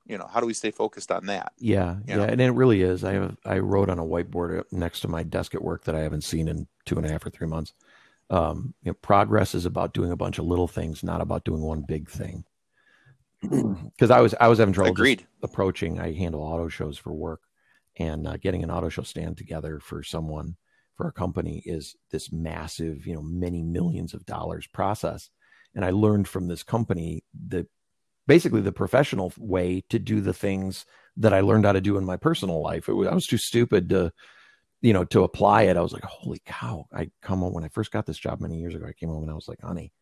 [0.06, 1.52] You know, how do we stay focused on that?
[1.58, 2.24] Yeah, you yeah, know?
[2.24, 3.04] and it really is.
[3.04, 6.00] I have I wrote on a whiteboard next to my desk at work that I
[6.00, 7.72] haven't seen in two and a half or three months.
[8.30, 11.62] Um, you know, progress is about doing a bunch of little things, not about doing
[11.62, 12.44] one big thing.
[13.42, 15.26] because I was I was having trouble Agreed.
[15.42, 16.00] approaching.
[16.00, 17.42] I handle auto shows for work,
[17.96, 20.56] and uh, getting an auto show stand together for someone
[20.96, 25.30] for a company is this massive, you know, many millions of dollars process.
[25.74, 27.66] And I learned from this company the
[28.26, 32.04] basically the professional way to do the things that I learned how to do in
[32.04, 32.88] my personal life.
[32.88, 34.12] Was, I was too stupid to,
[34.80, 35.76] you know, to apply it.
[35.76, 36.86] I was like, holy cow!
[36.92, 38.86] I come home when I first got this job many years ago.
[38.86, 39.92] I came home and I was like, honey,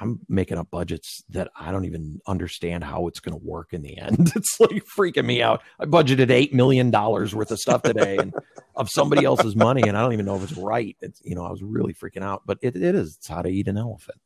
[0.00, 3.82] I'm making up budgets that I don't even understand how it's going to work in
[3.82, 4.32] the end.
[4.36, 5.62] It's like freaking me out.
[5.80, 8.32] I budgeted eight million dollars worth of stuff today and
[8.76, 10.96] of somebody else's money, and I don't even know if it's right.
[11.00, 12.42] It's you know, I was really freaking out.
[12.46, 13.16] But it, it is.
[13.16, 14.20] It's how to eat an elephant.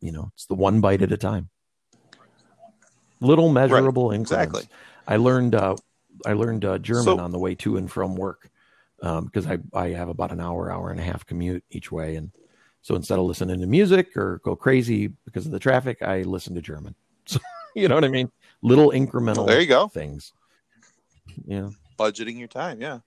[0.00, 1.50] You know, it's the one bite at a time.
[3.20, 4.16] Little measurable right.
[4.16, 4.32] increments.
[4.32, 4.68] Exactly.
[5.06, 5.54] I learned.
[5.54, 5.76] Uh,
[6.24, 8.50] I learned uh, German so, on the way to and from work
[9.00, 12.16] because um, I I have about an hour, hour and a half commute each way,
[12.16, 12.30] and
[12.82, 16.54] so instead of listening to music or go crazy because of the traffic, I listen
[16.54, 16.94] to German.
[17.26, 17.40] So
[17.74, 18.32] you know what I mean?
[18.62, 19.88] Little incremental there you go.
[19.88, 20.32] things.
[21.44, 21.68] Yeah.
[21.98, 23.00] Budgeting your time, yeah.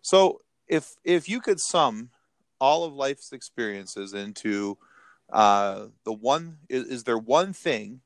[0.00, 2.10] So if if you could sum
[2.58, 4.78] all of life's experiences into
[5.30, 8.00] uh, the one is, is there one thing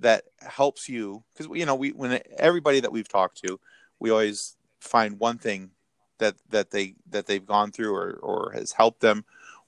[0.00, 3.60] that helps you because you know we when everybody that we've talked to
[4.00, 5.70] we always find one thing
[6.18, 9.24] that that they that they've gone through or or has helped them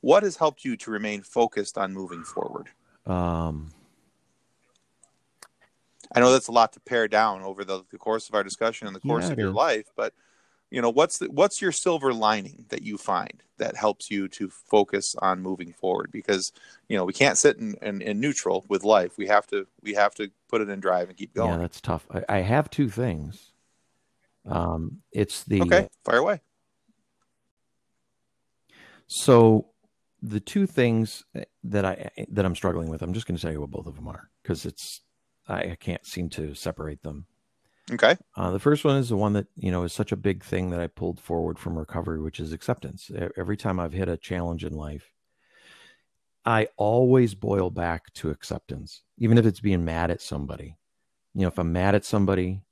[0.06, 2.68] what has helped you to remain focused on moving forward?
[3.06, 3.72] Um,
[6.14, 8.86] I know that's a lot to pare down over the, the course of our discussion
[8.86, 10.14] and the course yeah, of your life, but
[10.70, 14.48] you know what's the, what's your silver lining that you find that helps you to
[14.48, 16.12] focus on moving forward?
[16.12, 16.52] Because
[16.88, 19.18] you know we can't sit in, in, in neutral with life.
[19.18, 21.50] We have to we have to put it in drive and keep going.
[21.50, 22.06] yeah that's tough.
[22.12, 23.52] I, I have two things.
[24.48, 26.40] Um it's the okay fire away.
[29.08, 29.66] So
[30.28, 31.24] the two things
[31.64, 33.96] that I that I'm struggling with, I'm just going to tell you what both of
[33.96, 35.02] them are because it's
[35.48, 37.26] I, can't seem to separate them.
[37.92, 38.16] Okay.
[38.36, 40.70] Uh, the first one is the one that you know is such a big thing
[40.70, 43.10] that I pulled forward from recovery, which is acceptance.
[43.36, 45.12] Every time I've hit a challenge in life,
[46.44, 50.76] I always boil back to acceptance, even if it's being mad at somebody.
[51.34, 52.62] You know, if I'm mad at somebody,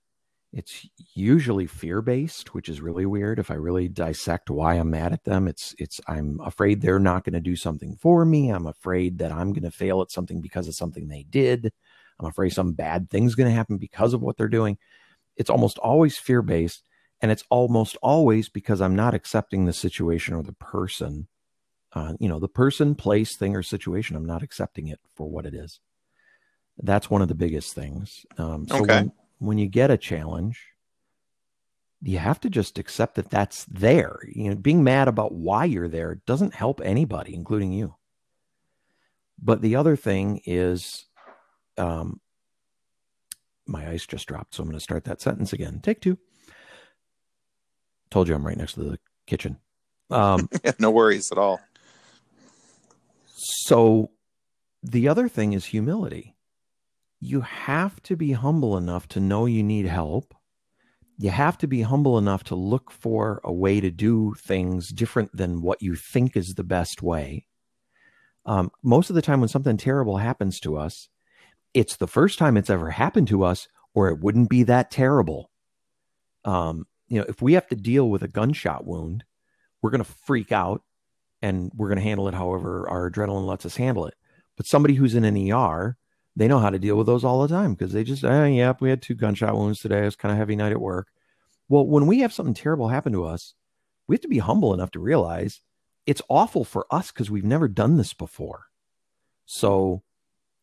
[0.56, 3.40] it's usually fear based, which is really weird.
[3.40, 7.24] If I really dissect why I'm mad at them, it's it's I'm afraid they're not
[7.24, 8.50] going to do something for me.
[8.50, 11.72] I'm afraid that I'm going to fail at something because of something they did.
[12.20, 14.78] I'm afraid some bad thing's going to happen because of what they're doing.
[15.36, 16.84] It's almost always fear based,
[17.20, 21.26] and it's almost always because I'm not accepting the situation or the person.
[21.92, 24.14] Uh, you know, the person, place, thing, or situation.
[24.14, 25.80] I'm not accepting it for what it is.
[26.80, 28.24] That's one of the biggest things.
[28.36, 29.02] Um, so okay.
[29.02, 29.12] when,
[29.44, 30.60] when you get a challenge,
[32.02, 34.18] you have to just accept that that's there.
[34.30, 37.94] You know, being mad about why you're there doesn't help anybody, including you.
[39.42, 41.06] But the other thing is,
[41.76, 42.20] um,
[43.66, 45.80] my ice just dropped, so I'm going to start that sentence again.
[45.82, 46.18] Take two.
[48.10, 49.58] Told you I'm right next to the kitchen.
[50.10, 50.48] Um,
[50.78, 51.60] no worries at all.
[53.36, 54.10] So,
[54.82, 56.33] the other thing is humility
[57.24, 60.34] you have to be humble enough to know you need help.
[61.16, 65.34] You have to be humble enough to look for a way to do things different
[65.34, 67.46] than what you think is the best way.
[68.44, 71.08] Um, most of the time, when something terrible happens to us,
[71.72, 75.50] it's the first time it's ever happened to us, or it wouldn't be that terrible.
[76.44, 79.24] Um, you know, if we have to deal with a gunshot wound,
[79.80, 80.82] we're going to freak out
[81.40, 84.14] and we're going to handle it however our adrenaline lets us handle it.
[84.58, 85.96] But somebody who's in an ER,
[86.36, 88.80] they know how to deal with those all the time because they just, eh, yep,
[88.80, 90.02] we had two gunshot wounds today.
[90.02, 91.08] It was kind of heavy night at work.
[91.68, 93.54] Well, when we have something terrible happen to us,
[94.06, 95.60] we have to be humble enough to realize
[96.06, 98.66] it's awful for us because we've never done this before.
[99.46, 100.02] So,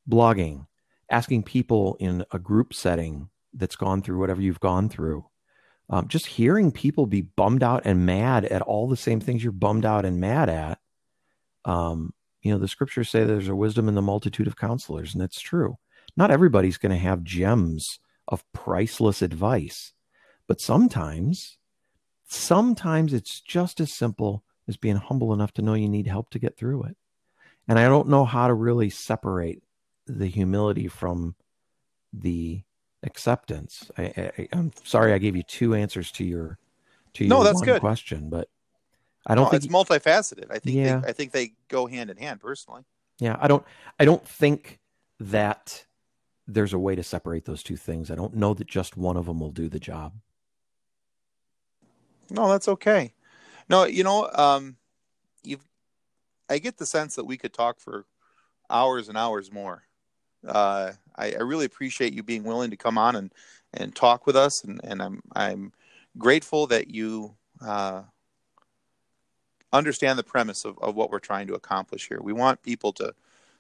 [0.10, 0.68] blogging,
[1.10, 5.26] asking people in a group setting that's gone through whatever you've gone through,
[5.89, 9.52] um, just hearing people be bummed out and mad at all the same things you're
[9.52, 10.80] bummed out and mad at,
[11.65, 15.23] um, you know, the scriptures say there's a wisdom in the multitude of counselors, and
[15.23, 15.77] it's true.
[16.18, 19.93] Not everybody's going to have gems of priceless advice,
[20.47, 21.57] but sometimes,
[22.27, 26.39] sometimes it's just as simple as being humble enough to know you need help to
[26.39, 26.97] get through it.
[27.68, 29.61] And I don't know how to really separate
[30.07, 31.35] the humility from
[32.11, 32.63] the
[33.03, 33.91] acceptance.
[33.97, 36.57] I, am sorry I gave you two answers to your
[37.13, 37.81] to your no, that's good.
[37.81, 38.49] question, but
[39.26, 40.45] I don't no, think it's multifaceted.
[40.49, 40.99] I think yeah.
[40.99, 42.84] they, I think they go hand in hand personally.
[43.19, 43.64] Yeah, I don't
[43.99, 44.80] I don't think
[45.19, 45.85] that
[46.48, 48.10] there's a way to separate those two things.
[48.10, 50.14] I don't know that just one of them will do the job.
[52.30, 53.14] No, that's okay.
[53.69, 54.77] No, you know, um,
[55.43, 55.64] you've
[56.49, 58.06] I get the sense that we could talk for
[58.69, 59.84] hours and hours more.
[60.45, 63.31] Uh, I, I, really appreciate you being willing to come on and,
[63.76, 64.64] and talk with us.
[64.64, 65.72] And, and I'm, I'm
[66.18, 68.02] grateful that you uh,
[69.73, 72.19] understand the premise of, of what we're trying to accomplish here.
[72.22, 73.14] We want people to,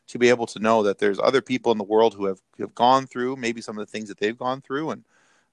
[0.07, 2.75] to be able to know that there's other people in the world who have, have
[2.75, 5.05] gone through maybe some of the things that they've gone through and,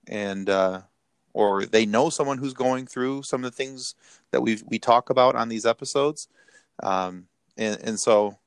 [0.08, 0.80] and, uh,
[1.34, 3.94] or they know someone who's going through some of the things
[4.32, 6.26] that we we talk about on these episodes.
[6.82, 8.38] Um, and, and so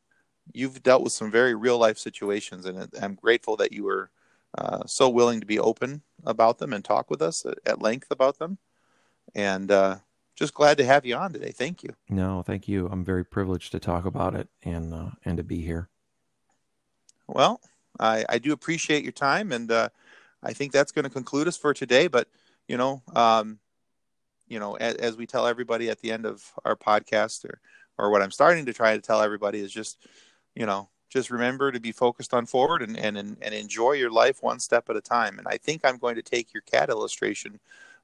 [0.51, 4.09] you've dealt with some very real life situations, and I'm grateful that you were
[4.57, 8.07] uh, so willing to be open about them and talk with us at, at length
[8.11, 8.57] about them.
[9.35, 9.97] And uh,
[10.41, 11.51] just glad to have you on today.
[11.51, 11.93] Thank you.
[12.09, 12.89] No, thank you.
[12.91, 15.87] I'm very privileged to talk about it and uh, and to be here.
[17.27, 17.61] Well,
[17.99, 19.89] I, I do appreciate your time, and uh,
[20.41, 22.07] I think that's going to conclude us for today.
[22.07, 22.27] But
[22.67, 23.59] you know, um,
[24.47, 27.61] you know, as, as, we tell everybody at the end of our podcast, or
[27.99, 30.07] or what I'm starting to try to tell everybody is just,
[30.55, 34.41] you know, just remember to be focused on forward and, and, and enjoy your life
[34.41, 35.37] one step at a time.
[35.37, 37.59] And I think I'm going to take your cat illustration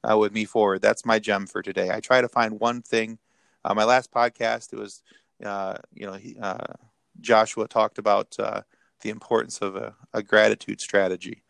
[0.09, 0.81] uh, with me forward.
[0.81, 1.89] That's my gem for today.
[1.91, 3.19] I try to find one thing.
[3.63, 5.01] Uh, my last podcast, it was,
[5.43, 6.73] uh, you know, he, uh,
[7.19, 8.61] Joshua talked about uh,
[9.01, 11.43] the importance of a, a, gratitude strategy.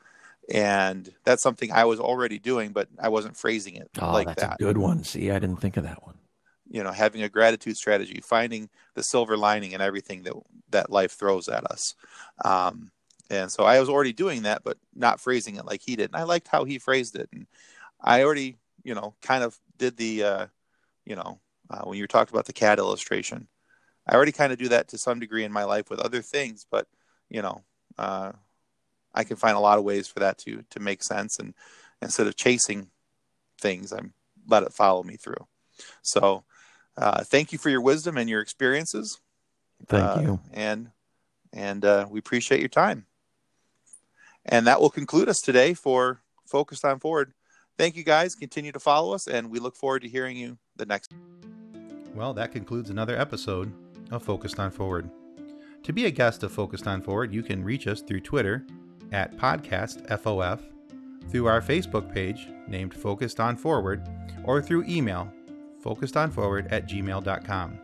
[0.51, 4.41] And that's something I was already doing, but I wasn't phrasing it oh, like that's
[4.41, 4.55] that.
[4.59, 5.03] a good one.
[5.03, 6.17] See, I didn't think of that one
[6.69, 10.33] you know having a gratitude strategy finding the silver lining in everything that
[10.69, 11.95] that life throws at us
[12.45, 12.91] um,
[13.29, 16.15] and so i was already doing that but not phrasing it like he did and
[16.15, 17.47] i liked how he phrased it and
[18.01, 20.47] i already you know kind of did the uh,
[21.05, 23.47] you know uh, when you talked about the cat illustration
[24.07, 26.65] i already kind of do that to some degree in my life with other things
[26.69, 26.87] but
[27.29, 27.63] you know
[27.97, 28.31] uh,
[29.13, 31.53] i can find a lot of ways for that to to make sense and
[32.01, 32.87] instead of chasing
[33.59, 34.13] things i'm
[34.47, 35.47] let it follow me through
[36.01, 36.43] so
[36.97, 39.19] uh, thank you for your wisdom and your experiences.
[39.87, 40.39] Thank uh, you.
[40.51, 40.91] And
[41.53, 43.05] and uh, we appreciate your time.
[44.45, 47.33] And that will conclude us today for Focused on Forward.
[47.77, 48.35] Thank you guys.
[48.35, 51.13] Continue to follow us, and we look forward to hearing you the next.
[52.15, 53.71] Well, that concludes another episode
[54.11, 55.09] of Focused on Forward.
[55.83, 58.65] To be a guest of Focused on Forward, you can reach us through Twitter
[59.11, 60.59] at podcastfof,
[61.29, 64.07] through our Facebook page named Focused on Forward,
[64.43, 65.31] or through email
[65.83, 67.79] focusedonforward at gmail.com.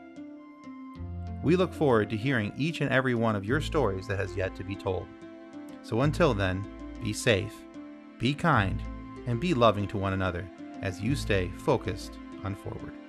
[1.44, 4.56] We look forward to hearing each and every one of your stories that has yet
[4.56, 5.08] to be told.
[5.84, 6.66] So until then,
[7.04, 7.54] be safe,
[8.18, 8.82] be kind,
[9.28, 10.48] and be loving to one another
[10.82, 13.03] as you stay focused on forward.